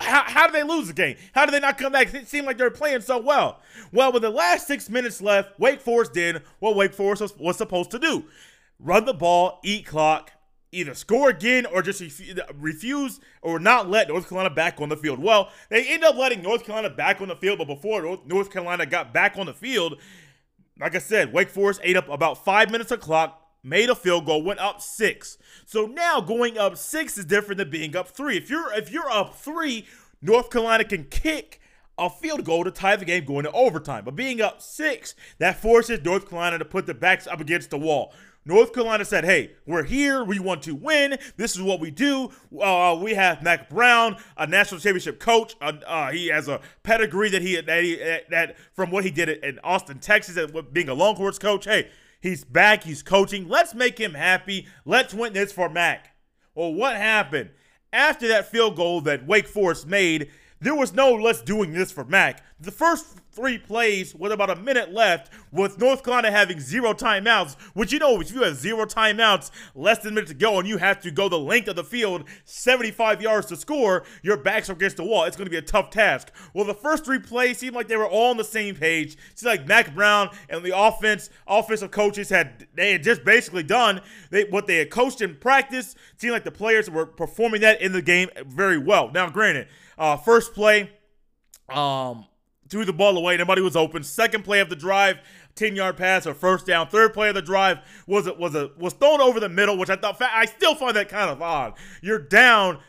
how, 0.00 0.22
how 0.24 0.46
did 0.46 0.54
they 0.54 0.62
lose 0.62 0.86
the 0.86 0.92
game? 0.92 1.16
How 1.32 1.44
did 1.44 1.52
they 1.52 1.60
not 1.60 1.78
come 1.78 1.92
back? 1.92 2.12
It 2.14 2.28
seemed 2.28 2.46
like 2.46 2.58
they 2.58 2.64
were 2.64 2.70
playing 2.70 3.00
so 3.00 3.18
well. 3.18 3.60
Well, 3.92 4.12
with 4.12 4.22
the 4.22 4.30
last 4.30 4.66
six 4.66 4.88
minutes 4.88 5.20
left, 5.20 5.58
Wake 5.58 5.80
Forest 5.80 6.12
did 6.12 6.42
what 6.60 6.76
Wake 6.76 6.94
Forest 6.94 7.22
was, 7.22 7.36
was 7.36 7.56
supposed 7.56 7.90
to 7.90 7.98
do 7.98 8.24
run 8.78 9.04
the 9.04 9.14
ball, 9.14 9.60
eat 9.64 9.86
clock, 9.86 10.32
either 10.72 10.94
score 10.94 11.30
again 11.30 11.66
or 11.66 11.82
just 11.82 12.02
refuse 12.54 13.20
or 13.42 13.58
not 13.58 13.88
let 13.88 14.08
North 14.08 14.28
Carolina 14.28 14.54
back 14.54 14.80
on 14.80 14.88
the 14.88 14.96
field. 14.96 15.18
Well, 15.18 15.50
they 15.70 15.88
end 15.88 16.04
up 16.04 16.16
letting 16.16 16.42
North 16.42 16.64
Carolina 16.64 16.90
back 16.90 17.20
on 17.20 17.28
the 17.28 17.36
field, 17.36 17.58
but 17.58 17.66
before 17.66 18.18
North 18.26 18.50
Carolina 18.50 18.86
got 18.86 19.12
back 19.12 19.36
on 19.38 19.46
the 19.46 19.54
field, 19.54 19.98
like 20.78 20.94
I 20.94 20.98
said, 20.98 21.32
Wake 21.32 21.48
Forest 21.48 21.80
ate 21.82 21.96
up 21.96 22.08
about 22.08 22.44
five 22.44 22.70
minutes 22.70 22.90
of 22.90 23.00
clock, 23.00 23.40
made 23.64 23.90
a 23.90 23.94
field 23.94 24.26
goal, 24.26 24.42
went 24.42 24.60
up 24.60 24.80
six. 24.80 25.38
So 25.66 25.86
now 25.86 26.20
going 26.20 26.58
up 26.58 26.76
six 26.76 27.18
is 27.18 27.24
different 27.24 27.58
than 27.58 27.70
being 27.70 27.96
up 27.96 28.08
three. 28.08 28.36
If 28.36 28.48
you're 28.50 28.72
if 28.74 28.92
you're 28.92 29.10
up 29.10 29.34
three, 29.34 29.86
North 30.20 30.50
Carolina 30.50 30.84
can 30.84 31.04
kick 31.04 31.60
a 31.98 32.08
field 32.08 32.44
goal 32.44 32.62
to 32.62 32.70
tie 32.70 32.94
the 32.94 33.04
game 33.04 33.24
going 33.24 33.44
to 33.44 33.50
overtime. 33.50 34.04
But 34.04 34.14
being 34.14 34.40
up 34.40 34.62
six, 34.62 35.16
that 35.38 35.60
forces 35.60 36.04
North 36.04 36.28
Carolina 36.28 36.58
to 36.58 36.64
put 36.64 36.86
the 36.86 36.94
backs 36.94 37.26
up 37.26 37.40
against 37.40 37.70
the 37.70 37.78
wall. 37.78 38.12
North 38.48 38.72
Carolina 38.72 39.04
said, 39.04 39.24
hey, 39.24 39.52
we're 39.66 39.84
here. 39.84 40.24
We 40.24 40.38
want 40.38 40.62
to 40.62 40.74
win. 40.74 41.18
This 41.36 41.54
is 41.54 41.60
what 41.60 41.78
we 41.78 41.90
do. 41.90 42.30
Uh, 42.58 42.98
we 43.00 43.12
have 43.14 43.42
Mack 43.42 43.68
Brown, 43.68 44.16
a 44.38 44.46
national 44.46 44.80
championship 44.80 45.20
coach. 45.20 45.54
Uh, 45.60 45.74
uh, 45.86 46.10
he 46.10 46.28
has 46.28 46.48
a 46.48 46.60
pedigree 46.82 47.28
that 47.28 47.42
he 47.42 47.60
that, 47.60 47.84
he, 47.84 47.96
that 48.30 48.56
from 48.72 48.90
what 48.90 49.04
he 49.04 49.10
did 49.10 49.28
in 49.28 49.58
Austin, 49.62 49.98
Texas, 49.98 50.50
being 50.72 50.88
a 50.88 50.94
Longhorns 50.94 51.38
coach. 51.38 51.66
Hey, 51.66 51.90
He's 52.20 52.44
back. 52.44 52.82
He's 52.82 53.02
coaching. 53.02 53.48
Let's 53.48 53.74
make 53.74 53.98
him 53.98 54.14
happy. 54.14 54.66
Let's 54.84 55.14
win 55.14 55.34
this 55.34 55.52
for 55.52 55.68
Mack. 55.68 56.16
Well, 56.54 56.74
what 56.74 56.96
happened? 56.96 57.50
After 57.92 58.26
that 58.28 58.50
field 58.50 58.76
goal 58.76 59.00
that 59.02 59.26
Wake 59.26 59.46
Forest 59.46 59.86
made, 59.86 60.30
there 60.60 60.74
was 60.74 60.92
no 60.92 61.12
let's 61.12 61.42
doing 61.42 61.72
this 61.72 61.92
for 61.92 62.04
Mack. 62.04 62.42
The 62.58 62.72
first 62.72 63.06
three 63.38 63.56
plays 63.56 64.16
with 64.16 64.32
about 64.32 64.50
a 64.50 64.56
minute 64.56 64.92
left, 64.92 65.32
with 65.52 65.78
North 65.78 66.02
Carolina 66.02 66.32
having 66.32 66.58
zero 66.58 66.92
timeouts, 66.92 67.54
which 67.74 67.92
you 67.92 68.00
know, 68.00 68.20
if 68.20 68.32
you 68.32 68.42
have 68.42 68.56
zero 68.56 68.84
timeouts, 68.84 69.52
less 69.76 69.98
than 69.98 70.12
a 70.12 70.14
minute 70.16 70.28
to 70.28 70.34
go, 70.34 70.58
and 70.58 70.66
you 70.66 70.76
have 70.76 71.00
to 71.02 71.12
go 71.12 71.28
the 71.28 71.38
length 71.38 71.68
of 71.68 71.76
the 71.76 71.84
field, 71.84 72.24
75 72.44 73.22
yards 73.22 73.46
to 73.46 73.56
score, 73.56 74.04
your 74.24 74.36
backs 74.36 74.68
are 74.68 74.72
against 74.72 74.96
the 74.96 75.04
wall. 75.04 75.22
It's 75.22 75.36
going 75.36 75.46
to 75.46 75.50
be 75.50 75.56
a 75.56 75.62
tough 75.62 75.90
task. 75.90 76.32
Well, 76.52 76.64
the 76.64 76.74
first 76.74 77.04
three 77.04 77.20
plays 77.20 77.58
seemed 77.58 77.76
like 77.76 77.86
they 77.86 77.96
were 77.96 78.08
all 78.08 78.30
on 78.30 78.36
the 78.36 78.44
same 78.44 78.74
page. 78.74 79.16
It's 79.30 79.44
like 79.44 79.68
Mack 79.68 79.94
Brown 79.94 80.30
and 80.48 80.64
the 80.64 80.76
offense, 80.76 81.30
offensive 81.46 81.92
coaches 81.92 82.28
had 82.30 82.66
they 82.74 82.92
had 82.92 83.04
just 83.04 83.24
basically 83.24 83.62
done 83.62 84.00
they, 84.30 84.44
what 84.44 84.66
they 84.66 84.78
had 84.78 84.90
coached 84.90 85.20
in 85.20 85.36
practice. 85.36 85.94
Seemed 86.16 86.32
like 86.32 86.44
the 86.44 86.50
players 86.50 86.90
were 86.90 87.06
performing 87.06 87.60
that 87.60 87.80
in 87.80 87.92
the 87.92 88.02
game 88.02 88.30
very 88.46 88.78
well. 88.78 89.12
Now, 89.12 89.30
granted, 89.30 89.68
uh, 89.96 90.16
first 90.16 90.54
play, 90.54 90.90
um, 91.68 92.26
threw 92.68 92.84
the 92.84 92.92
ball 92.92 93.16
away. 93.16 93.36
Nobody 93.36 93.62
was 93.62 93.76
open. 93.76 94.02
Second 94.02 94.44
play 94.44 94.60
of 94.60 94.68
the 94.68 94.76
drive, 94.76 95.18
10 95.54 95.76
yard 95.76 95.96
pass 95.96 96.26
or 96.26 96.34
first 96.34 96.66
down. 96.66 96.88
Third 96.88 97.14
play 97.14 97.28
of 97.28 97.34
the 97.34 97.42
drive 97.42 97.78
was 98.06 98.26
a, 98.26 98.34
was 98.34 98.54
a 98.54 98.70
was 98.78 98.92
thrown 98.94 99.20
over 99.20 99.40
the 99.40 99.48
middle, 99.48 99.76
which 99.76 99.90
I 99.90 99.96
thought 99.96 100.20
I 100.20 100.46
still 100.46 100.74
find 100.74 100.96
that 100.96 101.08
kind 101.08 101.30
of 101.30 101.42
odd. 101.42 101.74
You're 102.02 102.18
down. 102.18 102.80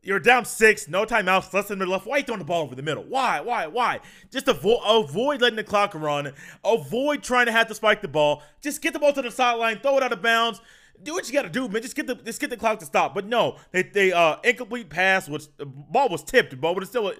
You're 0.00 0.20
down 0.20 0.44
six, 0.46 0.88
no 0.88 1.04
timeouts, 1.04 1.52
less 1.52 1.68
than 1.68 1.80
middle 1.80 1.92
left. 1.92 2.06
Why 2.06 2.14
are 2.14 2.18
you 2.20 2.24
throwing 2.24 2.38
the 2.38 2.44
ball 2.44 2.62
over 2.62 2.74
the 2.74 2.82
middle? 2.82 3.02
Why? 3.02 3.40
Why? 3.40 3.66
Why? 3.66 4.00
Just 4.30 4.46
avo- 4.46 4.80
avoid 4.86 5.42
letting 5.42 5.56
the 5.56 5.64
clock 5.64 5.92
run. 5.94 6.32
Avoid 6.64 7.22
trying 7.22 7.46
to 7.46 7.52
have 7.52 7.66
to 7.66 7.74
spike 7.74 8.00
the 8.00 8.08
ball. 8.08 8.42
Just 8.62 8.80
get 8.80 8.94
the 8.94 9.00
ball 9.00 9.12
to 9.12 9.20
the 9.20 9.30
sideline, 9.30 9.80
throw 9.80 9.98
it 9.98 10.02
out 10.02 10.12
of 10.12 10.22
bounds 10.22 10.60
do 11.02 11.12
what 11.12 11.26
you 11.28 11.32
got 11.32 11.42
to 11.42 11.48
do, 11.48 11.68
man. 11.68 11.82
Just 11.82 11.94
get 11.94 12.06
the 12.06 12.14
just 12.16 12.40
get 12.40 12.50
the 12.50 12.56
clock 12.56 12.78
to 12.80 12.86
stop. 12.86 13.14
But 13.14 13.26
no, 13.26 13.56
they 13.70 13.82
they 13.82 14.12
uh 14.12 14.36
incomplete 14.42 14.88
pass, 14.88 15.28
which 15.28 15.44
the 15.56 15.66
ball 15.66 16.08
was 16.08 16.22
tipped, 16.22 16.60
but 16.60 16.76
it's 16.78 16.90
still 16.90 17.08
a, 17.08 17.14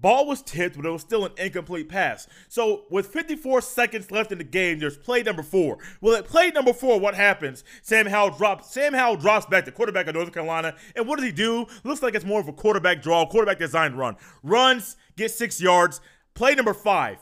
Ball 0.00 0.26
was 0.26 0.42
tipped, 0.42 0.76
but 0.76 0.84
it 0.84 0.90
was 0.90 1.02
still 1.02 1.24
an 1.24 1.32
incomplete 1.38 1.88
pass. 1.88 2.26
So, 2.48 2.84
with 2.90 3.06
54 3.06 3.60
seconds 3.62 4.10
left 4.10 4.30
in 4.30 4.38
the 4.38 4.44
game, 4.44 4.78
there's 4.78 4.96
play 4.96 5.22
number 5.22 5.42
four. 5.42 5.78
Well, 6.00 6.16
at 6.16 6.26
play 6.26 6.50
number 6.50 6.72
four, 6.72 7.00
what 7.00 7.14
happens? 7.14 7.64
Sam 7.82 8.06
Howell 8.06 8.36
drops. 8.36 8.70
Sam 8.70 8.92
Howell 8.92 9.16
drops 9.16 9.46
back, 9.46 9.64
the 9.64 9.72
quarterback 9.72 10.06
of 10.06 10.14
North 10.14 10.32
Carolina, 10.32 10.74
and 10.94 11.08
what 11.08 11.16
does 11.16 11.24
he 11.24 11.32
do? 11.32 11.66
Looks 11.84 12.02
like 12.02 12.14
it's 12.14 12.24
more 12.24 12.40
of 12.40 12.48
a 12.48 12.52
quarterback 12.52 13.00
draw, 13.00 13.26
quarterback 13.26 13.58
designed 13.58 13.96
run. 13.98 14.16
Runs, 14.42 14.96
gets 15.16 15.34
six 15.34 15.60
yards. 15.60 16.00
Play 16.34 16.54
number 16.54 16.74
five. 16.74 17.18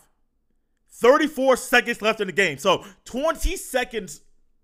34 0.90 1.56
seconds 1.56 2.02
left 2.02 2.20
in 2.20 2.26
the 2.26 2.32
game. 2.32 2.58
So 2.58 2.84
20 3.04 3.56
seconds 3.56 4.22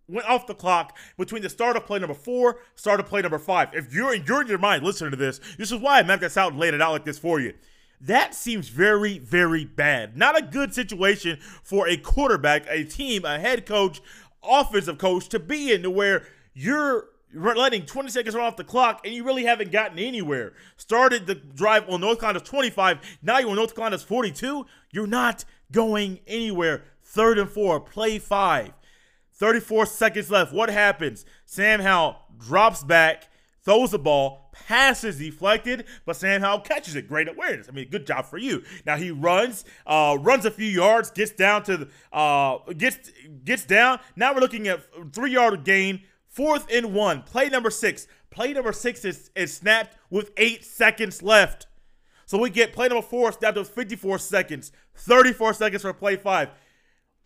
went 0.08 0.28
off 0.28 0.46
the 0.46 0.54
clock 0.54 0.96
between 1.16 1.42
the 1.42 1.48
start 1.48 1.76
of 1.76 1.86
play 1.86 1.98
number 1.98 2.14
four, 2.14 2.58
start 2.74 3.00
of 3.00 3.06
play 3.06 3.22
number 3.22 3.38
five. 3.38 3.68
If 3.72 3.92
you're 3.92 4.14
you're 4.14 4.42
in 4.42 4.48
your 4.48 4.58
mind 4.58 4.84
listening 4.84 5.12
to 5.12 5.16
this, 5.16 5.40
this 5.58 5.70
is 5.70 5.78
why 5.78 5.98
I 5.98 6.02
mapped 6.02 6.22
this 6.22 6.36
out 6.36 6.52
and 6.52 6.60
laid 6.60 6.74
it 6.74 6.82
out 6.82 6.92
like 6.92 7.04
this 7.04 7.18
for 7.18 7.40
you. 7.40 7.54
That 8.00 8.34
seems 8.34 8.68
very, 8.68 9.18
very 9.18 9.64
bad. 9.64 10.16
Not 10.16 10.38
a 10.38 10.42
good 10.42 10.74
situation 10.74 11.38
for 11.62 11.86
a 11.86 11.96
quarterback, 11.96 12.64
a 12.68 12.84
team, 12.84 13.24
a 13.24 13.38
head 13.38 13.66
coach, 13.66 14.00
offensive 14.42 14.98
coach 14.98 15.28
to 15.28 15.38
be 15.38 15.72
in 15.72 15.82
to 15.82 15.90
where 15.90 16.26
you're 16.54 17.08
letting 17.32 17.84
20 17.84 18.08
seconds 18.08 18.34
run 18.34 18.46
off 18.46 18.56
the 18.56 18.64
clock 18.64 19.02
and 19.04 19.14
you 19.14 19.22
really 19.22 19.44
haven't 19.44 19.70
gotten 19.70 19.98
anywhere. 19.98 20.54
Started 20.76 21.26
the 21.26 21.34
drive 21.34 21.88
on 21.88 22.00
North 22.00 22.20
Carolina's 22.20 22.48
25, 22.48 23.18
now 23.22 23.38
you're 23.38 23.50
on 23.50 23.56
North 23.56 23.74
Carolina's 23.74 24.02
42. 24.02 24.66
You're 24.92 25.06
not 25.06 25.44
going 25.70 26.20
anywhere. 26.26 26.84
Third 27.02 27.38
and 27.38 27.50
four, 27.50 27.80
play 27.80 28.18
five. 28.18 28.72
34 29.34 29.86
seconds 29.86 30.30
left. 30.30 30.52
What 30.52 30.70
happens? 30.70 31.24
Sam 31.46 31.80
Howell 31.80 32.16
drops 32.38 32.82
back, 32.82 33.28
throws 33.62 33.90
the 33.90 33.98
ball, 33.98 34.49
passes 34.66 35.18
deflected, 35.18 35.84
but 36.06 36.16
Sam 36.16 36.40
Howell 36.40 36.60
catches 36.60 36.96
it. 36.96 37.08
Great 37.08 37.28
awareness. 37.28 37.68
I 37.68 37.72
mean, 37.72 37.88
good 37.88 38.06
job 38.06 38.26
for 38.26 38.38
you. 38.38 38.62
Now 38.86 38.96
he 38.96 39.10
runs, 39.10 39.64
uh, 39.86 40.16
runs 40.20 40.44
a 40.44 40.50
few 40.50 40.68
yards, 40.68 41.10
gets 41.10 41.32
down 41.32 41.62
to 41.64 41.76
the, 41.76 41.88
uh, 42.12 42.58
gets 42.74 43.10
gets 43.44 43.64
down. 43.64 44.00
Now 44.16 44.34
we're 44.34 44.40
looking 44.40 44.68
at 44.68 44.80
three 45.12 45.32
yard 45.32 45.64
gain, 45.64 46.02
fourth 46.28 46.66
and 46.72 46.94
one. 46.94 47.22
Play 47.22 47.48
number 47.48 47.70
six. 47.70 48.06
Play 48.30 48.52
number 48.52 48.72
six 48.72 49.04
is, 49.04 49.30
is 49.34 49.54
snapped 49.54 49.96
with 50.08 50.30
eight 50.36 50.64
seconds 50.64 51.22
left. 51.22 51.66
So 52.26 52.38
we 52.38 52.48
get 52.48 52.72
play 52.72 52.88
number 52.88 53.02
four 53.02 53.32
snapped 53.32 53.56
with 53.56 53.68
54 53.68 54.18
seconds, 54.20 54.70
34 54.94 55.54
seconds 55.54 55.82
for 55.82 55.92
play 55.92 56.16
five. 56.16 56.50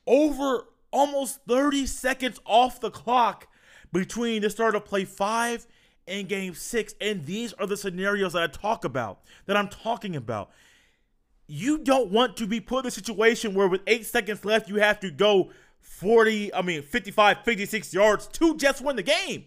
Over 0.07 0.67
almost 0.91 1.41
30 1.47 1.87
seconds 1.87 2.41
off 2.47 2.81
the 2.81 2.91
clock 2.91 3.49
between 3.93 4.43
the 4.43 4.49
start 4.49 4.75
of 4.75 4.85
play 4.85 5.05
five 5.05 5.67
and 6.07 6.29
game 6.29 6.55
six. 6.55 6.95
And 7.01 7.27
these 7.27 7.53
are 7.55 7.67
the 7.67 7.77
scenarios 7.77 8.33
that 8.33 8.43
I 8.43 8.47
talk 8.47 8.85
about, 8.85 9.21
that 9.47 9.57
I'm 9.57 9.69
talking 9.69 10.17
about. 10.17 10.51
You 11.47 11.79
don't 11.79 12.11
want 12.11 12.37
to 12.39 12.47
be 12.47 12.61
put 12.61 12.85
in 12.85 12.89
a 12.89 12.91
situation 12.91 13.55
where 13.55 13.69
with 13.69 13.83
eight 13.87 14.07
seconds 14.07 14.45
left, 14.45 14.69
you 14.69 14.77
have 14.77 15.01
to 15.01 15.11
go 15.11 15.51
40, 15.81 16.55
I 16.55 16.63
mean, 16.63 16.83
55, 16.83 17.45
56 17.45 17.95
yards 17.95 18.27
to 18.29 18.57
just 18.57 18.83
win 18.83 18.97
the 18.97 19.03
game 19.03 19.45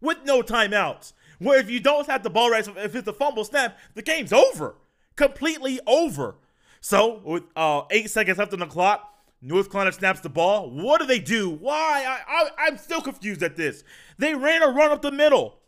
with 0.00 0.18
no 0.24 0.42
timeouts. 0.42 1.12
Where 1.38 1.58
if 1.58 1.68
you 1.68 1.80
don't 1.80 2.06
have 2.06 2.22
the 2.22 2.30
ball 2.30 2.50
right, 2.50 2.66
if 2.66 2.94
it's 2.94 3.08
a 3.08 3.12
fumble 3.12 3.44
snap, 3.44 3.78
the 3.94 4.02
game's 4.02 4.32
over. 4.32 4.76
Completely 5.16 5.80
over. 5.86 6.36
So, 6.80 7.20
with 7.24 7.44
uh, 7.56 7.82
eight 7.90 8.10
seconds 8.10 8.38
left 8.38 8.52
on 8.52 8.58
the 8.58 8.66
clock, 8.66 9.10
North 9.40 9.70
Carolina 9.70 9.92
snaps 9.92 10.20
the 10.20 10.28
ball. 10.28 10.70
What 10.70 11.00
do 11.00 11.06
they 11.06 11.18
do? 11.18 11.50
Why? 11.50 12.04
I, 12.06 12.20
I, 12.26 12.50
I'm 12.66 12.78
still 12.78 13.02
confused 13.02 13.42
at 13.42 13.56
this. 13.56 13.84
They 14.18 14.34
ran 14.34 14.62
a 14.62 14.68
run 14.68 14.90
up 14.90 15.02
the 15.02 15.12
middle. 15.12 15.58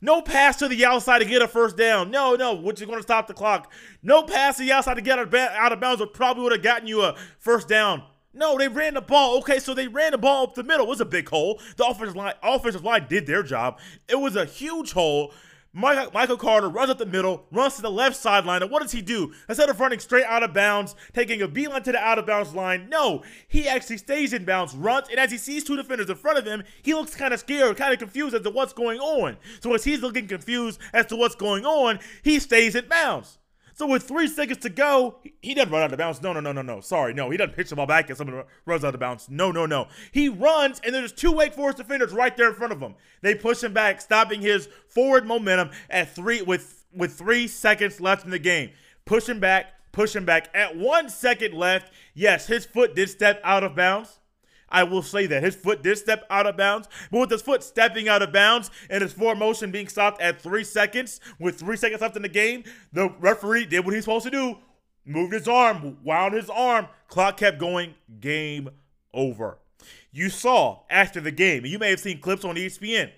No 0.00 0.22
pass 0.22 0.56
to 0.56 0.68
the 0.68 0.84
outside 0.84 1.18
to 1.18 1.24
get 1.24 1.42
a 1.42 1.48
first 1.48 1.76
down. 1.76 2.10
No, 2.10 2.34
no, 2.36 2.54
which 2.54 2.80
is 2.80 2.86
going 2.86 2.98
to 2.98 3.02
stop 3.02 3.26
the 3.26 3.34
clock. 3.34 3.72
No 4.02 4.22
pass 4.22 4.56
to 4.56 4.62
the 4.62 4.72
outside 4.72 4.94
to 4.94 5.02
get 5.02 5.18
out 5.18 5.72
of 5.72 5.80
bounds, 5.80 6.00
which 6.00 6.12
probably 6.12 6.44
would 6.44 6.52
have 6.52 6.62
gotten 6.62 6.86
you 6.86 7.02
a 7.02 7.16
first 7.38 7.68
down. 7.68 8.04
No, 8.32 8.56
they 8.56 8.68
ran 8.68 8.94
the 8.94 9.00
ball. 9.00 9.38
Okay, 9.38 9.58
so 9.58 9.74
they 9.74 9.88
ran 9.88 10.12
the 10.12 10.18
ball 10.18 10.44
up 10.44 10.54
the 10.54 10.62
middle. 10.62 10.86
It 10.86 10.88
was 10.88 11.00
a 11.00 11.04
big 11.04 11.28
hole. 11.28 11.60
The 11.76 11.86
offensive 11.86 12.14
line, 12.14 12.34
offensive 12.42 12.84
line 12.84 13.06
did 13.08 13.26
their 13.26 13.42
job. 13.42 13.80
It 14.08 14.16
was 14.16 14.36
a 14.36 14.44
huge 14.44 14.92
hole. 14.92 15.32
Michael, 15.74 16.38
Carter 16.38 16.68
runs 16.68 16.90
up 16.90 16.98
the 16.98 17.06
middle, 17.06 17.46
runs 17.52 17.76
to 17.76 17.82
the 17.82 17.90
left 17.90 18.16
sideline, 18.16 18.62
and 18.62 18.70
what 18.70 18.82
does 18.82 18.92
he 18.92 19.02
do? 19.02 19.32
Instead 19.48 19.68
of 19.68 19.78
running 19.78 19.98
straight 19.98 20.24
out 20.24 20.42
of 20.42 20.54
bounds, 20.54 20.96
taking 21.12 21.42
a 21.42 21.48
beeline 21.48 21.82
to 21.82 21.92
the 21.92 21.98
out 21.98 22.18
of 22.18 22.26
bounds 22.26 22.54
line, 22.54 22.88
no, 22.88 23.22
he 23.48 23.68
actually 23.68 23.98
stays 23.98 24.32
in 24.32 24.44
bounds, 24.44 24.74
runs, 24.74 25.08
and 25.10 25.20
as 25.20 25.30
he 25.30 25.36
sees 25.36 25.64
two 25.64 25.76
defenders 25.76 26.08
in 26.08 26.16
front 26.16 26.38
of 26.38 26.46
him, 26.46 26.62
he 26.82 26.94
looks 26.94 27.14
kind 27.14 27.34
of 27.34 27.40
scared, 27.40 27.76
kind 27.76 27.92
of 27.92 27.98
confused 27.98 28.34
as 28.34 28.42
to 28.42 28.50
what's 28.50 28.72
going 28.72 28.98
on. 28.98 29.36
So 29.60 29.74
as 29.74 29.84
he's 29.84 30.00
looking 30.00 30.26
confused 30.26 30.80
as 30.92 31.06
to 31.06 31.16
what's 31.16 31.34
going 31.34 31.66
on, 31.66 32.00
he 32.22 32.38
stays 32.38 32.74
in 32.74 32.88
bounds. 32.88 33.38
So 33.78 33.86
with 33.86 34.02
three 34.02 34.26
seconds 34.26 34.58
to 34.62 34.70
go, 34.70 35.20
he 35.40 35.54
doesn't 35.54 35.70
run 35.70 35.82
out 35.82 35.92
of 35.92 35.98
bounds. 36.00 36.20
No, 36.20 36.32
no, 36.32 36.40
no, 36.40 36.50
no, 36.50 36.62
no. 36.62 36.80
Sorry, 36.80 37.14
no. 37.14 37.30
He 37.30 37.36
doesn't 37.36 37.54
pitch 37.54 37.70
the 37.70 37.76
ball 37.76 37.86
back 37.86 38.08
and 38.08 38.18
someone 38.18 38.42
runs 38.66 38.84
out 38.84 38.92
of 38.92 38.98
bounds. 38.98 39.28
No, 39.30 39.52
no, 39.52 39.66
no. 39.66 39.86
He 40.10 40.28
runs, 40.28 40.80
and 40.80 40.92
there's 40.92 41.12
two 41.12 41.30
Wake 41.30 41.54
Forest 41.54 41.78
defenders 41.78 42.12
right 42.12 42.36
there 42.36 42.48
in 42.48 42.56
front 42.56 42.72
of 42.72 42.80
him. 42.80 42.96
They 43.22 43.36
push 43.36 43.62
him 43.62 43.72
back, 43.72 44.00
stopping 44.00 44.40
his 44.40 44.68
forward 44.88 45.28
momentum 45.28 45.70
at 45.88 46.12
three 46.12 46.42
with 46.42 46.86
with 46.92 47.12
three 47.12 47.46
seconds 47.46 48.00
left 48.00 48.24
in 48.24 48.32
the 48.32 48.40
game. 48.40 48.70
Push 49.04 49.28
him 49.28 49.38
back, 49.38 49.66
push 49.92 50.16
him 50.16 50.24
back. 50.24 50.48
At 50.52 50.76
one 50.76 51.08
second 51.08 51.54
left, 51.54 51.92
yes, 52.14 52.48
his 52.48 52.66
foot 52.66 52.96
did 52.96 53.08
step 53.08 53.40
out 53.44 53.62
of 53.62 53.76
bounds. 53.76 54.17
I 54.68 54.84
will 54.84 55.02
say 55.02 55.26
that 55.26 55.42
his 55.42 55.56
foot 55.56 55.82
did 55.82 55.96
step 55.98 56.24
out 56.30 56.46
of 56.46 56.56
bounds, 56.56 56.88
but 57.10 57.20
with 57.20 57.30
his 57.30 57.42
foot 57.42 57.62
stepping 57.62 58.08
out 58.08 58.22
of 58.22 58.32
bounds 58.32 58.70
and 58.90 59.02
his 59.02 59.12
forward 59.12 59.38
motion 59.38 59.70
being 59.70 59.88
stopped 59.88 60.20
at 60.20 60.40
three 60.40 60.64
seconds, 60.64 61.20
with 61.38 61.58
three 61.58 61.76
seconds 61.76 62.02
left 62.02 62.16
in 62.16 62.22
the 62.22 62.28
game, 62.28 62.64
the 62.92 63.08
referee 63.18 63.66
did 63.66 63.84
what 63.84 63.94
he's 63.94 64.04
supposed 64.04 64.24
to 64.24 64.30
do 64.30 64.58
moved 65.08 65.32
his 65.32 65.48
arm, 65.48 65.96
wound 66.04 66.34
his 66.34 66.50
arm. 66.50 66.86
Clock 67.08 67.38
kept 67.38 67.58
going. 67.58 67.94
Game 68.20 68.68
over. 69.12 69.58
You 70.12 70.28
saw 70.28 70.82
after 70.90 71.20
the 71.20 71.30
game, 71.30 71.64
and 71.64 71.72
you 71.72 71.78
may 71.78 71.90
have 71.90 72.00
seen 72.00 72.20
clips 72.20 72.44
on 72.44 72.56
ESPN. 72.56 73.10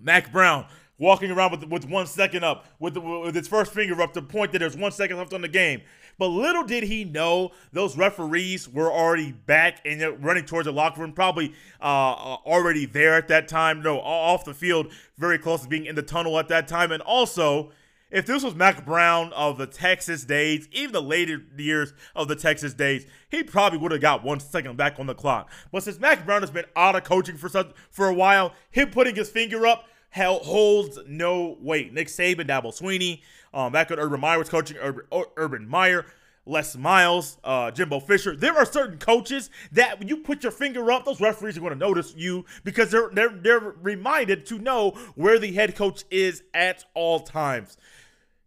Mack 0.00 0.32
Brown 0.32 0.66
walking 0.98 1.30
around 1.30 1.52
with, 1.52 1.64
with 1.64 1.88
one 1.88 2.06
second 2.06 2.44
up, 2.44 2.64
with, 2.78 2.96
with 2.96 3.34
his 3.34 3.48
first 3.48 3.72
finger 3.72 4.00
up 4.00 4.12
to 4.14 4.22
point 4.22 4.52
that 4.52 4.58
there's 4.58 4.76
one 4.76 4.92
second 4.92 5.18
left 5.18 5.32
on 5.32 5.42
the 5.42 5.48
game. 5.48 5.82
But 6.22 6.28
little 6.28 6.62
did 6.62 6.84
he 6.84 7.02
know 7.02 7.50
those 7.72 7.96
referees 7.96 8.68
were 8.68 8.92
already 8.92 9.32
back 9.32 9.80
and 9.84 10.24
running 10.24 10.44
towards 10.44 10.66
the 10.66 10.72
locker 10.72 11.00
room, 11.00 11.14
probably 11.14 11.52
uh, 11.80 12.12
uh, 12.12 12.36
already 12.46 12.86
there 12.86 13.14
at 13.14 13.26
that 13.26 13.48
time. 13.48 13.82
No, 13.82 13.98
off 13.98 14.44
the 14.44 14.54
field, 14.54 14.92
very 15.18 15.36
close 15.36 15.62
to 15.62 15.68
being 15.68 15.84
in 15.84 15.96
the 15.96 16.02
tunnel 16.02 16.38
at 16.38 16.46
that 16.46 16.68
time. 16.68 16.92
And 16.92 17.02
also, 17.02 17.72
if 18.12 18.24
this 18.24 18.44
was 18.44 18.54
Mack 18.54 18.86
Brown 18.86 19.32
of 19.32 19.58
the 19.58 19.66
Texas 19.66 20.24
days, 20.24 20.68
even 20.70 20.92
the 20.92 21.02
later 21.02 21.42
years 21.58 21.92
of 22.14 22.28
the 22.28 22.36
Texas 22.36 22.72
days, 22.72 23.04
he 23.28 23.42
probably 23.42 23.80
would 23.80 23.90
have 23.90 24.00
got 24.00 24.22
one 24.22 24.38
second 24.38 24.76
back 24.76 25.00
on 25.00 25.06
the 25.08 25.14
clock. 25.16 25.50
But 25.72 25.82
since 25.82 25.98
Mack 25.98 26.24
Brown 26.24 26.42
has 26.42 26.52
been 26.52 26.66
out 26.76 26.94
of 26.94 27.02
coaching 27.02 27.36
for 27.36 27.48
such, 27.48 27.72
for 27.90 28.06
a 28.06 28.14
while, 28.14 28.52
him 28.70 28.90
putting 28.90 29.16
his 29.16 29.28
finger 29.28 29.66
up 29.66 29.86
held, 30.12 30.42
holds 30.42 30.98
no 31.08 31.56
weight. 31.60 31.92
Nick 31.92 32.08
Saban, 32.08 32.46
Dabo 32.46 32.66
Swinney, 32.66 33.22
um, 33.52 33.72
back 33.72 33.90
when 33.90 33.98
Urban 33.98 34.20
Meyer 34.20 34.38
was 34.38 34.48
coaching, 34.48 34.76
Urban, 34.76 35.04
Urban 35.36 35.66
Meyer, 35.66 36.04
Les 36.44 36.76
Miles, 36.76 37.38
uh, 37.42 37.70
Jimbo 37.70 37.98
Fisher. 37.98 38.36
There 38.36 38.54
are 38.56 38.66
certain 38.66 38.98
coaches 38.98 39.48
that 39.72 39.98
when 39.98 40.08
you 40.08 40.18
put 40.18 40.42
your 40.42 40.52
finger 40.52 40.92
up, 40.92 41.06
those 41.06 41.20
referees 41.20 41.56
are 41.56 41.60
going 41.60 41.72
to 41.72 41.78
notice 41.78 42.14
you 42.14 42.44
because 42.62 42.90
they're 42.90 43.08
they're 43.10 43.30
they're 43.30 43.60
reminded 43.60 44.44
to 44.46 44.58
know 44.58 44.90
where 45.14 45.38
the 45.38 45.52
head 45.52 45.74
coach 45.74 46.04
is 46.10 46.42
at 46.52 46.84
all 46.94 47.20
times. 47.20 47.78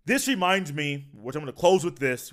This 0.05 0.27
reminds 0.27 0.71
me, 0.71 1.07
which 1.13 1.35
I'm 1.35 1.41
going 1.41 1.53
to 1.53 1.59
close 1.59 1.83
with 1.83 1.97
this, 1.97 2.31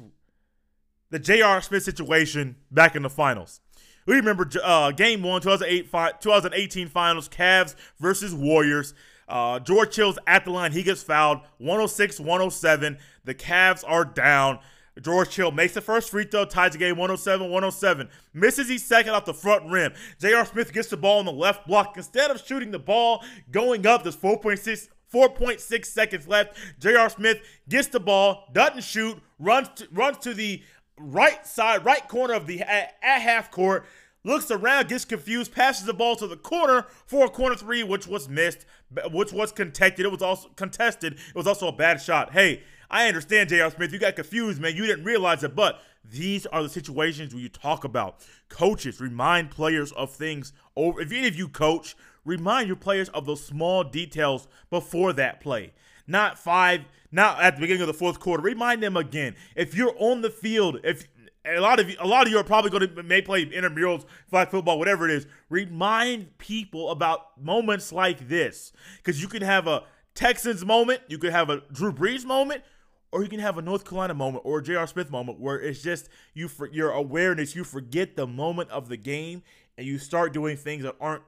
the 1.09 1.19
J.R. 1.19 1.63
Smith 1.63 1.85
situation 1.85 2.57
back 2.71 2.95
in 2.95 3.03
the 3.03 3.11
finals. 3.11 3.61
We 4.05 4.17
remember 4.17 4.51
uh, 4.63 4.91
game 4.91 5.23
one, 5.23 5.41
2008, 5.41 5.91
2018 6.21 6.89
finals, 6.89 7.29
Cavs 7.31 7.75
versus 7.99 8.35
Warriors. 8.35 8.93
Uh, 9.33 9.59
George 9.59 9.97
Hill's 9.97 10.19
at 10.27 10.45
the 10.45 10.51
line. 10.51 10.73
He 10.73 10.83
gets 10.83 11.03
fouled 11.03 11.41
106 11.57 12.21
107. 12.21 12.99
The 13.25 13.35
Cavs 13.35 13.83
are 13.87 14.05
down. 14.05 14.59
George 15.01 15.35
Hill 15.35 15.51
makes 15.53 15.73
the 15.73 15.81
first 15.81 16.11
free 16.11 16.25
throw, 16.25 16.45
ties 16.45 16.73
the 16.73 16.79
game 16.79 16.99
107 16.99 17.49
107. 17.49 18.11
Misses 18.35 18.69
his 18.69 18.85
second 18.85 19.15
off 19.15 19.25
the 19.25 19.33
front 19.33 19.71
rim. 19.71 19.95
J.R. 20.21 20.45
Smith 20.45 20.71
gets 20.75 20.89
the 20.89 20.99
ball 20.99 21.19
on 21.19 21.25
the 21.25 21.33
left 21.33 21.67
block. 21.67 21.97
Instead 21.97 22.31
of 22.31 22.45
shooting 22.45 22.73
the 22.73 22.79
ball 22.79 23.25
going 23.51 23.87
up, 23.87 24.03
there's 24.03 24.17
4.6 24.17 24.89
4.6 25.11 25.85
seconds 25.87 26.29
left. 26.29 26.59
J.R. 26.79 27.09
Smith 27.09 27.39
gets 27.71 27.89
the 27.89 28.01
ball, 28.01 28.51
doesn't 28.53 28.85
shoot, 28.85 29.19
runs 29.39 29.69
to, 29.77 29.89
runs 29.93 30.19
to 30.19 30.35
the 30.35 30.63
right 30.99 31.47
side, 31.47 31.85
right 31.87 32.07
corner 32.07 32.35
of 32.35 32.47
the 32.47 32.61
at, 32.61 32.95
at 33.03 33.21
half 33.21 33.51
court, 33.51 33.87
looks 34.25 34.51
around, 34.51 34.89
gets 34.89 35.05
confused, 35.05 35.53
passes 35.53 35.87
the 35.87 35.95
ball 35.95 36.17
to 36.17 36.27
the 36.27 36.37
corner 36.37 36.87
for 37.07 37.27
a 37.27 37.31
corner 37.31 37.55
three, 37.57 37.83
which 37.83 38.07
was 38.07 38.29
missed, 38.29 38.65
which 39.11 39.33
was 39.33 39.53
contested. 39.53 40.07
It 40.07 40.13
was 40.13 40.23
also 40.23 40.49
contested. 40.57 41.15
It 41.15 41.35
was 41.35 41.47
also 41.47 41.69
a 41.69 41.73
bad 41.73 42.01
shot. 42.01 42.33
Hey, 42.33 42.63
I 42.91 43.09
understand, 43.09 43.49
J.R. 43.49 43.71
Smith. 43.71 43.93
You 43.93 43.99
got 43.99 44.17
confused, 44.17 44.61
man. 44.61 44.77
You 44.77 44.87
didn't 44.87 45.05
realize 45.05 45.43
it, 45.43 45.57
but 45.57 45.81
these 46.05 46.47
are 46.47 46.63
the 46.63 46.69
situations 46.69 47.33
where 47.33 47.43
you 47.43 47.49
talk 47.49 47.85
about 47.85 48.17
coaches 48.49 49.01
remind 49.01 49.51
players 49.51 49.93
of 49.93 50.11
things 50.11 50.53
over. 50.77 51.01
If 51.01 51.11
any 51.11 51.27
of 51.27 51.37
you 51.37 51.49
coach, 51.49 51.97
remind 52.25 52.67
your 52.67 52.77
players 52.77 53.09
of 53.11 53.25
those 53.25 53.45
small 53.45 53.83
details 53.83 54.47
before 54.69 55.13
that 55.15 55.41
play. 55.41 55.73
not 56.07 56.39
five, 56.39 56.83
not 57.11 57.41
at 57.41 57.55
the 57.55 57.61
beginning 57.61 57.83
of 57.83 57.87
the 57.87 57.95
fourth 57.95 58.21
quarter. 58.21 58.43
Remind 58.43 58.83
them 58.83 58.97
again. 58.97 59.35
If 59.55 59.75
you're 59.75 59.95
on 59.99 60.23
the 60.23 60.31
field, 60.31 60.79
if 60.85 61.07
a 61.45 61.61
lot 61.61 61.81
of 61.81 61.91
you, 61.91 61.97
a 61.99 62.07
lot 62.07 62.27
of 62.27 62.33
you 62.33 62.39
are 62.39 62.45
probably 62.45 62.71
going 62.71 62.95
to 62.95 63.03
may 63.03 63.23
play 63.23 63.45
intramurals, 63.47 64.05
flag 64.29 64.49
football, 64.51 64.79
whatever 64.79 65.09
it 65.09 65.15
is. 65.15 65.27
Remind 65.49 66.39
people 66.39 66.91
about 66.91 67.41
moments 67.43 67.93
like 67.93 68.29
this 68.29 68.73
because 68.99 69.21
you 69.21 69.29
can 69.29 69.43
have 69.43 69.67
a 69.67 69.85
Texans 70.15 70.65
moment, 70.65 71.01
you 71.09 71.19
could 71.19 71.33
have 71.33 71.49
a 71.51 71.63
Drew 71.73 71.93
Brees 71.93 72.25
moment, 72.25 72.63
or 73.11 73.23
you 73.23 73.29
can 73.29 73.41
have 73.41 73.59
a 73.59 73.63
North 73.63 73.85
Carolina 73.85 74.15
moment 74.15 74.45
or 74.45 74.59
a 74.59 74.63
J.R. 74.63 74.87
Smith 74.87 75.11
moment 75.11 75.41
where 75.41 75.61
it's 75.61 75.83
just 75.83 76.09
you 76.35 76.49
for 76.49 76.69
your 76.69 76.91
awareness, 76.91 77.57
you 77.57 77.65
forget 77.65 78.17
the 78.17 78.27
moment 78.27 78.71
of 78.71 78.89
the 78.89 78.97
game 78.97 79.43
and 79.79 79.87
you 79.87 79.99
start 79.99 80.33
doing 80.33 80.57
things 80.57 80.83
that 80.83 80.97
aren't 81.01 81.23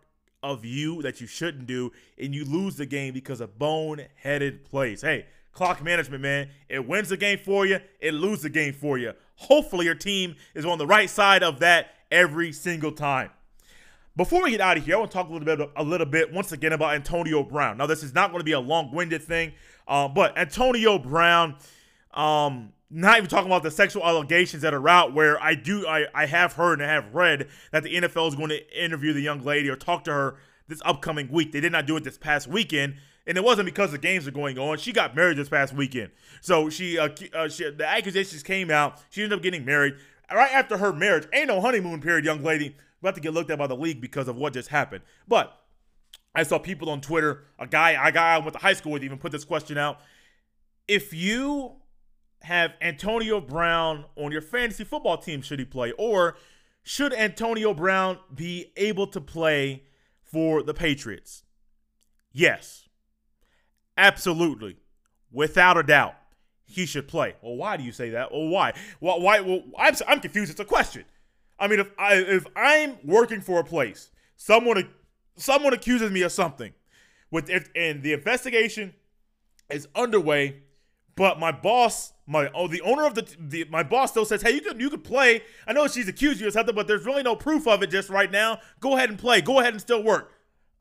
of 0.44 0.64
you 0.64 1.00
that 1.00 1.22
you 1.22 1.26
shouldn't 1.26 1.66
do, 1.66 1.90
and 2.18 2.34
you 2.34 2.44
lose 2.44 2.76
the 2.76 2.84
game 2.84 3.14
because 3.14 3.40
of 3.40 3.58
bone-headed 3.58 4.62
plays. 4.64 5.00
Hey, 5.00 5.24
clock 5.52 5.82
management, 5.82 6.22
man. 6.22 6.50
It 6.68 6.86
wins 6.86 7.08
the 7.08 7.16
game 7.16 7.38
for 7.38 7.64
you, 7.64 7.80
it 7.98 8.12
loses 8.12 8.42
the 8.42 8.50
game 8.50 8.74
for 8.74 8.98
you. 8.98 9.14
Hopefully, 9.36 9.86
your 9.86 9.94
team 9.94 10.36
is 10.54 10.64
on 10.64 10.78
the 10.78 10.86
right 10.86 11.10
side 11.10 11.42
of 11.42 11.60
that 11.60 11.94
every 12.10 12.52
single 12.52 12.92
time. 12.92 13.30
Before 14.16 14.44
we 14.44 14.52
get 14.52 14.60
out 14.60 14.76
of 14.76 14.84
here, 14.84 14.94
I 14.94 14.98
want 14.98 15.10
to 15.10 15.16
talk 15.16 15.28
a 15.28 15.32
little 15.32 15.56
bit, 15.56 15.70
a 15.74 15.82
little 15.82 16.06
bit 16.06 16.32
once 16.32 16.52
again 16.52 16.72
about 16.72 16.94
Antonio 16.94 17.42
Brown. 17.42 17.78
Now, 17.78 17.86
this 17.86 18.04
is 18.04 18.14
not 18.14 18.30
going 18.30 18.40
to 18.40 18.44
be 18.44 18.52
a 18.52 18.60
long-winded 18.60 19.22
thing, 19.22 19.54
uh, 19.88 20.06
but 20.06 20.38
Antonio 20.38 21.00
Brown, 21.00 21.56
um, 22.12 22.72
not 22.90 23.16
even 23.18 23.28
talking 23.28 23.46
about 23.50 23.64
the 23.64 23.72
sexual 23.72 24.04
allegations 24.04 24.62
that 24.62 24.72
are 24.72 24.88
out, 24.88 25.14
where 25.14 25.42
I 25.42 25.56
do, 25.56 25.84
I, 25.88 26.06
I 26.14 26.26
have 26.26 26.52
heard 26.52 26.80
and 26.80 26.88
I 26.88 26.94
have 26.94 27.12
read 27.12 27.48
that 27.72 27.82
the 27.82 27.92
NFL 27.92 28.28
is 28.28 28.36
going 28.36 28.50
to 28.50 28.84
interview 28.84 29.12
the 29.12 29.20
young 29.20 29.42
lady 29.42 29.68
or 29.68 29.74
talk 29.74 30.04
to 30.04 30.12
her 30.12 30.36
this 30.68 30.80
upcoming 30.84 31.28
week. 31.32 31.50
They 31.50 31.60
did 31.60 31.72
not 31.72 31.86
do 31.86 31.96
it 31.96 32.04
this 32.04 32.16
past 32.16 32.46
weekend, 32.46 32.94
and 33.26 33.38
it 33.38 33.44
wasn't 33.44 33.66
because 33.66 33.92
the 33.92 33.98
games 33.98 34.26
are 34.26 34.32
going 34.32 34.58
on. 34.58 34.78
She 34.78 34.92
got 34.92 35.16
married 35.16 35.36
this 35.36 35.48
past 35.48 35.74
weekend, 35.74 36.10
so 36.40 36.68
she, 36.70 36.98
uh, 36.98 37.08
uh, 37.34 37.48
she 37.48 37.70
the 37.70 37.86
accusations 37.86 38.42
came 38.42 38.70
out. 38.70 39.00
She 39.10 39.22
ended 39.22 39.38
up 39.38 39.42
getting 39.42 39.64
married 39.64 39.94
right 40.32 40.52
after 40.52 40.76
her 40.78 40.92
marriage. 40.92 41.26
Ain't 41.32 41.48
no 41.48 41.60
honeymoon 41.60 42.00
period, 42.00 42.24
young 42.24 42.42
lady 42.42 42.76
about 43.00 43.14
to 43.14 43.20
get 43.20 43.34
looked 43.34 43.50
at 43.50 43.58
by 43.58 43.66
the 43.66 43.76
league 43.76 44.00
because 44.00 44.28
of 44.28 44.36
what 44.36 44.54
just 44.54 44.68
happened. 44.68 45.04
But 45.28 45.58
I 46.34 46.42
saw 46.42 46.58
people 46.58 46.90
on 46.90 47.00
Twitter, 47.00 47.44
a 47.58 47.66
guy, 47.66 47.90
a 47.90 48.10
guy 48.10 48.34
I 48.34 48.38
went 48.38 48.54
to 48.54 48.58
high 48.58 48.72
school 48.72 48.92
with, 48.92 49.04
even 49.04 49.18
put 49.18 49.30
this 49.30 49.44
question 49.44 49.78
out. 49.78 50.00
If 50.88 51.12
you 51.12 51.76
have 52.42 52.72
Antonio 52.80 53.40
Brown 53.40 54.04
on 54.16 54.32
your 54.32 54.40
fantasy 54.40 54.84
football 54.84 55.18
team, 55.18 55.42
should 55.42 55.58
he 55.58 55.64
play? 55.64 55.92
Or 55.92 56.36
should 56.82 57.12
Antonio 57.14 57.72
Brown 57.72 58.18
be 58.34 58.72
able 58.76 59.06
to 59.08 59.20
play 59.20 59.84
for 60.22 60.62
the 60.62 60.74
Patriots? 60.74 61.44
Yes. 62.32 62.83
Absolutely. 63.96 64.76
Without 65.32 65.76
a 65.76 65.82
doubt. 65.82 66.14
He 66.66 66.86
should 66.86 67.08
play. 67.08 67.34
Well, 67.42 67.56
why 67.56 67.76
do 67.76 67.84
you 67.84 67.92
say 67.92 68.10
that? 68.10 68.32
Well, 68.32 68.48
why? 68.48 68.72
Well, 68.98 69.20
why? 69.20 69.40
Well, 69.40 69.62
I'm, 69.78 69.94
I'm 70.08 70.20
confused. 70.20 70.50
It's 70.50 70.60
a 70.60 70.64
question. 70.64 71.04
I 71.58 71.68
mean, 71.68 71.78
if 71.78 71.90
I 71.98 72.14
if 72.14 72.46
I'm 72.56 72.96
working 73.04 73.40
for 73.42 73.60
a 73.60 73.64
place, 73.64 74.10
someone 74.36 74.88
someone 75.36 75.74
accuses 75.74 76.10
me 76.10 76.22
of 76.22 76.32
something, 76.32 76.72
with 77.30 77.50
if, 77.50 77.68
and 77.76 78.02
the 78.02 78.12
investigation 78.12 78.94
is 79.70 79.88
underway, 79.94 80.62
but 81.16 81.38
my 81.38 81.52
boss, 81.52 82.12
my 82.26 82.50
oh, 82.54 82.66
the 82.66 82.80
owner 82.80 83.06
of 83.06 83.14
the, 83.14 83.28
the 83.38 83.64
my 83.70 83.82
boss 83.82 84.10
still 84.10 84.24
says, 84.24 84.42
hey, 84.42 84.52
you 84.52 84.60
could 84.60 84.80
you 84.80 84.90
could 84.90 85.04
play. 85.04 85.42
I 85.66 85.72
know 85.72 85.86
she's 85.86 86.08
accused 86.08 86.40
you 86.40 86.46
of 86.46 86.54
something, 86.54 86.74
but 86.74 86.86
there's 86.86 87.04
really 87.04 87.22
no 87.22 87.36
proof 87.36 87.68
of 87.68 87.82
it 87.82 87.90
just 87.90 88.08
right 88.08 88.30
now. 88.30 88.58
Go 88.80 88.96
ahead 88.96 89.10
and 89.10 89.18
play. 89.18 89.40
Go 89.40 89.60
ahead 89.60 89.74
and 89.74 89.80
still 89.80 90.02
work. 90.02 90.32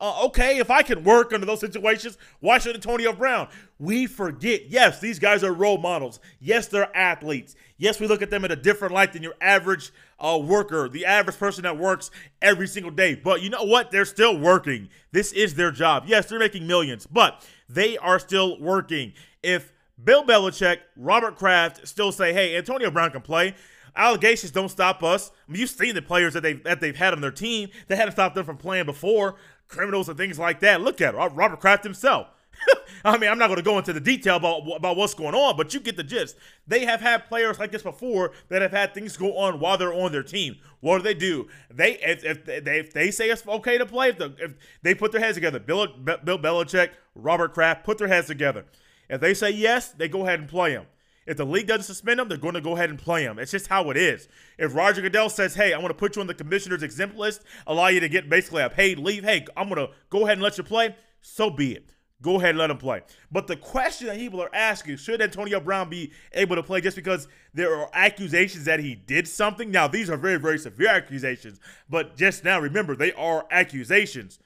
Uh, 0.03 0.25
okay, 0.25 0.57
if 0.57 0.69
I 0.69 0.81
can 0.81 1.01
work 1.05 1.31
under 1.31 1.45
those 1.45 1.61
situations, 1.61 2.17
why 2.41 2.57
should 2.57 2.75
Antonio 2.75 3.13
Brown? 3.13 3.47
We 3.79 4.05
forget, 4.05 4.65
yes, 4.67 4.99
these 4.99 5.17
guys 5.17 5.45
are 5.45 5.53
role 5.53 5.77
models. 5.77 6.19
Yes, 6.41 6.67
they're 6.67 6.93
athletes. 6.93 7.55
Yes, 7.77 8.01
we 8.01 8.07
look 8.07 8.21
at 8.21 8.29
them 8.29 8.43
in 8.43 8.51
a 8.51 8.55
different 8.57 8.93
light 8.93 9.13
than 9.13 9.23
your 9.23 9.35
average 9.39 9.93
uh, 10.19 10.37
worker, 10.43 10.89
the 10.89 11.05
average 11.05 11.37
person 11.37 11.63
that 11.63 11.77
works 11.77 12.11
every 12.41 12.67
single 12.67 12.91
day. 12.91 13.15
But 13.15 13.43
you 13.43 13.49
know 13.49 13.63
what? 13.63 13.91
They're 13.91 14.03
still 14.03 14.37
working. 14.37 14.89
This 15.13 15.31
is 15.31 15.55
their 15.55 15.71
job. 15.71 16.03
Yes, 16.05 16.25
they're 16.25 16.37
making 16.37 16.67
millions, 16.67 17.07
but 17.07 17.41
they 17.69 17.97
are 17.97 18.19
still 18.19 18.59
working. 18.59 19.13
If 19.41 19.71
Bill 20.03 20.25
Belichick, 20.25 20.79
Robert 20.97 21.37
Kraft 21.37 21.87
still 21.87 22.11
say, 22.11 22.33
hey, 22.33 22.57
Antonio 22.57 22.91
Brown 22.91 23.11
can 23.11 23.21
play, 23.21 23.55
allegations 23.95 24.51
don't 24.51 24.69
stop 24.69 25.01
us. 25.01 25.31
I 25.47 25.51
mean, 25.51 25.61
you've 25.61 25.69
seen 25.69 25.95
the 25.95 26.01
players 26.01 26.33
that 26.33 26.41
they've 26.41 26.61
that 26.63 26.81
they've 26.81 26.95
had 26.95 27.13
on 27.13 27.21
their 27.21 27.31
team 27.31 27.69
that 27.87 27.95
hadn't 27.95 28.13
stopped 28.13 28.35
them 28.35 28.45
from 28.45 28.57
playing 28.57 28.85
before 28.85 29.35
criminals 29.73 30.07
and 30.07 30.17
things 30.17 30.39
like 30.39 30.59
that. 30.61 30.81
Look 30.81 31.01
at 31.01 31.15
Robert 31.15 31.59
Kraft 31.59 31.83
himself. 31.83 32.27
I 33.05 33.17
mean, 33.17 33.29
I'm 33.29 33.37
not 33.37 33.47
going 33.47 33.57
to 33.57 33.63
go 33.63 33.77
into 33.77 33.93
the 33.93 33.99
detail 33.99 34.37
about 34.37 34.61
about 34.75 34.95
what's 34.95 35.13
going 35.13 35.35
on, 35.35 35.57
but 35.57 35.73
you 35.73 35.79
get 35.79 35.97
the 35.97 36.03
gist. 36.03 36.37
They 36.67 36.85
have 36.85 37.01
had 37.01 37.27
players 37.27 37.59
like 37.59 37.71
this 37.71 37.81
before 37.81 38.31
that 38.49 38.61
have 38.61 38.71
had 38.71 38.93
things 38.93 39.17
go 39.17 39.37
on 39.37 39.59
while 39.59 39.77
they're 39.77 39.93
on 39.93 40.11
their 40.11 40.23
team. 40.23 40.57
What 40.79 40.97
do 40.97 41.03
they 41.03 41.13
do? 41.13 41.47
They 41.69 41.93
if, 41.99 42.23
if 42.23 42.45
they 42.45 42.79
if 42.79 42.93
they 42.93 43.11
say 43.11 43.29
it's 43.29 43.45
okay 43.47 43.77
to 43.77 43.85
play, 43.85 44.09
if, 44.09 44.17
the, 44.17 44.33
if 44.39 44.53
they 44.81 44.95
put 44.95 45.11
their 45.11 45.21
heads 45.21 45.35
together, 45.35 45.59
Bill 45.59 45.87
Bill 45.87 46.39
Belichick, 46.39 46.91
Robert 47.15 47.53
Kraft 47.53 47.83
put 47.83 47.97
their 47.97 48.07
heads 48.07 48.27
together. 48.27 48.65
If 49.09 49.19
they 49.19 49.33
say 49.33 49.51
yes, 49.51 49.89
they 49.89 50.07
go 50.07 50.25
ahead 50.25 50.39
and 50.39 50.47
play 50.47 50.71
him. 50.71 50.85
If 51.25 51.37
the 51.37 51.45
league 51.45 51.67
doesn't 51.67 51.83
suspend 51.83 52.19
him, 52.19 52.27
they're 52.27 52.37
going 52.37 52.53
to 52.53 52.61
go 52.61 52.75
ahead 52.75 52.89
and 52.89 52.99
play 52.99 53.23
him. 53.23 53.39
It's 53.39 53.51
just 53.51 53.67
how 53.67 53.89
it 53.89 53.97
is. 53.97 54.27
If 54.57 54.75
Roger 54.75 55.01
Goodell 55.01 55.29
says, 55.29 55.55
hey, 55.55 55.73
I 55.73 55.77
want 55.77 55.89
to 55.89 55.93
put 55.93 56.15
you 56.15 56.21
on 56.21 56.27
the 56.27 56.33
commissioner's 56.33 56.83
exempt 56.83 57.15
list, 57.17 57.43
allow 57.65 57.87
you 57.87 57.99
to 57.99 58.09
get 58.09 58.29
basically 58.29 58.63
a 58.63 58.69
paid 58.69 58.99
leave, 58.99 59.23
hey, 59.23 59.45
I'm 59.55 59.69
going 59.69 59.87
to 59.87 59.93
go 60.09 60.23
ahead 60.23 60.33
and 60.33 60.41
let 60.41 60.57
you 60.57 60.63
play, 60.63 60.95
so 61.21 61.49
be 61.49 61.73
it. 61.73 61.93
Go 62.21 62.37
ahead 62.37 62.51
and 62.51 62.59
let 62.59 62.69
him 62.69 62.77
play. 62.77 63.01
But 63.31 63.47
the 63.47 63.57
question 63.57 64.07
that 64.07 64.17
people 64.17 64.41
are 64.41 64.53
asking, 64.55 64.95
should 64.95 65.21
Antonio 65.21 65.59
Brown 65.59 65.89
be 65.89 66.13
able 66.31 66.55
to 66.55 66.63
play 66.63 66.79
just 66.79 66.95
because 66.95 67.27
there 67.53 67.75
are 67.75 67.89
accusations 67.93 68.63
that 68.63 68.79
he 68.79 68.95
did 68.95 69.27
something? 69.27 69.69
Now, 69.69 69.89
these 69.89 70.09
are 70.09 70.15
very, 70.15 70.39
very 70.39 70.57
severe 70.57 70.87
accusations, 70.87 71.59
but 71.89 72.15
just 72.15 72.45
now, 72.45 72.59
remember, 72.61 72.95
they 72.95 73.11
are 73.13 73.45
accusations. 73.51 74.39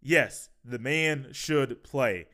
Yes, 0.00 0.50
the 0.64 0.78
man 0.78 1.28
should 1.32 1.82
play. 1.82 2.26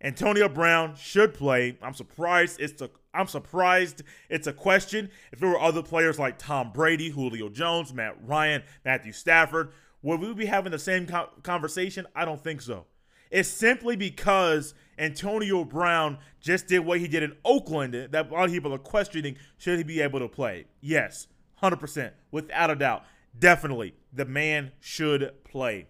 Antonio 0.00 0.48
Brown 0.48 0.94
should 0.96 1.34
play. 1.34 1.78
I'm 1.82 1.94
surprised 1.94 2.60
it's 2.60 2.82
a 2.82 2.90
I'm 3.18 3.26
surprised 3.26 4.02
it's 4.30 4.46
a 4.46 4.52
question. 4.52 5.10
If 5.32 5.40
there 5.40 5.48
were 5.48 5.60
other 5.60 5.82
players 5.82 6.20
like 6.20 6.38
Tom 6.38 6.70
Brady, 6.72 7.10
Julio 7.10 7.48
Jones, 7.48 7.92
Matt 7.92 8.16
Ryan, 8.22 8.62
Matthew 8.84 9.10
Stafford, 9.10 9.72
would 10.02 10.20
we 10.20 10.32
be 10.34 10.46
having 10.46 10.70
the 10.70 10.78
same 10.78 11.08
conversation? 11.42 12.06
I 12.14 12.24
don't 12.24 12.42
think 12.42 12.62
so. 12.62 12.86
It's 13.32 13.48
simply 13.48 13.96
because 13.96 14.72
Antonio 14.98 15.64
Brown 15.64 16.18
just 16.40 16.68
did 16.68 16.78
what 16.78 17.00
he 17.00 17.08
did 17.08 17.24
in 17.24 17.36
Oakland 17.44 17.92
that 17.92 18.30
a 18.30 18.32
lot 18.32 18.44
of 18.44 18.52
people 18.52 18.72
are 18.72 18.78
questioning 18.78 19.36
should 19.56 19.78
he 19.78 19.82
be 19.82 20.00
able 20.00 20.20
to 20.20 20.28
play? 20.28 20.66
Yes, 20.80 21.26
100%, 21.60 22.12
without 22.30 22.70
a 22.70 22.76
doubt. 22.76 23.04
Definitely, 23.36 23.94
the 24.12 24.26
man 24.26 24.70
should 24.78 25.32
play. 25.42 25.88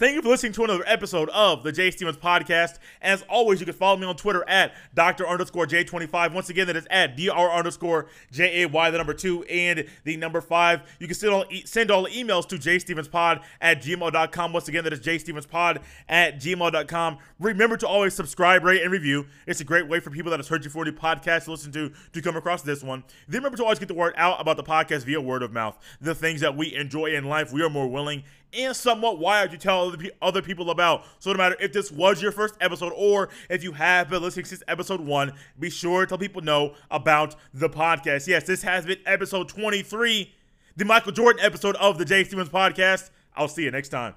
Thank 0.00 0.14
you 0.14 0.22
for 0.22 0.30
listening 0.30 0.52
to 0.52 0.64
another 0.64 0.82
episode 0.86 1.28
of 1.28 1.62
the 1.62 1.72
Jay 1.72 1.90
Stephens 1.90 2.16
Podcast. 2.16 2.78
As 3.02 3.20
always, 3.28 3.60
you 3.60 3.66
can 3.66 3.74
follow 3.74 3.98
me 3.98 4.06
on 4.06 4.16
Twitter 4.16 4.48
at 4.48 4.72
Dr. 4.94 5.28
underscore 5.28 5.66
J25. 5.66 6.32
Once 6.32 6.48
again, 6.48 6.68
that 6.68 6.76
is 6.76 6.86
at 6.88 7.18
DR 7.18 7.52
underscore 7.52 8.06
J 8.32 8.62
A 8.62 8.68
Y, 8.68 8.90
the 8.90 8.96
number 8.96 9.12
two, 9.12 9.44
and 9.44 9.84
the 10.04 10.16
number 10.16 10.40
five. 10.40 10.80
You 11.00 11.06
can 11.06 11.14
send 11.14 11.34
all, 11.34 11.44
send 11.66 11.90
all 11.90 12.06
emails 12.06 12.48
to 12.48 12.56
jstevenspod 12.56 13.42
at 13.60 13.82
gmail.com. 13.82 14.52
Once 14.54 14.68
again, 14.68 14.84
that 14.84 14.94
is 14.94 15.00
jstevenspod 15.00 15.82
at 16.08 16.40
gmail.com. 16.40 17.18
Remember 17.38 17.76
to 17.76 17.86
always 17.86 18.14
subscribe, 18.14 18.64
rate, 18.64 18.80
and 18.80 18.90
review. 18.90 19.26
It's 19.46 19.60
a 19.60 19.64
great 19.64 19.86
way 19.86 20.00
for 20.00 20.08
people 20.08 20.30
that 20.30 20.40
are 20.40 20.44
searching 20.44 20.70
for 20.70 20.86
the 20.86 20.92
podcast 20.92 21.44
to 21.44 21.50
listen 21.50 21.72
to 21.72 21.92
to 22.14 22.22
come 22.22 22.36
across 22.36 22.62
this 22.62 22.82
one. 22.82 23.04
Then 23.28 23.40
remember 23.40 23.58
to 23.58 23.64
always 23.64 23.78
get 23.78 23.88
the 23.88 23.92
word 23.92 24.14
out 24.16 24.40
about 24.40 24.56
the 24.56 24.64
podcast 24.64 25.04
via 25.04 25.20
word 25.20 25.42
of 25.42 25.52
mouth. 25.52 25.76
The 26.00 26.14
things 26.14 26.40
that 26.40 26.56
we 26.56 26.74
enjoy 26.74 27.08
in 27.08 27.24
life, 27.24 27.52
we 27.52 27.62
are 27.62 27.68
more 27.68 27.86
willing 27.86 28.24
and 28.52 28.74
somewhat 28.74 29.18
wired 29.18 29.52
you 29.52 29.58
tell 29.58 29.94
other 30.20 30.42
people 30.42 30.70
about. 30.70 31.04
So 31.18 31.32
no 31.32 31.38
matter 31.38 31.56
if 31.60 31.72
this 31.72 31.90
was 31.90 32.20
your 32.22 32.32
first 32.32 32.54
episode 32.60 32.92
or 32.96 33.28
if 33.48 33.62
you 33.62 33.72
have 33.72 34.10
been 34.10 34.22
listening 34.22 34.46
since 34.46 34.62
episode 34.68 35.00
one, 35.00 35.32
be 35.58 35.70
sure 35.70 36.02
to 36.02 36.06
tell 36.06 36.18
people 36.18 36.42
know 36.42 36.74
about 36.90 37.36
the 37.54 37.68
podcast. 37.68 38.26
Yes, 38.26 38.44
this 38.44 38.62
has 38.62 38.86
been 38.86 38.98
episode 39.06 39.48
23, 39.48 40.32
the 40.76 40.84
Michael 40.84 41.12
Jordan 41.12 41.44
episode 41.44 41.76
of 41.76 41.98
the 41.98 42.04
Jay 42.04 42.24
Stephens 42.24 42.48
podcast. 42.48 43.10
I'll 43.36 43.48
see 43.48 43.62
you 43.62 43.70
next 43.70 43.90
time. 43.90 44.14